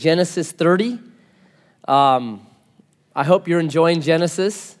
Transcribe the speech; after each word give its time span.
Genesis 0.00 0.50
30. 0.50 0.98
Um, 1.86 2.46
I 3.14 3.22
hope 3.22 3.46
you're 3.46 3.60
enjoying 3.60 4.00
Genesis. 4.00 4.78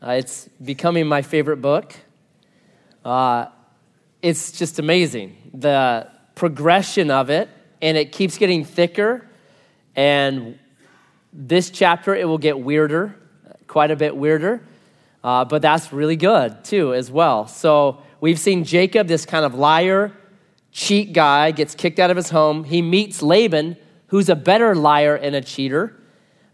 Uh, 0.00 0.12
it's 0.12 0.48
becoming 0.62 1.08
my 1.08 1.20
favorite 1.20 1.56
book. 1.56 1.96
Uh, 3.04 3.46
it's 4.22 4.52
just 4.52 4.78
amazing 4.78 5.36
the 5.52 6.08
progression 6.36 7.10
of 7.10 7.28
it, 7.28 7.48
and 7.82 7.96
it 7.96 8.12
keeps 8.12 8.38
getting 8.38 8.64
thicker. 8.64 9.26
And 9.96 10.60
this 11.32 11.68
chapter, 11.68 12.14
it 12.14 12.28
will 12.28 12.38
get 12.38 12.60
weirder, 12.60 13.16
quite 13.66 13.90
a 13.90 13.96
bit 13.96 14.16
weirder. 14.16 14.62
Uh, 15.24 15.44
but 15.44 15.60
that's 15.60 15.92
really 15.92 16.14
good 16.14 16.64
too, 16.64 16.94
as 16.94 17.10
well. 17.10 17.48
So 17.48 18.00
we've 18.20 18.38
seen 18.38 18.62
Jacob, 18.62 19.08
this 19.08 19.26
kind 19.26 19.44
of 19.44 19.56
liar, 19.56 20.12
cheat 20.70 21.12
guy, 21.12 21.50
gets 21.50 21.74
kicked 21.74 21.98
out 21.98 22.12
of 22.12 22.16
his 22.16 22.30
home. 22.30 22.62
He 22.62 22.80
meets 22.80 23.22
Laban, 23.22 23.76
who's 24.10 24.28
a 24.28 24.36
better 24.36 24.74
liar 24.74 25.14
and 25.14 25.34
a 25.34 25.40
cheater. 25.40 25.96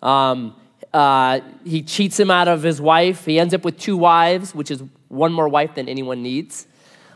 Um, 0.02 0.54
uh, 0.92 1.40
he 1.64 1.82
cheats 1.82 2.20
him 2.20 2.30
out 2.30 2.48
of 2.48 2.62
his 2.62 2.80
wife. 2.80 3.24
He 3.24 3.38
ends 3.38 3.54
up 3.54 3.64
with 3.64 3.78
two 3.78 3.96
wives, 3.96 4.54
which 4.54 4.70
is 4.70 4.82
one 5.08 5.32
more 5.32 5.48
wife 5.48 5.74
than 5.74 5.88
anyone 5.88 6.22
needs. 6.22 6.66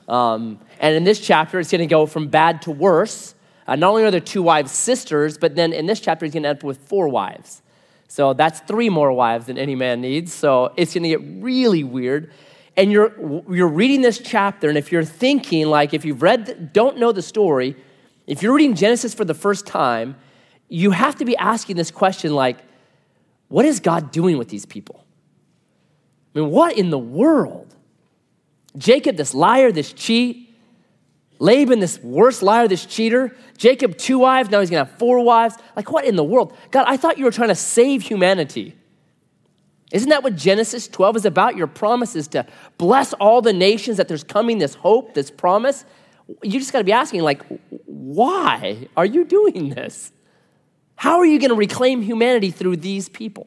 Um, 0.08 0.58
and 0.80 0.96
in 0.96 1.04
this 1.04 1.20
chapter, 1.20 1.60
it's 1.60 1.70
going 1.70 1.80
to 1.80 1.86
go 1.86 2.06
from 2.06 2.28
bad 2.28 2.62
to 2.62 2.70
worse. 2.70 3.34
Uh, 3.66 3.76
not 3.76 3.90
only 3.90 4.02
are 4.02 4.10
there 4.10 4.18
two 4.18 4.42
wives 4.42 4.72
sisters, 4.72 5.38
but 5.38 5.54
then 5.54 5.72
in 5.72 5.86
this 5.86 6.00
chapter, 6.00 6.24
he's 6.24 6.32
going 6.32 6.42
to 6.42 6.48
end 6.48 6.58
up 6.58 6.64
with 6.64 6.78
four 6.78 7.08
wives. 7.08 7.62
So 8.08 8.32
that's 8.32 8.60
three 8.60 8.88
more 8.88 9.12
wives 9.12 9.46
than 9.46 9.58
any 9.58 9.74
man 9.74 10.00
needs. 10.00 10.32
So 10.32 10.72
it's 10.76 10.94
going 10.94 11.04
to 11.04 11.10
get 11.10 11.42
really 11.42 11.84
weird. 11.84 12.32
And 12.76 12.90
you're, 12.90 13.12
you're 13.48 13.68
reading 13.68 14.00
this 14.00 14.18
chapter, 14.18 14.68
and 14.68 14.78
if 14.78 14.90
you're 14.90 15.04
thinking, 15.04 15.66
like, 15.66 15.92
if 15.92 16.04
you've 16.04 16.22
read, 16.22 16.72
don't 16.72 16.98
know 16.98 17.12
the 17.12 17.22
story, 17.22 17.76
if 18.26 18.42
you're 18.42 18.54
reading 18.54 18.74
Genesis 18.74 19.12
for 19.12 19.24
the 19.24 19.34
first 19.34 19.66
time, 19.66 20.16
you 20.70 20.92
have 20.92 21.16
to 21.16 21.24
be 21.26 21.36
asking 21.36 21.76
this 21.76 21.90
question, 21.90 22.32
like, 22.32 22.56
what 23.48 23.66
is 23.66 23.80
God 23.80 24.12
doing 24.12 24.38
with 24.38 24.48
these 24.48 24.64
people? 24.64 25.04
I 26.34 26.38
mean, 26.38 26.50
what 26.50 26.78
in 26.78 26.90
the 26.90 26.98
world? 26.98 27.74
Jacob, 28.78 29.16
this 29.16 29.34
liar, 29.34 29.72
this 29.72 29.92
cheat. 29.92 30.46
Laban, 31.40 31.80
this 31.80 31.98
worst 32.00 32.42
liar, 32.42 32.68
this 32.68 32.86
cheater. 32.86 33.36
Jacob, 33.58 33.98
two 33.98 34.20
wives. 34.20 34.48
Now 34.50 34.60
he's 34.60 34.70
to 34.70 34.76
have 34.76 34.98
four 34.98 35.20
wives. 35.24 35.56
Like, 35.74 35.90
what 35.90 36.04
in 36.04 36.14
the 36.14 36.22
world? 36.22 36.56
God, 36.70 36.84
I 36.86 36.96
thought 36.96 37.18
you 37.18 37.24
were 37.24 37.32
trying 37.32 37.48
to 37.48 37.54
save 37.56 38.02
humanity. 38.02 38.76
Isn't 39.90 40.10
that 40.10 40.22
what 40.22 40.36
Genesis 40.36 40.86
12 40.86 41.16
is 41.16 41.24
about? 41.24 41.56
Your 41.56 41.66
promise 41.66 42.14
is 42.14 42.28
to 42.28 42.46
bless 42.78 43.12
all 43.14 43.42
the 43.42 43.52
nations, 43.52 43.96
that 43.96 44.06
there's 44.06 44.22
coming 44.22 44.58
this 44.58 44.76
hope, 44.76 45.14
this 45.14 45.32
promise. 45.32 45.84
You 46.44 46.60
just 46.60 46.72
got 46.72 46.78
to 46.78 46.84
be 46.84 46.92
asking, 46.92 47.22
like, 47.22 47.42
why 47.86 48.86
are 48.96 49.06
you 49.06 49.24
doing 49.24 49.70
this? 49.70 50.12
How 51.00 51.20
are 51.20 51.24
you 51.24 51.38
going 51.38 51.48
to 51.48 51.54
reclaim 51.54 52.02
humanity 52.02 52.50
through 52.50 52.76
these 52.76 53.08
people? 53.08 53.46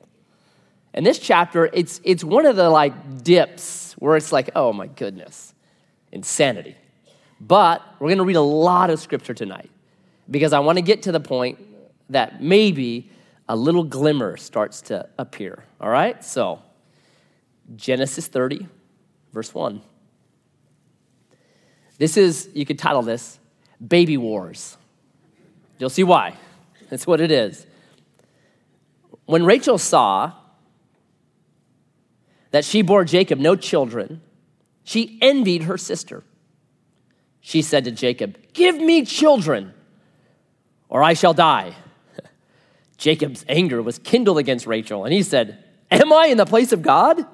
And 0.92 1.06
this 1.06 1.20
chapter, 1.20 1.70
it's, 1.72 2.02
it's 2.04 2.24
one 2.24 2.48
of 2.48 2.56
the 2.56 2.68
like 2.68 3.24
dips 3.24 3.94
where 4.00 4.18
it's 4.18 4.32
like, 4.32 4.50
oh 4.56 4.74
my 4.74 4.88
goodness, 4.88 5.54
insanity. 6.12 6.76
But 7.40 7.84
we're 8.00 8.08
going 8.08 8.18
to 8.18 8.24
read 8.24 8.38
a 8.38 8.42
lot 8.42 8.90
of 8.90 9.00
scripture 9.00 9.36
tonight 9.36 9.70
because 10.32 10.52
I 10.52 10.62
want 10.62 10.80
to 10.80 10.82
get 10.82 11.04
to 11.04 11.12
the 11.12 11.20
point 11.20 11.60
that 12.10 12.42
maybe 12.42 13.12
a 13.48 13.56
little 13.56 13.84
glimmer 13.84 14.36
starts 14.36 14.82
to 14.82 15.08
appear. 15.20 15.64
All 15.80 15.92
right? 15.92 16.26
So, 16.26 16.60
Genesis 17.76 18.26
30, 18.26 18.68
verse 19.32 19.54
1. 19.54 19.80
This 22.00 22.18
is, 22.18 22.50
you 22.56 22.66
could 22.66 22.80
title 22.80 23.04
this, 23.04 23.38
Baby 23.88 24.18
Wars. 24.18 24.76
You'll 25.78 25.92
see 25.92 26.04
why. 26.04 26.36
That's 26.94 27.08
what 27.08 27.22
it 27.22 27.32
is. 27.32 27.66
When 29.26 29.44
Rachel 29.46 29.80
saw 29.80 30.34
that 32.52 32.64
she 32.64 32.84
bore 32.84 33.04
Jacob 33.04 33.40
no 33.40 33.56
children, 33.56 34.22
she 34.84 35.18
envied 35.20 35.64
her 35.64 35.76
sister. 35.76 36.24
She 37.42 37.64
said 37.64 37.86
to 37.86 37.92
Jacob, 37.92 38.38
Give 38.54 38.80
me 38.80 39.06
children, 39.06 39.74
or 40.88 41.02
I 41.02 41.16
shall 41.16 41.34
die. 41.34 41.74
Jacob's 42.98 43.44
anger 43.50 43.82
was 43.82 43.98
kindled 43.98 44.38
against 44.38 44.68
Rachel, 44.68 45.04
and 45.04 45.12
he 45.12 45.24
said, 45.24 45.64
Am 45.90 46.14
I 46.14 46.28
in 46.28 46.38
the 46.38 46.46
place 46.46 46.72
of 46.72 46.84
God, 46.84 47.26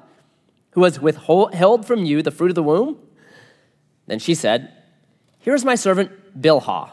who 0.72 0.86
has 0.86 1.02
withheld 1.02 1.86
from 1.86 2.06
you 2.06 2.22
the 2.22 2.32
fruit 2.32 2.52
of 2.52 2.56
the 2.56 2.64
womb? 2.64 2.98
Then 4.08 4.20
she 4.20 4.36
said, 4.36 4.72
Here's 5.40 5.66
my 5.66 5.76
servant 5.76 6.40
Bilhah. 6.42 6.92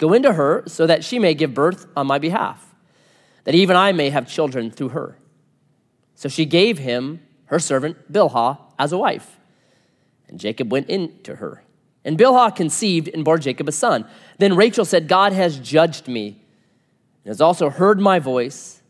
Go 0.00 0.14
into 0.14 0.32
her 0.32 0.64
so 0.66 0.86
that 0.86 1.04
she 1.04 1.18
may 1.18 1.34
give 1.34 1.52
birth 1.52 1.86
on 1.94 2.06
my 2.06 2.18
behalf, 2.18 2.74
that 3.44 3.54
even 3.54 3.76
I 3.76 3.92
may 3.92 4.08
have 4.08 4.26
children 4.26 4.70
through 4.70 4.88
her. 4.88 5.18
So 6.14 6.26
she 6.26 6.46
gave 6.46 6.78
him 6.78 7.20
her 7.44 7.58
servant 7.58 8.10
Bilhah 8.10 8.58
as 8.78 8.92
a 8.92 8.98
wife. 8.98 9.38
And 10.26 10.40
Jacob 10.40 10.72
went 10.72 10.88
in 10.88 11.20
to 11.24 11.36
her. 11.36 11.64
And 12.02 12.16
Bilhah 12.16 12.56
conceived 12.56 13.10
and 13.12 13.26
bore 13.26 13.36
Jacob 13.36 13.68
a 13.68 13.72
son. 13.72 14.06
Then 14.38 14.56
Rachel 14.56 14.86
said, 14.86 15.06
God 15.06 15.34
has 15.34 15.58
judged 15.58 16.08
me, 16.08 16.28
and 17.22 17.30
has 17.30 17.42
also 17.42 17.68
heard 17.68 18.00
my 18.00 18.18
voice, 18.18 18.80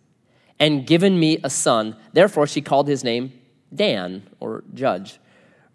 and 0.61 0.87
given 0.87 1.19
me 1.19 1.39
a 1.43 1.51
son. 1.51 1.97
Therefore 2.13 2.47
she 2.47 2.61
called 2.61 2.87
his 2.87 3.03
name 3.03 3.33
Dan, 3.75 4.29
or 4.39 4.63
judge. 4.75 5.19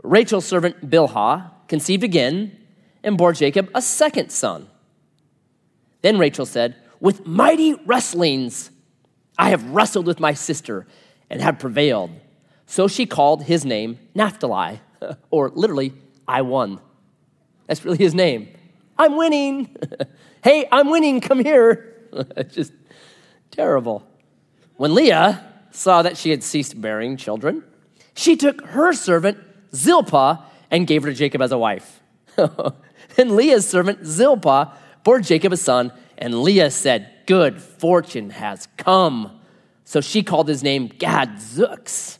Rachel's 0.01 0.45
servant 0.45 0.89
Bilhah 0.89 1.51
conceived 1.67 2.05
again 2.05 2.57
and 3.03 3.17
bore 3.17 3.33
Jacob 3.33 3.69
a 3.75 3.81
second 3.81 4.29
son. 4.29 4.69
Then 6.05 6.19
Rachel 6.19 6.45
said, 6.45 6.75
With 6.99 7.25
mighty 7.25 7.73
wrestlings 7.73 8.69
I 9.39 9.49
have 9.49 9.67
wrestled 9.71 10.05
with 10.05 10.19
my 10.19 10.35
sister 10.35 10.85
and 11.31 11.41
have 11.41 11.57
prevailed. 11.57 12.11
So 12.67 12.87
she 12.87 13.07
called 13.07 13.41
his 13.41 13.65
name 13.65 13.97
Naphtali, 14.13 14.81
or 15.31 15.49
literally, 15.55 15.93
I 16.27 16.43
won. 16.43 16.79
That's 17.65 17.83
really 17.83 17.97
his 17.97 18.13
name. 18.13 18.49
I'm 18.99 19.17
winning. 19.17 19.75
hey, 20.43 20.67
I'm 20.71 20.91
winning, 20.91 21.21
come 21.21 21.43
here. 21.43 22.07
just 22.51 22.73
terrible. 23.49 24.05
When 24.75 24.93
Leah 24.93 25.43
saw 25.71 26.03
that 26.03 26.17
she 26.17 26.29
had 26.29 26.43
ceased 26.43 26.79
bearing 26.79 27.17
children, 27.17 27.63
she 28.13 28.35
took 28.35 28.61
her 28.61 28.93
servant 28.93 29.39
Zilpah 29.73 30.45
and 30.69 30.85
gave 30.85 31.01
her 31.01 31.09
to 31.09 31.15
Jacob 31.15 31.41
as 31.41 31.51
a 31.51 31.57
wife. 31.57 31.99
and 32.37 33.35
Leah's 33.35 33.67
servant 33.67 34.05
Zilpah 34.05 34.71
bore 35.05 35.21
Jacob 35.21 35.53
a 35.53 35.57
son, 35.57 35.93
and 36.17 36.41
Leah 36.41 36.71
said, 36.71 37.09
Good 37.25 37.61
fortune 37.61 38.31
has 38.31 38.67
come. 38.75 39.39
So 39.85 40.01
she 40.01 40.21
called 40.21 40.49
his 40.49 40.61
name 40.61 40.87
Gad 40.87 41.37
Zooks. 41.37 42.17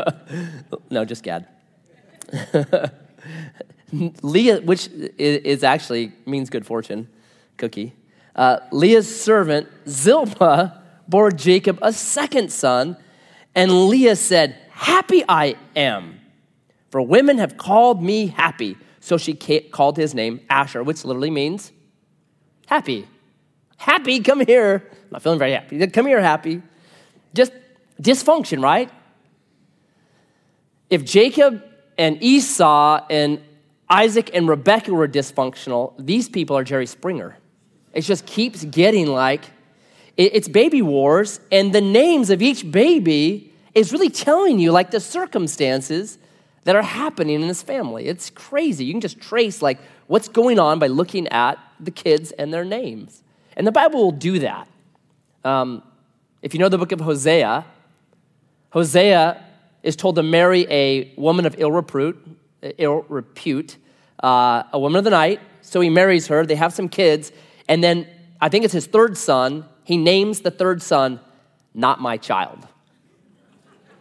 no, 0.90 1.04
just 1.04 1.24
Gad. 1.24 1.48
Leah, 4.22 4.60
which 4.60 4.88
is 5.18 5.64
actually 5.64 6.12
means 6.26 6.50
good 6.50 6.66
fortune, 6.66 7.08
cookie. 7.56 7.94
Uh, 8.36 8.58
Leah's 8.70 9.22
servant 9.22 9.68
Zilpah 9.88 10.82
bore 11.08 11.30
Jacob 11.30 11.78
a 11.80 11.92
second 11.92 12.52
son, 12.52 12.96
and 13.54 13.88
Leah 13.88 14.16
said, 14.16 14.56
Happy 14.70 15.24
I 15.28 15.54
am, 15.76 16.20
for 16.90 17.00
women 17.00 17.38
have 17.38 17.56
called 17.56 18.02
me 18.02 18.26
happy. 18.26 18.76
So 19.00 19.16
she 19.16 19.34
called 19.34 19.96
his 19.96 20.14
name 20.14 20.40
Asher, 20.50 20.82
which 20.82 21.04
literally 21.04 21.30
means 21.30 21.72
happy. 22.66 23.06
Happy, 23.76 24.20
come 24.20 24.40
here. 24.40 24.88
I'm 24.90 25.08
not 25.10 25.22
feeling 25.22 25.38
very 25.38 25.52
happy. 25.52 25.86
Come 25.88 26.06
here, 26.06 26.20
happy. 26.20 26.62
Just 27.34 27.52
dysfunction, 28.00 28.62
right? 28.62 28.90
If 30.90 31.04
Jacob 31.04 31.62
and 31.98 32.22
Esau 32.22 33.04
and 33.10 33.40
Isaac 33.88 34.30
and 34.34 34.48
Rebecca 34.48 34.92
were 34.92 35.08
dysfunctional, 35.08 35.94
these 35.98 36.28
people 36.28 36.56
are 36.56 36.64
Jerry 36.64 36.86
Springer. 36.86 37.36
It 37.92 38.02
just 38.02 38.26
keeps 38.26 38.64
getting 38.64 39.06
like 39.06 39.50
it's 40.16 40.46
baby 40.46 40.80
wars, 40.80 41.40
and 41.50 41.72
the 41.72 41.80
names 41.80 42.30
of 42.30 42.40
each 42.40 42.70
baby 42.70 43.52
is 43.74 43.92
really 43.92 44.10
telling 44.10 44.60
you 44.60 44.70
like 44.70 44.92
the 44.92 45.00
circumstances 45.00 46.18
that 46.62 46.76
are 46.76 46.82
happening 46.82 47.42
in 47.42 47.48
this 47.48 47.62
family. 47.62 48.06
It's 48.06 48.30
crazy. 48.30 48.84
You 48.84 48.92
can 48.92 49.00
just 49.00 49.20
trace 49.20 49.60
like 49.60 49.78
what's 50.06 50.28
going 50.28 50.60
on 50.60 50.78
by 50.78 50.86
looking 50.86 51.26
at 51.28 51.58
the 51.80 51.90
kids 51.90 52.32
and 52.32 52.52
their 52.52 52.64
names. 52.64 53.22
And 53.56 53.66
the 53.66 53.72
Bible 53.72 54.02
will 54.02 54.12
do 54.12 54.38
that. 54.40 54.68
Um, 55.44 55.82
if 56.42 56.54
you 56.54 56.60
know 56.60 56.68
the 56.68 56.78
book 56.78 56.92
of 56.92 57.00
Hosea, 57.00 57.64
Hosea 58.70 59.44
is 59.82 59.96
told 59.96 60.16
to 60.16 60.22
marry 60.22 60.66
a 60.70 61.12
woman 61.16 61.46
of 61.46 61.54
ill 61.58 61.70
repute, 61.70 62.18
ill 62.78 63.04
repute 63.08 63.76
uh, 64.22 64.64
a 64.72 64.78
woman 64.78 64.98
of 64.98 65.04
the 65.04 65.10
night. 65.10 65.40
So 65.60 65.80
he 65.80 65.90
marries 65.90 66.26
her. 66.28 66.44
They 66.44 66.54
have 66.56 66.72
some 66.72 66.88
kids. 66.88 67.32
And 67.68 67.84
then 67.84 68.06
I 68.40 68.48
think 68.48 68.64
it's 68.64 68.74
his 68.74 68.86
third 68.86 69.16
son. 69.16 69.66
He 69.84 69.96
names 69.96 70.40
the 70.40 70.50
third 70.50 70.82
son, 70.82 71.20
Not 71.74 72.00
My 72.00 72.16
Child. 72.16 72.66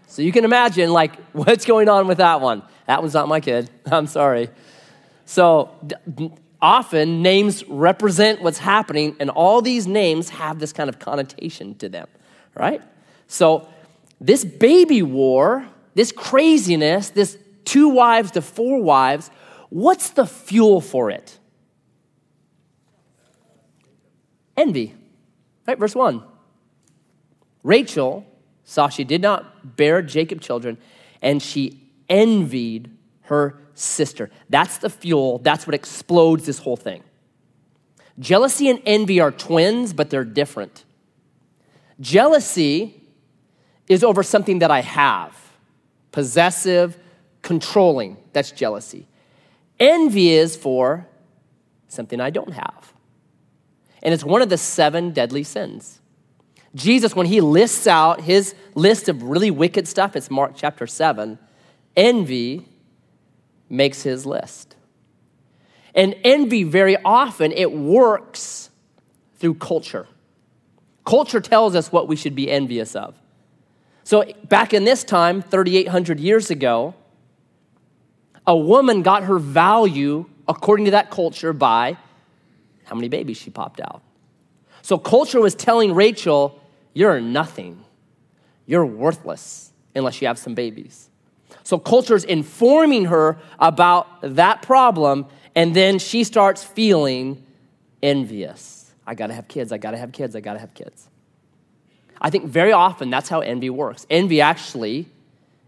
So 0.07 0.21
you 0.21 0.31
can 0.31 0.45
imagine, 0.45 0.91
like, 0.91 1.15
what's 1.33 1.65
going 1.65 1.89
on 1.89 2.07
with 2.07 2.19
that 2.19 2.41
one. 2.41 2.63
That 2.87 3.01
one's 3.01 3.13
not 3.13 3.27
my 3.27 3.39
kid. 3.39 3.69
I'm 3.91 4.07
sorry. 4.07 4.49
So 5.25 5.71
often 6.63 7.21
names 7.21 7.67
represent 7.67 8.41
what's 8.41 8.57
happening, 8.57 9.17
and 9.19 9.29
all 9.29 9.61
these 9.61 9.85
names 9.85 10.29
have 10.29 10.59
this 10.59 10.71
kind 10.71 10.87
of 10.87 10.97
connotation 10.97 11.75
to 11.75 11.89
them, 11.89 12.07
right? 12.55 12.81
So, 13.27 13.67
this 14.21 14.45
baby 14.45 15.01
war, 15.01 15.67
this 15.93 16.13
craziness, 16.13 17.09
this 17.09 17.37
two 17.65 17.89
wives 17.89 18.31
to 18.31 18.41
four 18.41 18.81
wives, 18.81 19.29
what's 19.69 20.11
the 20.11 20.25
fuel 20.25 20.79
for 20.79 21.11
it? 21.11 21.37
Envy, 24.55 24.95
right? 25.67 25.77
Verse 25.77 25.95
1. 25.95 26.23
Rachel 27.63 28.25
saw 28.63 28.87
she 28.87 29.03
did 29.03 29.21
not 29.21 29.75
bear 29.75 30.01
Jacob 30.01 30.39
children, 30.39 30.77
and 31.21 31.43
she 31.43 31.81
envied 32.07 32.89
her 33.23 33.59
sister. 33.73 34.29
That's 34.49 34.77
the 34.77 34.89
fuel, 34.89 35.39
that's 35.39 35.67
what 35.67 35.73
explodes 35.73 36.45
this 36.45 36.59
whole 36.59 36.77
thing. 36.77 37.03
Jealousy 38.19 38.69
and 38.69 38.81
envy 38.85 39.19
are 39.19 39.31
twins, 39.31 39.93
but 39.93 40.09
they're 40.09 40.23
different. 40.23 40.85
Jealousy 41.99 43.01
is 43.87 44.03
over 44.03 44.23
something 44.23 44.59
that 44.59 44.71
I 44.71 44.81
have, 44.81 45.35
possessive, 46.11 46.97
controlling. 47.41 48.17
That's 48.33 48.51
jealousy. 48.51 49.07
Envy 49.79 50.31
is 50.31 50.55
for 50.55 51.07
something 51.87 52.19
I 52.19 52.29
don't 52.29 52.53
have. 52.53 52.93
And 54.01 54.13
it's 54.13 54.23
one 54.23 54.41
of 54.41 54.49
the 54.49 54.57
seven 54.57 55.11
deadly 55.11 55.43
sins. 55.43 55.99
Jesus, 56.75 57.15
when 57.15 57.27
he 57.27 57.39
lists 57.41 57.87
out 57.87 58.21
his 58.21 58.55
list 58.75 59.07
of 59.07 59.23
really 59.23 59.51
wicked 59.51 59.87
stuff, 59.87 60.15
it's 60.15 60.31
Mark 60.31 60.53
chapter 60.55 60.87
7, 60.87 61.37
envy 61.95 62.67
makes 63.73 64.03
his 64.03 64.25
list. 64.25 64.75
And 65.95 66.15
envy, 66.23 66.63
very 66.63 66.97
often, 67.03 67.51
it 67.51 67.71
works 67.71 68.69
through 69.37 69.55
culture. 69.55 70.07
Culture 71.05 71.41
tells 71.41 71.75
us 71.75 71.91
what 71.91 72.07
we 72.07 72.15
should 72.15 72.35
be 72.35 72.49
envious 72.49 72.95
of. 72.95 73.15
So, 74.03 74.25
back 74.45 74.73
in 74.73 74.85
this 74.85 75.03
time, 75.03 75.41
3,800 75.41 76.19
years 76.19 76.49
ago, 76.49 76.93
a 78.45 78.55
woman 78.55 79.01
got 79.01 79.23
her 79.23 79.39
value 79.39 80.25
according 80.47 80.85
to 80.85 80.91
that 80.91 81.09
culture 81.09 81.53
by 81.53 81.97
how 82.85 82.95
many 82.95 83.07
babies 83.07 83.37
she 83.37 83.49
popped 83.49 83.79
out. 83.79 84.01
So, 84.81 84.97
culture 84.97 85.39
was 85.39 85.55
telling 85.55 85.93
Rachel, 85.93 86.59
You're 86.93 87.21
nothing. 87.21 87.83
You're 88.65 88.85
worthless 88.85 89.71
unless 89.95 90.21
you 90.21 90.27
have 90.27 90.37
some 90.37 90.53
babies. 90.53 91.09
So, 91.63 91.79
culture 91.79 92.15
is 92.15 92.25
informing 92.25 93.05
her 93.05 93.39
about 93.59 94.07
that 94.21 94.61
problem, 94.61 95.25
and 95.55 95.75
then 95.75 95.99
she 95.99 96.23
starts 96.23 96.63
feeling 96.63 97.43
envious. 98.01 98.93
I 99.05 99.15
gotta 99.15 99.33
have 99.33 99.47
kids, 99.47 99.71
I 99.71 99.77
gotta 99.77 99.97
have 99.97 100.11
kids, 100.11 100.35
I 100.35 100.41
gotta 100.41 100.59
have 100.59 100.73
kids. 100.73 101.09
I 102.21 102.29
think 102.29 102.45
very 102.45 102.71
often 102.71 103.09
that's 103.09 103.29
how 103.29 103.41
envy 103.41 103.69
works. 103.69 104.05
Envy 104.09 104.41
actually 104.41 105.07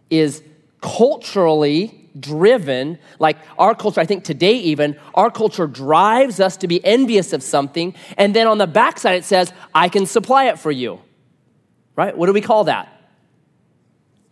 is 0.09 0.41
culturally 0.81 2.09
driven, 2.17 2.97
like 3.19 3.37
our 3.57 3.75
culture, 3.75 3.99
I 3.99 4.05
think 4.05 4.23
today 4.23 4.53
even, 4.53 4.97
our 5.13 5.29
culture 5.29 5.67
drives 5.67 6.39
us 6.39 6.57
to 6.57 6.67
be 6.67 6.83
envious 6.85 7.33
of 7.33 7.43
something, 7.43 7.93
and 8.17 8.33
then 8.33 8.47
on 8.47 8.57
the 8.57 8.67
backside 8.67 9.15
it 9.15 9.25
says, 9.25 9.51
I 9.73 9.89
can 9.89 10.05
supply 10.05 10.45
it 10.45 10.59
for 10.59 10.71
you. 10.71 11.01
Right? 11.95 12.15
What 12.15 12.27
do 12.27 12.33
we 12.33 12.41
call 12.41 12.65
that? 12.65 12.89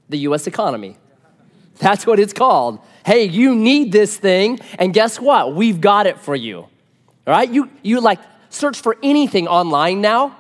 The 0.09 0.19
US 0.19 0.47
economy. 0.47 0.97
That's 1.79 2.05
what 2.05 2.19
it's 2.19 2.33
called. 2.33 2.79
Hey, 3.05 3.25
you 3.25 3.55
need 3.55 3.91
this 3.91 4.17
thing, 4.17 4.59
and 4.79 4.93
guess 4.93 5.19
what? 5.19 5.55
We've 5.55 5.81
got 5.81 6.07
it 6.07 6.19
for 6.19 6.35
you. 6.35 6.59
All 6.59 6.69
right? 7.27 7.49
You, 7.49 7.69
you 7.81 7.99
like 7.99 8.19
search 8.49 8.79
for 8.79 8.97
anything 9.03 9.47
online 9.47 10.01
now, 10.01 10.37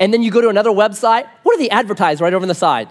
and 0.00 0.12
then 0.12 0.22
you 0.22 0.30
go 0.30 0.40
to 0.40 0.48
another 0.48 0.70
website. 0.70 1.28
What 1.42 1.56
do 1.56 1.62
they 1.62 1.70
advertise 1.70 2.20
right 2.20 2.32
over 2.32 2.42
on 2.42 2.48
the 2.48 2.54
side? 2.54 2.88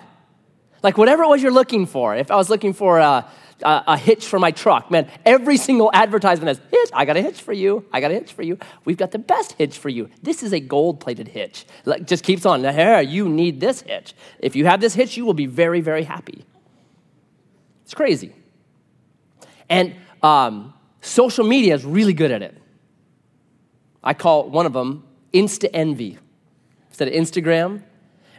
Like 0.83 0.97
whatever 0.97 1.23
it 1.23 1.27
was 1.27 1.41
you're 1.41 1.51
looking 1.51 1.85
for. 1.85 2.15
If 2.15 2.31
I 2.31 2.35
was 2.35 2.49
looking 2.49 2.73
for 2.73 2.99
a, 2.99 3.25
a, 3.63 3.83
a, 3.87 3.97
hitch 3.97 4.27
for 4.27 4.39
my 4.39 4.51
truck, 4.51 4.91
man, 4.91 5.09
every 5.25 5.57
single 5.57 5.89
advertisement 5.93 6.47
has 6.47 6.61
hitch. 6.71 6.89
I 6.93 7.05
got 7.05 7.17
a 7.17 7.21
hitch 7.21 7.41
for 7.41 7.53
you. 7.53 7.85
I 7.91 7.99
got 7.99 8.11
a 8.11 8.13
hitch 8.13 8.33
for 8.33 8.43
you. 8.43 8.57
We've 8.85 8.97
got 8.97 9.11
the 9.11 9.19
best 9.19 9.53
hitch 9.53 9.77
for 9.77 9.89
you. 9.89 10.09
This 10.21 10.43
is 10.43 10.53
a 10.53 10.59
gold-plated 10.59 11.29
hitch. 11.29 11.65
Like, 11.85 12.05
just 12.05 12.23
keeps 12.23 12.45
on. 12.45 12.63
Here, 12.63 13.01
you 13.01 13.27
need 13.27 13.59
this 13.59 13.81
hitch. 13.81 14.13
If 14.39 14.55
you 14.55 14.65
have 14.65 14.79
this 14.79 14.93
hitch, 14.93 15.17
you 15.17 15.25
will 15.25 15.33
be 15.33 15.47
very, 15.47 15.81
very 15.81 16.03
happy. 16.03 16.45
It's 17.87 17.93
crazy. 17.93 18.33
And 19.69 19.95
um, 20.21 20.73
social 20.99 21.47
media 21.47 21.73
is 21.73 21.85
really 21.85 22.11
good 22.11 22.31
at 22.31 22.41
it. 22.41 22.53
I 24.03 24.13
call 24.13 24.49
one 24.49 24.65
of 24.65 24.73
them 24.73 25.05
Insta 25.33 25.69
Envy 25.73 26.17
instead 26.89 27.07
of 27.07 27.13
Instagram 27.13 27.83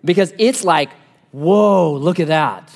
because 0.04 0.34
it's 0.36 0.64
like, 0.64 0.90
whoa, 1.32 1.94
look 1.94 2.20
at 2.20 2.26
that. 2.26 2.70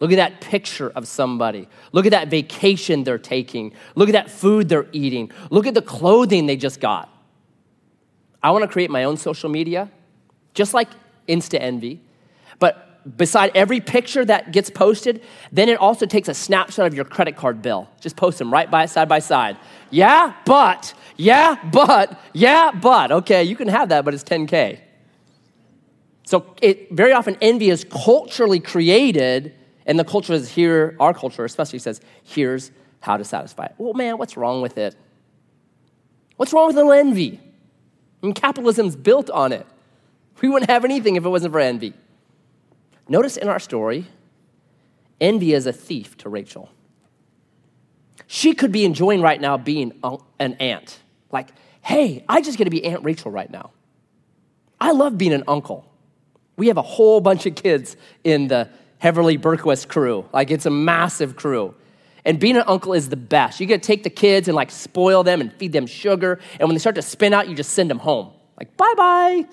Look 0.00 0.10
at 0.10 0.16
that 0.16 0.40
picture 0.40 0.90
of 0.90 1.06
somebody. 1.06 1.68
Look 1.92 2.06
at 2.06 2.10
that 2.10 2.26
vacation 2.26 3.04
they're 3.04 3.16
taking. 3.16 3.72
Look 3.94 4.08
at 4.08 4.14
that 4.14 4.28
food 4.28 4.68
they're 4.68 4.88
eating. 4.90 5.30
Look 5.50 5.68
at 5.68 5.74
the 5.74 5.82
clothing 5.82 6.46
they 6.46 6.56
just 6.56 6.80
got. 6.80 7.08
I 8.42 8.50
want 8.50 8.62
to 8.62 8.68
create 8.68 8.90
my 8.90 9.04
own 9.04 9.16
social 9.16 9.48
media, 9.48 9.88
just 10.54 10.74
like 10.74 10.88
Insta 11.28 11.60
Envy. 11.60 12.00
Beside 13.16 13.50
every 13.54 13.80
picture 13.80 14.24
that 14.24 14.52
gets 14.52 14.70
posted, 14.70 15.22
then 15.52 15.68
it 15.68 15.78
also 15.78 16.06
takes 16.06 16.28
a 16.28 16.34
snapshot 16.34 16.86
of 16.86 16.94
your 16.94 17.04
credit 17.04 17.36
card 17.36 17.60
bill. 17.60 17.88
Just 18.00 18.16
post 18.16 18.38
them 18.38 18.50
right 18.50 18.70
by 18.70 18.86
side 18.86 19.08
by 19.08 19.18
side. 19.18 19.58
Yeah, 19.90 20.32
but, 20.46 20.94
yeah, 21.16 21.56
but, 21.70 22.18
yeah, 22.32 22.70
but. 22.72 23.12
Okay, 23.12 23.44
you 23.44 23.56
can 23.56 23.68
have 23.68 23.90
that, 23.90 24.04
but 24.06 24.14
it's 24.14 24.24
10K. 24.24 24.80
So 26.24 26.54
it 26.62 26.90
very 26.90 27.12
often 27.12 27.36
envy 27.42 27.68
is 27.68 27.84
culturally 27.84 28.58
created, 28.58 29.54
and 29.84 29.98
the 29.98 30.04
culture 30.04 30.32
is 30.32 30.48
here, 30.48 30.96
our 30.98 31.12
culture 31.12 31.44
especially 31.44 31.80
says, 31.80 32.00
here's 32.22 32.70
how 33.00 33.18
to 33.18 33.24
satisfy 33.24 33.66
it. 33.66 33.74
Well, 33.76 33.92
man, 33.92 34.16
what's 34.16 34.36
wrong 34.36 34.62
with 34.62 34.78
it? 34.78 34.96
What's 36.36 36.54
wrong 36.54 36.68
with 36.68 36.76
little 36.76 36.92
envy? 36.92 37.38
I 38.22 38.26
mean, 38.26 38.34
capitalism's 38.34 38.96
built 38.96 39.28
on 39.28 39.52
it. 39.52 39.66
We 40.40 40.48
wouldn't 40.48 40.70
have 40.70 40.86
anything 40.86 41.16
if 41.16 41.24
it 41.24 41.28
wasn't 41.28 41.52
for 41.52 41.60
envy. 41.60 41.92
Notice 43.08 43.36
in 43.36 43.48
our 43.48 43.58
story, 43.58 44.06
envy 45.20 45.52
is 45.52 45.66
a 45.66 45.72
thief 45.72 46.16
to 46.18 46.28
Rachel. 46.28 46.70
She 48.26 48.54
could 48.54 48.72
be 48.72 48.84
enjoying 48.84 49.20
right 49.20 49.40
now 49.40 49.56
being 49.56 49.92
an 50.40 50.54
aunt. 50.54 50.98
Like, 51.30 51.48
hey, 51.82 52.24
I 52.28 52.40
just 52.40 52.56
get 52.56 52.64
to 52.64 52.70
be 52.70 52.84
Aunt 52.84 53.04
Rachel 53.04 53.30
right 53.30 53.50
now. 53.50 53.70
I 54.80 54.92
love 54.92 55.18
being 55.18 55.32
an 55.32 55.44
uncle. 55.46 55.90
We 56.56 56.68
have 56.68 56.76
a 56.76 56.82
whole 56.82 57.20
bunch 57.20 57.46
of 57.46 57.54
kids 57.54 57.96
in 58.22 58.48
the 58.48 58.70
Heverly 58.98 59.38
Berquist 59.38 59.88
crew. 59.88 60.24
Like, 60.32 60.50
it's 60.50 60.66
a 60.66 60.70
massive 60.70 61.36
crew. 61.36 61.74
And 62.24 62.40
being 62.40 62.56
an 62.56 62.64
uncle 62.66 62.94
is 62.94 63.10
the 63.10 63.16
best. 63.16 63.60
You 63.60 63.66
get 63.66 63.82
to 63.82 63.86
take 63.86 64.02
the 64.02 64.10
kids 64.10 64.48
and 64.48 64.54
like 64.54 64.70
spoil 64.70 65.22
them 65.22 65.40
and 65.42 65.52
feed 65.52 65.72
them 65.72 65.86
sugar. 65.86 66.40
And 66.58 66.68
when 66.68 66.74
they 66.74 66.78
start 66.78 66.94
to 66.94 67.02
spin 67.02 67.34
out, 67.34 67.48
you 67.48 67.54
just 67.54 67.72
send 67.72 67.90
them 67.90 67.98
home. 67.98 68.32
Like, 68.58 68.76
bye 68.76 68.94
bye. 68.96 69.44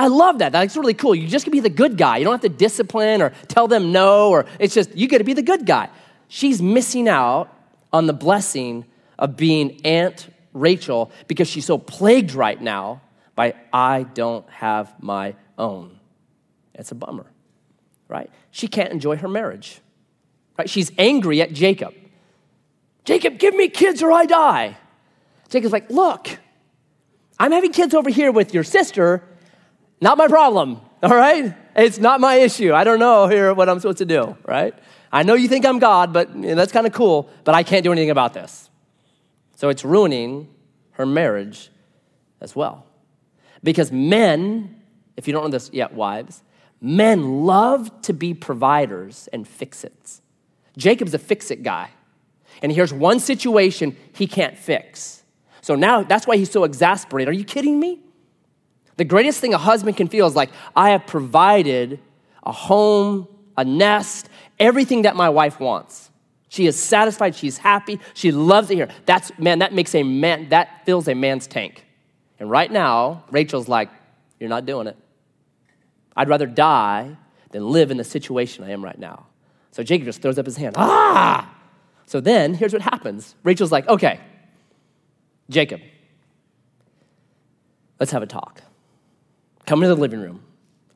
I 0.00 0.06
love 0.06 0.38
that. 0.38 0.50
That's 0.50 0.78
really 0.78 0.94
cool. 0.94 1.14
You 1.14 1.28
just 1.28 1.44
can 1.44 1.52
be 1.52 1.60
the 1.60 1.68
good 1.68 1.98
guy. 1.98 2.16
You 2.16 2.24
don't 2.24 2.32
have 2.32 2.40
to 2.40 2.48
discipline 2.48 3.20
or 3.20 3.34
tell 3.48 3.68
them 3.68 3.92
no, 3.92 4.30
or 4.30 4.46
it's 4.58 4.72
just 4.72 4.96
you 4.96 5.06
get 5.06 5.18
to 5.18 5.24
be 5.24 5.34
the 5.34 5.42
good 5.42 5.66
guy. 5.66 5.90
She's 6.28 6.62
missing 6.62 7.06
out 7.06 7.54
on 7.92 8.06
the 8.06 8.14
blessing 8.14 8.86
of 9.18 9.36
being 9.36 9.78
Aunt 9.84 10.32
Rachel 10.54 11.12
because 11.26 11.48
she's 11.48 11.66
so 11.66 11.76
plagued 11.76 12.32
right 12.32 12.58
now 12.58 13.02
by 13.34 13.54
I 13.74 14.04
don't 14.04 14.48
have 14.48 14.90
my 15.02 15.34
own. 15.58 16.00
It's 16.72 16.92
a 16.92 16.94
bummer, 16.94 17.26
right? 18.08 18.30
She 18.52 18.68
can't 18.68 18.90
enjoy 18.90 19.16
her 19.16 19.28
marriage, 19.28 19.82
right? 20.56 20.70
She's 20.70 20.90
angry 20.96 21.42
at 21.42 21.52
Jacob. 21.52 21.92
Jacob, 23.04 23.38
give 23.38 23.54
me 23.54 23.68
kids 23.68 24.02
or 24.02 24.10
I 24.12 24.24
die. 24.24 24.78
Jacob's 25.50 25.74
like, 25.74 25.90
look, 25.90 26.38
I'm 27.38 27.52
having 27.52 27.72
kids 27.72 27.92
over 27.92 28.08
here 28.08 28.32
with 28.32 28.54
your 28.54 28.64
sister, 28.64 29.24
not 30.00 30.18
my 30.18 30.28
problem, 30.28 30.80
all 31.02 31.14
right? 31.14 31.54
It's 31.76 31.98
not 31.98 32.20
my 32.20 32.36
issue. 32.36 32.72
I 32.72 32.84
don't 32.84 32.98
know 32.98 33.26
here 33.28 33.54
what 33.54 33.68
I'm 33.68 33.78
supposed 33.80 33.98
to 33.98 34.04
do, 34.04 34.36
right? 34.46 34.74
I 35.12 35.22
know 35.22 35.34
you 35.34 35.48
think 35.48 35.66
I'm 35.66 35.78
God, 35.78 36.12
but 36.12 36.34
you 36.34 36.42
know, 36.42 36.54
that's 36.54 36.72
kind 36.72 36.86
of 36.86 36.92
cool, 36.92 37.28
but 37.44 37.54
I 37.54 37.62
can't 37.62 37.84
do 37.84 37.92
anything 37.92 38.10
about 38.10 38.34
this. 38.34 38.70
So 39.56 39.68
it's 39.68 39.84
ruining 39.84 40.48
her 40.92 41.06
marriage 41.06 41.70
as 42.40 42.54
well. 42.54 42.86
Because 43.62 43.92
men, 43.92 44.82
if 45.16 45.26
you 45.26 45.32
don't 45.32 45.44
know 45.44 45.50
this 45.50 45.70
yet, 45.72 45.92
wives, 45.92 46.42
men 46.80 47.44
love 47.44 47.90
to 48.02 48.12
be 48.12 48.32
providers 48.32 49.28
and 49.32 49.46
fix 49.46 49.84
its. 49.84 50.22
Jacob's 50.76 51.12
a 51.14 51.18
fix 51.18 51.50
it 51.50 51.62
guy. 51.62 51.90
And 52.62 52.72
here's 52.72 52.92
one 52.92 53.20
situation 53.20 53.96
he 54.12 54.26
can't 54.26 54.56
fix. 54.56 55.22
So 55.60 55.74
now 55.74 56.02
that's 56.02 56.26
why 56.26 56.36
he's 56.36 56.50
so 56.50 56.64
exasperated. 56.64 57.28
Are 57.28 57.36
you 57.36 57.44
kidding 57.44 57.78
me? 57.78 58.00
The 58.96 59.04
greatest 59.04 59.40
thing 59.40 59.54
a 59.54 59.58
husband 59.58 59.96
can 59.96 60.08
feel 60.08 60.26
is 60.26 60.36
like, 60.36 60.50
I 60.76 60.90
have 60.90 61.06
provided 61.06 62.00
a 62.42 62.52
home, 62.52 63.28
a 63.56 63.64
nest, 63.64 64.28
everything 64.58 65.02
that 65.02 65.16
my 65.16 65.28
wife 65.28 65.60
wants. 65.60 66.10
She 66.48 66.66
is 66.66 66.78
satisfied, 66.78 67.36
she's 67.36 67.58
happy, 67.58 68.00
she 68.12 68.32
loves 68.32 68.70
it 68.70 68.74
here. 68.74 68.88
That's 69.06 69.30
man, 69.38 69.60
that 69.60 69.72
makes 69.72 69.94
a 69.94 70.02
man, 70.02 70.48
that 70.48 70.84
fills 70.84 71.06
a 71.06 71.14
man's 71.14 71.46
tank. 71.46 71.86
And 72.40 72.50
right 72.50 72.70
now, 72.70 73.24
Rachel's 73.30 73.68
like, 73.68 73.88
You're 74.40 74.48
not 74.48 74.66
doing 74.66 74.88
it. 74.88 74.96
I'd 76.16 76.28
rather 76.28 76.46
die 76.46 77.16
than 77.50 77.68
live 77.70 77.90
in 77.90 77.96
the 77.96 78.04
situation 78.04 78.64
I 78.64 78.70
am 78.70 78.82
right 78.82 78.98
now. 78.98 79.26
So 79.70 79.82
Jacob 79.82 80.06
just 80.06 80.22
throws 80.22 80.38
up 80.38 80.46
his 80.46 80.56
hand. 80.56 80.74
Ah! 80.76 81.54
So 82.06 82.20
then, 82.20 82.54
here's 82.54 82.72
what 82.72 82.82
happens 82.82 83.36
Rachel's 83.44 83.70
like, 83.70 83.86
Okay, 83.86 84.18
Jacob, 85.48 85.80
let's 88.00 88.10
have 88.10 88.22
a 88.22 88.26
talk. 88.26 88.62
Come 89.70 89.84
into 89.84 89.94
the 89.94 90.00
living 90.00 90.18
room. 90.18 90.42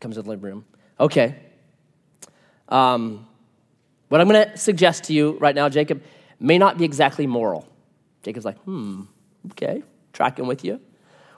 Comes 0.00 0.16
to 0.16 0.22
the 0.22 0.28
living 0.28 0.44
room. 0.44 0.64
Okay. 0.98 1.36
Um, 2.68 3.24
what 4.08 4.20
I'm 4.20 4.28
going 4.28 4.50
to 4.50 4.56
suggest 4.56 5.04
to 5.04 5.12
you 5.12 5.38
right 5.38 5.54
now, 5.54 5.68
Jacob, 5.68 6.02
may 6.40 6.58
not 6.58 6.76
be 6.76 6.84
exactly 6.84 7.28
moral. 7.28 7.68
Jacob's 8.24 8.44
like, 8.44 8.58
hmm, 8.62 9.02
okay, 9.52 9.84
tracking 10.12 10.48
with 10.48 10.64
you. 10.64 10.80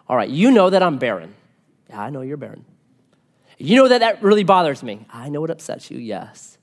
All 0.08 0.16
right, 0.16 0.30
you 0.30 0.50
know 0.50 0.70
that 0.70 0.82
I'm 0.82 0.96
barren. 0.96 1.34
Yeah, 1.90 2.00
I 2.00 2.08
know 2.08 2.22
you're 2.22 2.38
barren. 2.38 2.64
You 3.58 3.76
know 3.76 3.88
that 3.88 3.98
that 3.98 4.22
really 4.22 4.42
bothers 4.42 4.82
me. 4.82 5.04
I 5.12 5.28
know 5.28 5.44
it 5.44 5.50
upsets 5.50 5.90
you, 5.90 5.98
yes. 5.98 6.56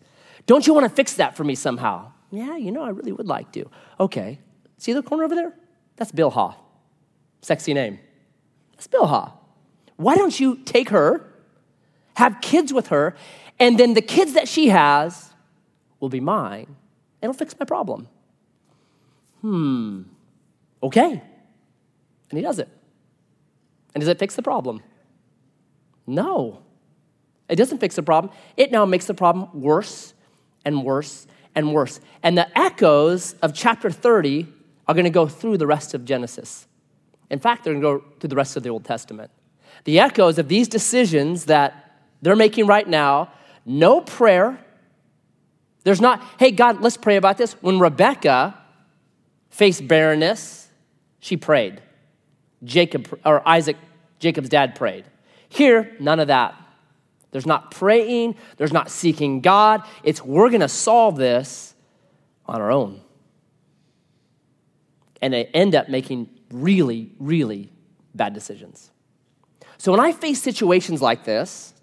Don't 0.47 0.65
you 0.65 0.73
want 0.73 0.89
to 0.89 0.95
fix 0.95 1.13
that 1.17 1.37
for 1.37 1.43
me 1.43 1.53
somehow? 1.53 2.13
Yeah, 2.31 2.57
you 2.57 2.71
know, 2.71 2.81
I 2.81 2.89
really 2.89 3.11
would 3.11 3.27
like 3.27 3.51
to. 3.51 3.69
Okay, 3.99 4.39
see 4.79 4.93
the 4.93 5.03
corner 5.03 5.23
over 5.25 5.35
there? 5.35 5.53
That's 5.97 6.11
Bilhah. 6.11 6.55
Sexy 7.43 7.75
name. 7.75 7.99
That's 8.71 8.87
Bilhah. 8.87 9.33
Why 9.95 10.15
don't 10.15 10.37
you 10.39 10.57
take 10.63 10.89
her, 10.89 11.25
have 12.15 12.41
kids 12.41 12.73
with 12.73 12.87
her, 12.87 13.15
and 13.59 13.79
then 13.79 13.93
the 13.93 14.01
kids 14.01 14.33
that 14.33 14.47
she 14.47 14.69
has 14.69 15.31
will 15.99 16.09
be 16.09 16.19
mine, 16.19 16.75
it'll 17.21 17.33
fix 17.33 17.55
my 17.59 17.65
problem. 17.65 18.07
Hmm, 19.41 20.03
okay. 20.81 21.11
And 22.29 22.37
he 22.37 22.41
does 22.41 22.59
it. 22.59 22.69
And 23.93 24.01
does 24.01 24.07
it 24.07 24.17
fix 24.17 24.35
the 24.35 24.41
problem? 24.41 24.81
No. 26.07 26.63
It 27.47 27.55
doesn't 27.57 27.77
fix 27.77 27.95
the 27.95 28.03
problem. 28.03 28.33
It 28.57 28.71
now 28.71 28.85
makes 28.85 29.05
the 29.05 29.13
problem 29.13 29.61
worse 29.61 30.13
and 30.65 30.83
worse 30.83 31.27
and 31.55 31.73
worse. 31.73 31.99
And 32.23 32.37
the 32.37 32.57
echoes 32.57 33.33
of 33.41 33.53
chapter 33.53 33.91
30 33.91 34.47
are 34.87 34.95
going 34.95 35.05
to 35.05 35.11
go 35.11 35.27
through 35.27 35.57
the 35.57 35.67
rest 35.67 35.93
of 35.93 36.05
Genesis. 36.05 36.67
In 37.29 37.39
fact, 37.39 37.63
they're 37.63 37.73
going 37.73 37.81
to 37.81 38.05
go 38.05 38.15
through 38.19 38.29
the 38.29 38.35
rest 38.35 38.57
of 38.57 38.63
the 38.63 38.69
Old 38.69 38.85
Testament. 38.85 39.31
The 39.83 39.99
echoes 39.99 40.37
of 40.39 40.47
these 40.47 40.67
decisions 40.67 41.45
that 41.45 41.99
they're 42.21 42.35
making 42.35 42.67
right 42.67 42.87
now 42.87 43.31
no 43.65 44.01
prayer, 44.01 44.59
there's 45.83 46.01
not, 46.01 46.21
hey, 46.39 46.51
God, 46.51 46.81
let's 46.81 46.97
pray 46.97 47.15
about 47.15 47.37
this. 47.37 47.53
When 47.61 47.79
Rebecca 47.79 48.57
faced 49.49 49.87
barrenness, 49.87 50.67
she 51.19 51.37
prayed. 51.37 51.81
Jacob, 52.63 53.19
or 53.25 53.47
Isaac, 53.47 53.77
Jacob's 54.19 54.49
dad 54.49 54.75
prayed. 54.75 55.05
Here, 55.49 55.95
none 55.99 56.19
of 56.19 56.27
that. 56.27 56.55
There's 57.31 57.45
not 57.45 57.71
praying, 57.71 58.35
there's 58.57 58.71
not 58.71 58.91
seeking 58.91 59.41
God. 59.41 59.81
It's 60.03 60.23
we're 60.23 60.49
going 60.49 60.61
to 60.61 60.69
solve 60.69 61.15
this 61.15 61.73
on 62.45 62.61
our 62.61 62.71
own. 62.71 63.01
And 65.21 65.33
they 65.33 65.45
end 65.45 65.73
up 65.73 65.89
making 65.89 66.29
really, 66.51 67.11
really 67.19 67.71
bad 68.13 68.33
decisions. 68.33 68.91
So 69.83 69.91
when 69.91 69.99
I 69.99 70.13
face 70.13 70.41
situations 70.41 71.01
like 71.01 71.25
this, 71.25 71.73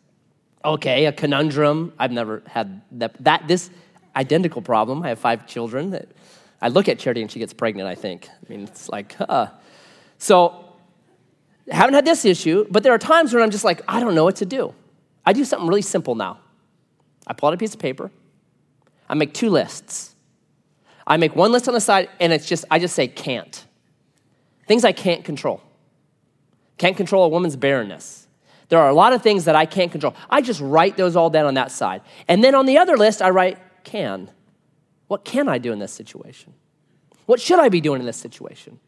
okay, 0.65 1.05
a 1.05 1.13
conundrum, 1.13 1.93
I've 1.99 2.13
never 2.13 2.43
had 2.47 2.81
that, 2.93 3.23
that 3.23 3.47
this 3.47 3.69
identical 4.17 4.63
problem. 4.63 5.03
I 5.03 5.11
have 5.11 5.19
five 5.19 5.47
children. 5.47 5.91
That 5.91 6.09
I 6.63 6.69
look 6.69 6.89
at 6.89 6.99
Charity 6.99 7.21
and 7.21 7.31
she 7.31 7.39
gets 7.39 7.53
pregnant, 7.53 7.91
I 7.91 7.95
think. 7.95 8.27
I 8.31 8.51
mean, 8.51 8.63
it's 8.63 8.89
like, 8.89 9.17
uh. 9.21 9.49
So, 10.17 10.65
haven't 11.71 11.93
had 11.93 12.07
this 12.07 12.25
issue, 12.25 12.67
but 12.71 12.83
there 12.83 12.95
are 12.95 12.99
times 12.99 13.35
when 13.35 13.43
I'm 13.43 13.51
just 13.51 13.65
like, 13.65 13.83
I 13.87 14.01
don't 14.01 14.15
know 14.15 14.25
what 14.25 14.37
to 14.37 14.47
do. 14.47 14.75
I 15.27 15.35
do 15.35 15.45
something 15.45 15.69
really 15.69 15.83
simple 15.83 16.15
now. 16.15 16.39
I 17.27 17.35
pull 17.35 17.49
out 17.49 17.53
a 17.53 17.59
piece 17.59 17.75
of 17.75 17.81
paper, 17.81 18.11
I 19.11 19.15
make 19.15 19.35
two 19.35 19.51
lists. 19.51 20.17
I 21.07 21.19
make 21.19 21.37
one 21.37 21.53
list 21.53 21.69
on 21.69 21.75
the 21.75 21.83
side, 21.83 22.09
and 22.19 22.33
it's 22.33 22.47
just, 22.47 22.65
I 22.71 22.79
just 22.79 22.95
say 22.95 23.09
can't. 23.09 23.63
Things 24.67 24.87
I 24.87 24.93
can't 24.93 25.23
control. 25.23 25.61
Can't 26.81 26.97
control 26.97 27.25
a 27.25 27.29
woman's 27.29 27.57
barrenness. 27.57 28.27
There 28.71 28.79
are 28.79 28.89
a 28.89 28.95
lot 28.95 29.13
of 29.13 29.21
things 29.21 29.45
that 29.45 29.55
I 29.55 29.67
can't 29.67 29.93
control. 29.93 30.15
I 30.31 30.41
just 30.41 30.63
write 30.63 30.97
those 30.97 31.15
all 31.15 31.29
down 31.29 31.45
on 31.45 31.53
that 31.53 31.71
side. 31.71 32.01
And 32.27 32.43
then 32.43 32.55
on 32.55 32.65
the 32.65 32.79
other 32.79 32.97
list, 32.97 33.21
I 33.21 33.29
write 33.29 33.59
can. 33.85 34.31
What 35.07 35.27
can 35.27 35.47
I 35.47 35.59
do 35.59 35.73
in 35.73 35.79
this 35.79 35.93
situation? 35.93 36.55
What 37.27 37.39
should 37.39 37.59
I 37.59 37.69
be 37.69 37.83
doing 37.83 38.01
in 38.01 38.07
this 38.07 38.17
situation? 38.17 38.81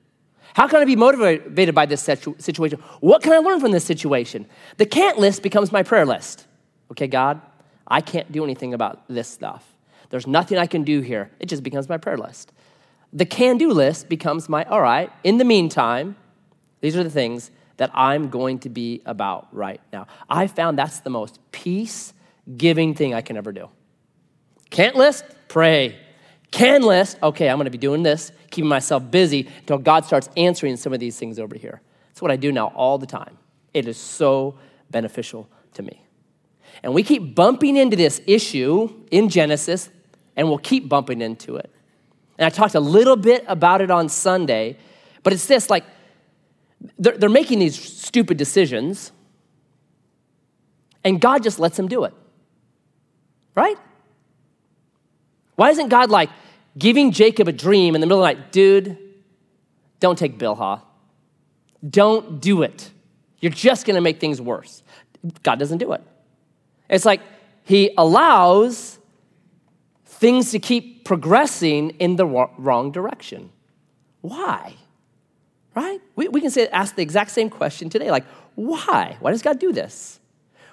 How 0.54 0.68
can 0.68 0.80
I 0.80 0.87
be 0.87 0.96
motivated 0.96 1.75
by 1.75 1.84
this 1.84 2.00
situation? 2.00 2.82
What 3.00 3.22
can 3.22 3.34
I 3.34 3.38
learn 3.40 3.61
from 3.61 3.72
this 3.72 3.84
situation? 3.84 4.46
The 4.78 4.87
can't 4.87 5.18
list 5.18 5.42
becomes 5.42 5.70
my 5.70 5.82
prayer 5.82 6.06
list. 6.06 6.46
Okay, 6.92 7.08
God, 7.08 7.42
I 7.87 8.00
can't 8.00 8.32
do 8.32 8.42
anything 8.42 8.72
about 8.72 9.06
this 9.06 9.28
stuff. 9.28 9.66
There's 10.08 10.26
nothing 10.26 10.56
I 10.56 10.66
can 10.66 10.82
do 10.82 11.02
here. 11.02 11.30
It 11.40 11.46
just 11.46 11.62
becomes 11.62 11.90
my 11.90 11.99
prayer 11.99 12.16
list. 12.16 12.52
The 13.12 13.26
can 13.26 13.58
do 13.58 13.70
list 13.70 14.08
becomes 14.08 14.49
my, 14.49 14.64
all 14.64 14.80
right, 14.80 15.12
in 15.25 15.37
the 15.37 15.44
meantime, 15.44 16.16
these 16.80 16.96
are 16.96 17.04
the 17.04 17.11
things 17.11 17.50
that 17.76 17.91
I'm 17.95 18.29
going 18.31 18.59
to 18.61 18.69
be 18.69 19.02
about 19.07 19.49
right 19.52 19.81
now. 19.93 20.07
I 20.29 20.47
found 20.47 20.79
that's 20.79 21.00
the 21.00 21.11
most 21.11 21.38
peace 21.52 22.12
giving 22.57 22.95
thing 22.95 23.14
I 23.14 23.21
can 23.21 23.37
ever 23.37 23.52
do. 23.52 23.69
Can't 24.71 24.97
list? 24.97 25.25
Pray. 25.49 25.99
Can 26.50 26.83
list? 26.83 27.19
Okay, 27.23 27.49
I'm 27.49 27.57
going 27.57 27.64
to 27.64 27.71
be 27.71 27.79
doing 27.79 28.02
this, 28.02 28.33
keeping 28.50 28.69
myself 28.69 29.11
busy 29.11 29.49
until 29.61 29.79
God 29.79 30.05
starts 30.05 30.29
answering 30.37 30.76
some 30.76 30.93
of 30.93 31.00
these 31.00 31.19
things 31.19 31.38
over 31.38 31.57
here. 31.57 31.81
That's 32.09 32.23
what 32.23 32.31
I 32.31 32.37
do 32.37 32.52
now 32.52 32.69
all 32.75 32.99
the 32.99 33.07
time. 33.07 33.38
It 33.73 33.88
is 33.88 33.97
so 33.97 34.59
beneficial 34.91 35.49
to 35.75 35.83
me. 35.83 36.05
And 36.83 36.95
we 36.95 37.02
keep 37.02 37.35
bumping 37.35 37.76
into 37.76 37.97
this 37.97 38.21
issue 38.26 38.93
in 39.11 39.29
Genesis, 39.29 39.91
and 40.37 40.49
we'll 40.49 40.59
keep 40.59 40.88
bumping 40.88 41.21
into 41.21 41.57
it. 41.57 41.71
And 42.38 42.47
I 42.47 42.50
talked 42.50 42.75
a 42.75 42.81
little 42.81 43.17
bit 43.17 43.45
about 43.47 43.81
it 43.81 43.91
on 43.91 44.09
Sunday, 44.09 44.76
but 45.23 45.33
it's 45.33 45.47
this 45.47 45.71
like, 45.71 45.85
they're, 46.98 47.16
they're 47.16 47.28
making 47.28 47.58
these 47.58 47.80
stupid 47.80 48.36
decisions, 48.36 49.12
and 51.04 51.20
God 51.20 51.42
just 51.42 51.58
lets 51.58 51.76
them 51.76 51.88
do 51.88 52.04
it. 52.04 52.14
Right? 53.54 53.76
Why 55.56 55.70
isn't 55.70 55.88
God 55.88 56.10
like 56.10 56.30
giving 56.78 57.12
Jacob 57.12 57.48
a 57.48 57.52
dream 57.52 57.94
in 57.94 58.00
the 58.00 58.06
middle 58.06 58.24
of 58.24 58.28
the 58.28 58.34
night? 58.40 58.52
Dude, 58.52 58.98
don't 60.00 60.18
take 60.18 60.38
Bilhah. 60.38 60.82
Don't 61.88 62.40
do 62.40 62.62
it. 62.62 62.90
You're 63.40 63.52
just 63.52 63.86
going 63.86 63.96
to 63.96 64.00
make 64.00 64.20
things 64.20 64.40
worse. 64.40 64.82
God 65.42 65.58
doesn't 65.58 65.78
do 65.78 65.92
it. 65.92 66.02
It's 66.88 67.04
like 67.04 67.20
he 67.64 67.92
allows 67.98 68.98
things 70.04 70.52
to 70.52 70.58
keep 70.58 71.04
progressing 71.04 71.90
in 71.90 72.16
the 72.16 72.26
wrong 72.26 72.92
direction. 72.92 73.50
Why? 74.20 74.76
Right? 75.75 76.00
We, 76.17 76.29
we 76.29 76.41
can 76.41 76.50
say, 76.50 76.69
ask 76.69 76.95
the 76.95 77.02
exact 77.02 77.31
same 77.31 77.49
question 77.49 77.88
today. 77.88 78.11
Like, 78.11 78.26
why? 78.55 79.17
Why 79.21 79.31
does 79.31 79.43
God 79.43 79.59
do 79.59 79.73
this? 79.73 80.21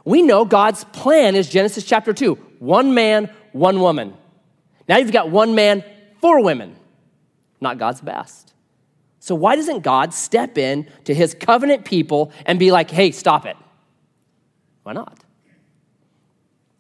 We 0.04 0.22
know 0.22 0.46
God's 0.46 0.84
plan 0.86 1.36
is 1.36 1.50
Genesis 1.50 1.84
chapter 1.84 2.14
2 2.14 2.36
one 2.60 2.94
man, 2.94 3.30
one 3.54 3.80
woman. 3.80 4.14
Now 4.88 4.98
you've 4.98 5.12
got 5.12 5.30
one 5.30 5.56
man, 5.56 5.84
four 6.20 6.44
women. 6.44 6.76
Not 7.62 7.78
God's 7.78 8.02
best. 8.02 8.54
So 9.20 9.36
why 9.36 9.56
doesn't 9.56 9.82
God 9.82 10.14
step 10.14 10.58
in 10.58 10.88
to 11.06 11.14
his 11.14 11.34
covenant 11.34 11.86
people 11.86 12.32
and 12.46 12.58
be 12.58 12.72
like, 12.72 12.90
hey, 12.90 13.12
stop 13.12 13.46
it? 13.46 13.58
Why 14.84 14.94
not? 14.94 15.24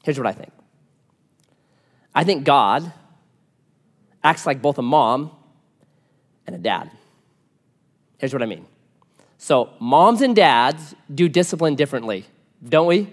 Here's 0.04 0.18
what 0.18 0.28
I 0.28 0.32
think 0.32 0.52
I 2.16 2.24
think 2.24 2.44
God 2.44 2.92
acts 4.24 4.46
like 4.46 4.62
both 4.62 4.78
a 4.78 4.82
mom 4.82 5.32
and 6.48 6.56
a 6.56 6.60
dad. 6.60 6.92
Here's 8.20 8.34
what 8.34 8.44
I 8.44 8.46
mean. 8.46 8.66
So, 9.38 9.72
moms 9.80 10.22
and 10.22 10.36
dads 10.36 10.94
do 11.14 11.28
discipline 11.28 11.76
differently, 11.76 12.26
don't 12.68 12.88
we? 12.88 13.12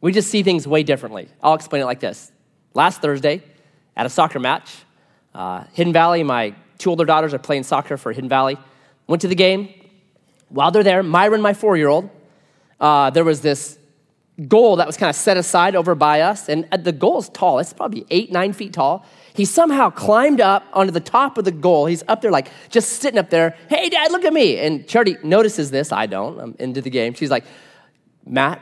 We 0.00 0.12
just 0.12 0.30
see 0.30 0.42
things 0.42 0.66
way 0.66 0.82
differently. 0.82 1.28
I'll 1.42 1.54
explain 1.54 1.82
it 1.82 1.86
like 1.86 2.00
this. 2.00 2.32
Last 2.74 3.02
Thursday, 3.02 3.42
at 3.96 4.06
a 4.06 4.08
soccer 4.08 4.38
match. 4.38 4.84
Uh, 5.34 5.64
Hidden 5.72 5.92
Valley, 5.92 6.22
my 6.22 6.54
two 6.78 6.90
older 6.90 7.04
daughters 7.04 7.34
are 7.34 7.38
playing 7.38 7.64
soccer 7.64 7.96
for 7.96 8.12
Hidden 8.12 8.28
Valley. 8.28 8.56
Went 9.06 9.22
to 9.22 9.28
the 9.28 9.34
game. 9.34 9.68
While 10.48 10.70
they're 10.70 10.82
there, 10.82 11.02
Myron, 11.02 11.40
my 11.40 11.54
four 11.54 11.76
year 11.76 11.88
old, 11.88 12.10
uh, 12.80 13.10
there 13.10 13.24
was 13.24 13.40
this 13.40 13.78
goal 14.48 14.76
that 14.76 14.86
was 14.86 14.96
kind 14.96 15.10
of 15.10 15.16
set 15.16 15.36
aside 15.36 15.76
over 15.76 15.94
by 15.94 16.22
us. 16.22 16.48
And 16.48 16.66
uh, 16.72 16.76
the 16.76 16.92
goal 16.92 17.18
is 17.18 17.28
tall, 17.28 17.58
it's 17.58 17.72
probably 17.72 18.06
eight, 18.10 18.30
nine 18.32 18.52
feet 18.52 18.72
tall. 18.72 19.06
He 19.34 19.44
somehow 19.44 19.90
climbed 19.90 20.40
up 20.40 20.64
onto 20.72 20.92
the 20.92 21.00
top 21.00 21.38
of 21.38 21.44
the 21.44 21.52
goal. 21.52 21.86
He's 21.86 22.04
up 22.08 22.20
there, 22.20 22.30
like 22.30 22.50
just 22.68 23.00
sitting 23.00 23.18
up 23.18 23.30
there. 23.30 23.56
Hey, 23.68 23.88
dad, 23.88 24.12
look 24.12 24.24
at 24.24 24.32
me. 24.32 24.58
And 24.58 24.86
Charity 24.86 25.16
notices 25.22 25.70
this. 25.70 25.90
I 25.92 26.06
don't. 26.06 26.38
I'm 26.38 26.56
into 26.58 26.80
the 26.80 26.90
game. 26.90 27.14
She's 27.14 27.30
like, 27.30 27.44
Matt, 28.26 28.60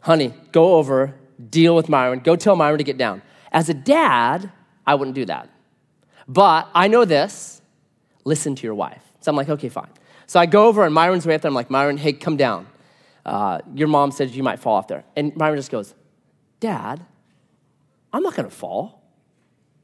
honey, 0.00 0.32
go 0.52 0.74
over, 0.74 1.14
deal 1.50 1.76
with 1.76 1.88
Myron, 1.88 2.20
go 2.20 2.36
tell 2.36 2.56
Myron 2.56 2.78
to 2.78 2.84
get 2.84 2.98
down. 2.98 3.22
As 3.52 3.68
a 3.68 3.74
dad, 3.74 4.50
I 4.86 4.94
wouldn't 4.94 5.14
do 5.14 5.26
that. 5.26 5.50
But 6.26 6.68
I 6.74 6.88
know 6.88 7.04
this 7.04 7.62
listen 8.24 8.54
to 8.54 8.62
your 8.66 8.74
wife. 8.74 9.02
So 9.20 9.30
I'm 9.30 9.36
like, 9.36 9.48
okay, 9.48 9.68
fine. 9.68 9.88
So 10.26 10.38
I 10.38 10.46
go 10.46 10.66
over 10.66 10.84
and 10.84 10.94
Myron's 10.94 11.26
way 11.26 11.34
up 11.34 11.40
there. 11.40 11.48
I'm 11.48 11.54
like, 11.54 11.70
Myron, 11.70 11.96
hey, 11.96 12.12
come 12.12 12.36
down. 12.36 12.66
Uh, 13.24 13.60
your 13.74 13.88
mom 13.88 14.10
said 14.10 14.30
you 14.30 14.42
might 14.42 14.58
fall 14.58 14.76
off 14.76 14.88
there. 14.88 15.04
And 15.16 15.34
Myron 15.36 15.56
just 15.58 15.70
goes, 15.70 15.94
Dad, 16.60 17.04
I'm 18.12 18.22
not 18.22 18.34
to 18.34 18.50
fall. 18.50 18.97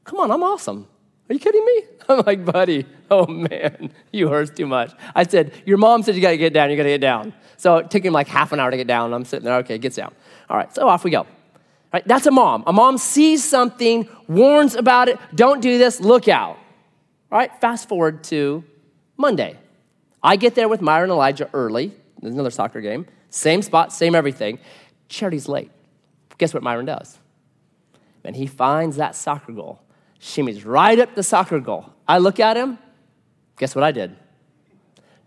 Come 0.05 0.19
on, 0.19 0.31
I'm 0.31 0.43
awesome. 0.43 0.87
Are 1.29 1.33
you 1.33 1.39
kidding 1.39 1.65
me? 1.65 1.83
I'm 2.09 2.23
like, 2.25 2.45
buddy, 2.45 2.85
oh 3.11 3.27
man, 3.27 3.91
you 4.11 4.29
hurt 4.29 4.55
too 4.55 4.67
much. 4.67 4.93
I 5.13 5.23
said, 5.23 5.53
Your 5.65 5.77
mom 5.77 6.03
said 6.03 6.15
you 6.15 6.21
got 6.21 6.31
to 6.31 6.37
get 6.37 6.53
down, 6.53 6.71
you 6.71 6.77
got 6.77 6.83
to 6.83 6.89
get 6.89 7.01
down. 7.01 7.33
So 7.57 7.77
it 7.77 7.91
took 7.91 8.05
him 8.05 8.13
like 8.13 8.27
half 8.27 8.51
an 8.51 8.59
hour 8.59 8.71
to 8.71 8.77
get 8.77 8.87
down. 8.87 9.13
I'm 9.13 9.25
sitting 9.25 9.45
there, 9.45 9.57
okay, 9.57 9.77
gets 9.77 9.97
down. 9.97 10.13
All 10.49 10.57
right, 10.57 10.73
so 10.73 10.87
off 10.87 11.03
we 11.03 11.11
go. 11.11 11.27
Right, 11.91 12.07
that's 12.07 12.25
a 12.25 12.31
mom. 12.31 12.63
A 12.67 12.73
mom 12.73 12.97
sees 12.97 13.43
something, 13.43 14.07
warns 14.27 14.75
about 14.75 15.07
it, 15.07 15.17
don't 15.33 15.61
do 15.61 15.77
this, 15.77 15.99
look 15.99 16.27
out. 16.27 16.57
All 17.31 17.39
right, 17.39 17.51
fast 17.61 17.87
forward 17.87 18.23
to 18.25 18.63
Monday. 19.17 19.57
I 20.21 20.35
get 20.35 20.55
there 20.55 20.67
with 20.67 20.81
Myron 20.81 21.09
and 21.09 21.13
Elijah 21.13 21.49
early. 21.53 21.93
There's 22.21 22.33
another 22.33 22.49
soccer 22.49 22.81
game. 22.81 23.07
Same 23.29 23.61
spot, 23.61 23.93
same 23.93 24.15
everything. 24.15 24.59
Charity's 25.07 25.47
late. 25.47 25.71
Guess 26.37 26.53
what 26.53 26.63
Myron 26.63 26.85
does? 26.85 27.17
And 28.23 28.35
he 28.35 28.47
finds 28.47 28.97
that 28.97 29.15
soccer 29.15 29.51
goal, 29.51 29.79
shimmies 30.25 30.65
right 30.65 30.97
up 30.99 31.13
the 31.13 31.23
soccer 31.23 31.59
goal. 31.59 31.93
I 32.07 32.17
look 32.17 32.39
at 32.39 32.57
him. 32.57 32.79
Guess 33.57 33.75
what 33.75 33.83
I 33.83 33.91
did? 33.91 34.15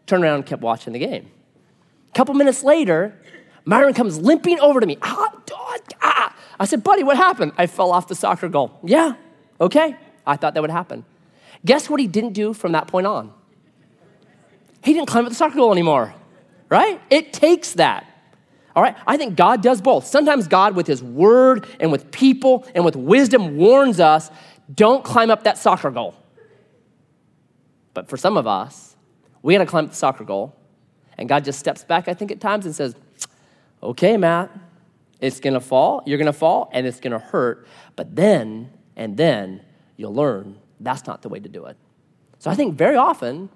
Turned 0.07 0.25
around 0.25 0.37
and 0.37 0.47
kept 0.47 0.61
watching 0.61 0.93
the 0.93 0.99
game. 0.99 1.31
A 2.11 2.13
couple 2.13 2.35
minutes 2.35 2.65
later, 2.65 3.15
Myron 3.65 3.95
comes 3.95 4.19
limping 4.19 4.59
over 4.59 4.81
to 4.81 4.87
me. 4.87 4.99
Ah, 5.01 5.33
dog, 5.47 5.81
ah. 6.03 6.35
I 6.59 6.65
said, 6.65 6.83
buddy, 6.83 7.05
what 7.05 7.17
happened? 7.17 7.53
I 7.57 7.69
fell 7.69 7.93
off 7.93 8.09
the 8.09 8.17
soccer 8.17 8.49
goal. 8.49 8.79
Yeah, 8.83 9.15
okay. 9.61 9.97
I 10.27 10.37
thought 10.37 10.55
that 10.55 10.61
would 10.61 10.71
happen. 10.71 11.05
Guess 11.65 11.89
what 11.89 12.01
he 12.01 12.07
didn't 12.07 12.33
do 12.33 12.53
from 12.53 12.73
that 12.73 12.89
point 12.89 13.07
on? 13.07 13.33
He 14.83 14.93
didn't 14.95 15.09
climb 15.09 15.25
up 15.25 15.31
the 15.31 15.37
soccer 15.37 15.57
goal 15.57 15.73
anymore, 15.73 16.15
right? 16.69 17.01
It 17.11 17.33
takes 17.33 17.75
that. 17.75 18.05
All 18.75 18.83
right, 18.83 18.97
I 19.07 19.17
think 19.17 19.37
God 19.37 19.63
does 19.63 19.81
both. 19.81 20.07
Sometimes 20.07 20.47
God, 20.47 20.77
with 20.77 20.87
His 20.87 21.03
word 21.03 21.67
and 21.81 21.91
with 21.91 22.11
people 22.13 22.65
and 22.75 22.85
with 22.85 22.95
wisdom, 22.95 23.57
warns 23.57 23.99
us 23.99 24.31
don't 24.75 25.05
climb 25.05 25.31
up 25.31 25.45
that 25.45 25.59
soccer 25.59 25.91
goal. 25.91 26.15
But 27.95 28.09
for 28.09 28.17
some 28.17 28.37
of 28.37 28.47
us, 28.47 28.97
we 29.43 29.55
got 29.55 29.61
to 29.61 29.67
climb 29.67 29.89
the 29.89 29.95
soccer 29.95 30.25
goal. 30.25 30.55
And 31.17 31.29
God 31.29 31.45
just 31.45 31.59
steps 31.59 31.85
back, 31.85 32.07
I 32.07 32.15
think, 32.15 32.31
at 32.31 32.41
times 32.41 32.65
and 32.65 32.75
says, 32.75 32.95
okay, 33.83 34.17
Matt, 34.17 34.51
it's 35.21 35.41
going 35.41 35.55
to 35.55 35.61
fall, 35.61 36.03
you're 36.07 36.19
going 36.19 36.27
to 36.27 36.33
fall, 36.33 36.71
and 36.73 36.87
it's 36.87 37.01
going 37.01 37.13
to 37.13 37.19
hurt. 37.19 37.67
But 37.97 38.15
then, 38.15 38.71
and 38.95 39.17
then, 39.17 39.63
you'll 39.97 40.15
learn 40.15 40.59
that's 40.81 41.07
not 41.07 41.23
the 41.23 41.29
way 41.29 41.41
to 41.41 41.49
do 41.49 41.65
it. 41.67 41.77
So 42.39 42.51
I 42.51 42.55
think 42.55 42.77
very 42.77 42.97
often, 42.97 43.49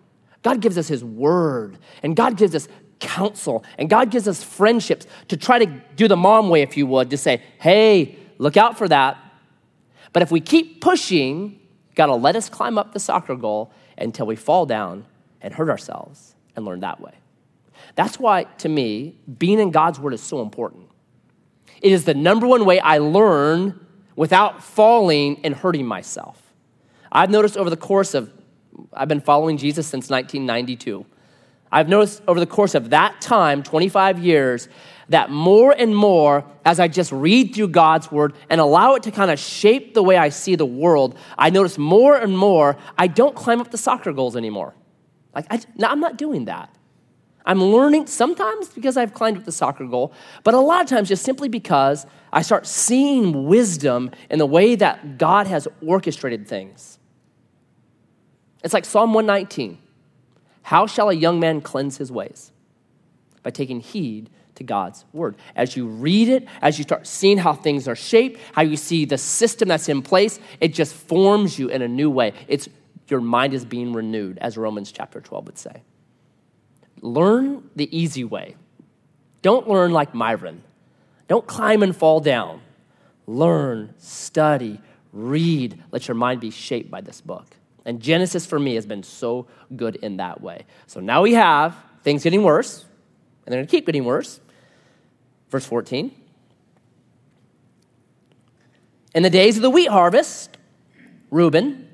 God 0.42 0.60
gives 0.60 0.76
us 0.76 0.88
His 0.88 1.04
word, 1.04 1.78
and 2.02 2.16
God 2.16 2.36
gives 2.36 2.54
us 2.54 2.66
counsel, 2.98 3.64
and 3.78 3.88
God 3.88 4.10
gives 4.10 4.26
us 4.26 4.42
friendships 4.42 5.06
to 5.28 5.36
try 5.36 5.64
to 5.64 5.66
do 5.94 6.08
the 6.08 6.16
mom 6.16 6.48
way, 6.48 6.62
if 6.62 6.76
you 6.76 6.86
would, 6.86 7.10
to 7.10 7.16
say, 7.16 7.42
hey, 7.60 8.16
look 8.38 8.56
out 8.56 8.76
for 8.76 8.88
that. 8.88 9.18
But 10.12 10.22
if 10.22 10.30
we 10.30 10.40
keep 10.40 10.80
pushing, 10.80 11.60
God 11.94 12.08
will 12.08 12.20
let 12.20 12.36
us 12.36 12.48
climb 12.48 12.78
up 12.78 12.92
the 12.92 13.00
soccer 13.00 13.34
goal 13.34 13.72
until 13.98 14.26
we 14.26 14.36
fall 14.36 14.66
down 14.66 15.06
and 15.40 15.54
hurt 15.54 15.68
ourselves 15.68 16.34
and 16.56 16.64
learn 16.64 16.80
that 16.80 17.00
way. 17.00 17.12
That's 17.94 18.18
why, 18.18 18.44
to 18.58 18.68
me, 18.68 19.16
being 19.38 19.58
in 19.58 19.70
God's 19.70 19.98
word 19.98 20.14
is 20.14 20.22
so 20.22 20.40
important. 20.40 20.88
It 21.80 21.92
is 21.92 22.04
the 22.04 22.14
number 22.14 22.46
one 22.46 22.64
way 22.64 22.78
I 22.80 22.98
learn 22.98 23.84
without 24.14 24.62
falling 24.62 25.40
and 25.44 25.54
hurting 25.54 25.86
myself. 25.86 26.52
I've 27.10 27.30
noticed 27.30 27.56
over 27.56 27.70
the 27.70 27.76
course 27.76 28.14
of, 28.14 28.32
I've 28.92 29.08
been 29.08 29.20
following 29.20 29.56
Jesus 29.56 29.86
since 29.86 30.08
1992. 30.08 31.04
I've 31.70 31.88
noticed 31.88 32.22
over 32.28 32.38
the 32.38 32.46
course 32.46 32.74
of 32.74 32.90
that 32.90 33.20
time, 33.20 33.62
25 33.62 34.18
years, 34.18 34.68
that 35.12 35.30
more 35.30 35.72
and 35.72 35.96
more, 35.96 36.44
as 36.64 36.78
I 36.78 36.88
just 36.88 37.12
read 37.12 37.54
through 37.54 37.68
God's 37.68 38.10
word 38.10 38.34
and 38.50 38.60
allow 38.60 38.94
it 38.94 39.04
to 39.04 39.10
kind 39.10 39.30
of 39.30 39.38
shape 39.38 39.94
the 39.94 40.02
way 40.02 40.16
I 40.16 40.28
see 40.28 40.56
the 40.56 40.66
world, 40.66 41.16
I 41.38 41.50
notice 41.50 41.78
more 41.78 42.16
and 42.16 42.36
more 42.36 42.76
I 42.98 43.06
don't 43.06 43.34
climb 43.34 43.60
up 43.60 43.70
the 43.70 43.78
soccer 43.78 44.12
goals 44.12 44.36
anymore. 44.36 44.74
Like, 45.34 45.46
I, 45.50 45.60
I'm 45.82 46.00
not 46.00 46.18
doing 46.18 46.46
that. 46.46 46.74
I'm 47.44 47.62
learning 47.62 48.06
sometimes 48.06 48.68
because 48.68 48.96
I've 48.96 49.14
climbed 49.14 49.38
up 49.38 49.44
the 49.44 49.52
soccer 49.52 49.86
goal, 49.86 50.12
but 50.44 50.54
a 50.54 50.60
lot 50.60 50.82
of 50.82 50.88
times 50.88 51.08
just 51.08 51.24
simply 51.24 51.48
because 51.48 52.06
I 52.32 52.42
start 52.42 52.66
seeing 52.66 53.46
wisdom 53.46 54.10
in 54.30 54.38
the 54.38 54.46
way 54.46 54.76
that 54.76 55.18
God 55.18 55.46
has 55.46 55.66
orchestrated 55.84 56.46
things. 56.46 56.98
It's 58.62 58.74
like 58.74 58.84
Psalm 58.84 59.12
119 59.12 59.78
How 60.62 60.86
shall 60.86 61.10
a 61.10 61.14
young 61.14 61.40
man 61.40 61.60
cleanse 61.60 61.96
his 61.96 62.12
ways? 62.12 62.52
By 63.42 63.50
taking 63.50 63.80
heed 63.80 64.30
to 64.62 64.66
God's 64.66 65.04
word. 65.12 65.36
As 65.54 65.76
you 65.76 65.86
read 65.86 66.28
it, 66.28 66.46
as 66.60 66.78
you 66.78 66.84
start 66.84 67.06
seeing 67.06 67.38
how 67.38 67.52
things 67.52 67.88
are 67.88 67.96
shaped, 67.96 68.40
how 68.52 68.62
you 68.62 68.76
see 68.76 69.04
the 69.04 69.18
system 69.18 69.68
that's 69.68 69.88
in 69.88 70.02
place, 70.02 70.38
it 70.60 70.68
just 70.68 70.94
forms 70.94 71.58
you 71.58 71.68
in 71.68 71.82
a 71.82 71.88
new 71.88 72.10
way. 72.10 72.32
It's 72.48 72.68
your 73.08 73.20
mind 73.20 73.52
is 73.52 73.64
being 73.64 73.92
renewed, 73.92 74.38
as 74.38 74.56
Romans 74.56 74.90
chapter 74.92 75.20
12 75.20 75.46
would 75.46 75.58
say. 75.58 75.82
Learn 77.00 77.68
the 77.76 77.94
easy 77.96 78.24
way. 78.24 78.56
Don't 79.42 79.68
learn 79.68 79.90
like 79.90 80.14
Myron. 80.14 80.62
Don't 81.28 81.46
climb 81.46 81.82
and 81.82 81.94
fall 81.94 82.20
down. 82.20 82.60
Learn, 83.26 83.94
study, 83.98 84.80
read. 85.12 85.82
Let 85.90 86.08
your 86.08 86.14
mind 86.14 86.40
be 86.40 86.50
shaped 86.50 86.90
by 86.90 87.00
this 87.00 87.20
book. 87.20 87.46
And 87.84 88.00
Genesis 88.00 88.46
for 88.46 88.58
me 88.58 88.76
has 88.76 88.86
been 88.86 89.02
so 89.02 89.46
good 89.74 89.96
in 89.96 90.18
that 90.18 90.40
way. 90.40 90.64
So 90.86 91.00
now 91.00 91.22
we 91.22 91.34
have 91.34 91.76
things 92.02 92.22
getting 92.22 92.42
worse, 92.42 92.84
and 93.44 93.52
they're 93.52 93.58
going 93.58 93.66
to 93.66 93.70
keep 93.70 93.86
getting 93.86 94.04
worse. 94.04 94.40
Verse 95.52 95.66
14. 95.66 96.10
In 99.14 99.22
the 99.22 99.28
days 99.28 99.56
of 99.56 99.62
the 99.62 99.68
wheat 99.68 99.90
harvest, 99.90 100.56
Reuben 101.30 101.90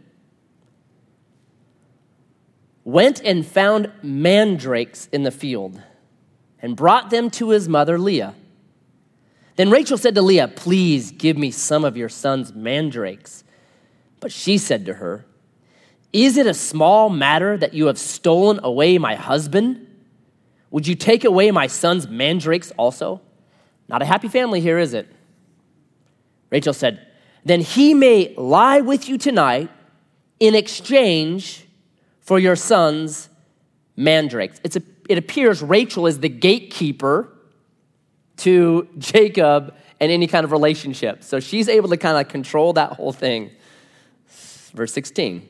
went 2.84 3.20
and 3.24 3.44
found 3.44 3.90
mandrakes 4.00 5.08
in 5.10 5.24
the 5.24 5.32
field 5.32 5.82
and 6.62 6.76
brought 6.76 7.10
them 7.10 7.30
to 7.30 7.50
his 7.50 7.68
mother 7.68 7.98
Leah. 7.98 8.36
Then 9.56 9.70
Rachel 9.70 9.98
said 9.98 10.14
to 10.14 10.22
Leah, 10.22 10.46
Please 10.46 11.10
give 11.10 11.36
me 11.36 11.50
some 11.50 11.84
of 11.84 11.96
your 11.96 12.08
son's 12.08 12.54
mandrakes. 12.54 13.42
But 14.20 14.30
she 14.30 14.56
said 14.56 14.86
to 14.86 14.94
her, 14.94 15.26
Is 16.12 16.36
it 16.36 16.46
a 16.46 16.54
small 16.54 17.10
matter 17.10 17.56
that 17.56 17.74
you 17.74 17.86
have 17.86 17.98
stolen 17.98 18.60
away 18.62 18.98
my 18.98 19.16
husband? 19.16 19.84
Would 20.70 20.86
you 20.86 20.94
take 20.94 21.24
away 21.24 21.50
my 21.50 21.66
son's 21.66 22.06
mandrakes 22.06 22.70
also? 22.76 23.20
Not 23.88 24.02
a 24.02 24.04
happy 24.04 24.28
family 24.28 24.60
here, 24.60 24.78
is 24.78 24.94
it? 24.94 25.08
Rachel 26.50 26.72
said, 26.72 27.06
Then 27.44 27.60
he 27.60 27.94
may 27.94 28.34
lie 28.36 28.80
with 28.80 29.08
you 29.08 29.18
tonight 29.18 29.70
in 30.40 30.54
exchange 30.54 31.66
for 32.20 32.38
your 32.38 32.56
sons 32.56 33.28
mandrakes. 33.96 34.60
It's 34.62 34.76
a, 34.76 34.82
it 35.08 35.18
appears 35.18 35.62
Rachel 35.62 36.06
is 36.06 36.20
the 36.20 36.28
gatekeeper 36.28 37.32
to 38.38 38.88
Jacob 38.98 39.74
and 40.00 40.12
any 40.12 40.26
kind 40.26 40.44
of 40.44 40.52
relationship. 40.52 41.24
So 41.24 41.40
she's 41.40 41.68
able 41.68 41.88
to 41.88 41.96
kind 41.96 42.16
of 42.18 42.30
control 42.30 42.72
that 42.74 42.92
whole 42.92 43.12
thing. 43.12 43.50
Verse 44.74 44.92
16 44.92 45.48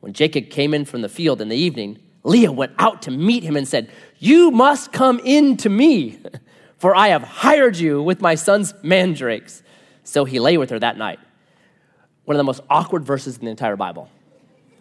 When 0.00 0.12
Jacob 0.12 0.50
came 0.50 0.74
in 0.74 0.84
from 0.84 1.02
the 1.02 1.08
field 1.08 1.40
in 1.40 1.48
the 1.48 1.56
evening, 1.56 1.98
Leah 2.24 2.52
went 2.52 2.72
out 2.78 3.02
to 3.02 3.10
meet 3.10 3.42
him 3.42 3.56
and 3.56 3.66
said, 3.66 3.90
You 4.18 4.50
must 4.50 4.92
come 4.92 5.20
in 5.24 5.56
to 5.58 5.68
me, 5.68 6.18
for 6.82 6.96
I 6.96 7.10
have 7.10 7.22
hired 7.22 7.76
you 7.76 8.02
with 8.02 8.20
my 8.20 8.34
son's 8.34 8.74
mandrakes. 8.82 9.62
So 10.02 10.24
he 10.24 10.40
lay 10.40 10.58
with 10.58 10.70
her 10.70 10.80
that 10.80 10.98
night. 10.98 11.20
One 12.24 12.34
of 12.34 12.38
the 12.38 12.44
most 12.44 12.60
awkward 12.68 13.04
verses 13.04 13.38
in 13.38 13.44
the 13.44 13.52
entire 13.52 13.76
Bible. 13.76 14.10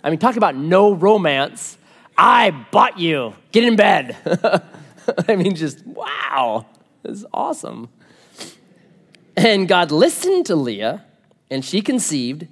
I 0.04 0.10
mean, 0.10 0.18
talk 0.18 0.36
about 0.36 0.56
no 0.56 0.96
romance. 0.96 1.78
I 2.18 2.50
bought 2.50 2.98
you. 2.98 3.36
Get 3.52 3.66
in 3.66 3.76
bed. 3.76 4.18
I 5.28 5.36
mean, 5.36 5.54
just 5.54 5.86
wow. 5.86 6.66
This 7.04 7.20
is 7.20 7.26
awesome. 7.32 7.88
And 9.38 9.68
God 9.68 9.92
listened 9.92 10.48
to 10.48 10.56
Leah, 10.56 11.06
and 11.52 11.64
she 11.64 11.84
conceived 11.84 12.48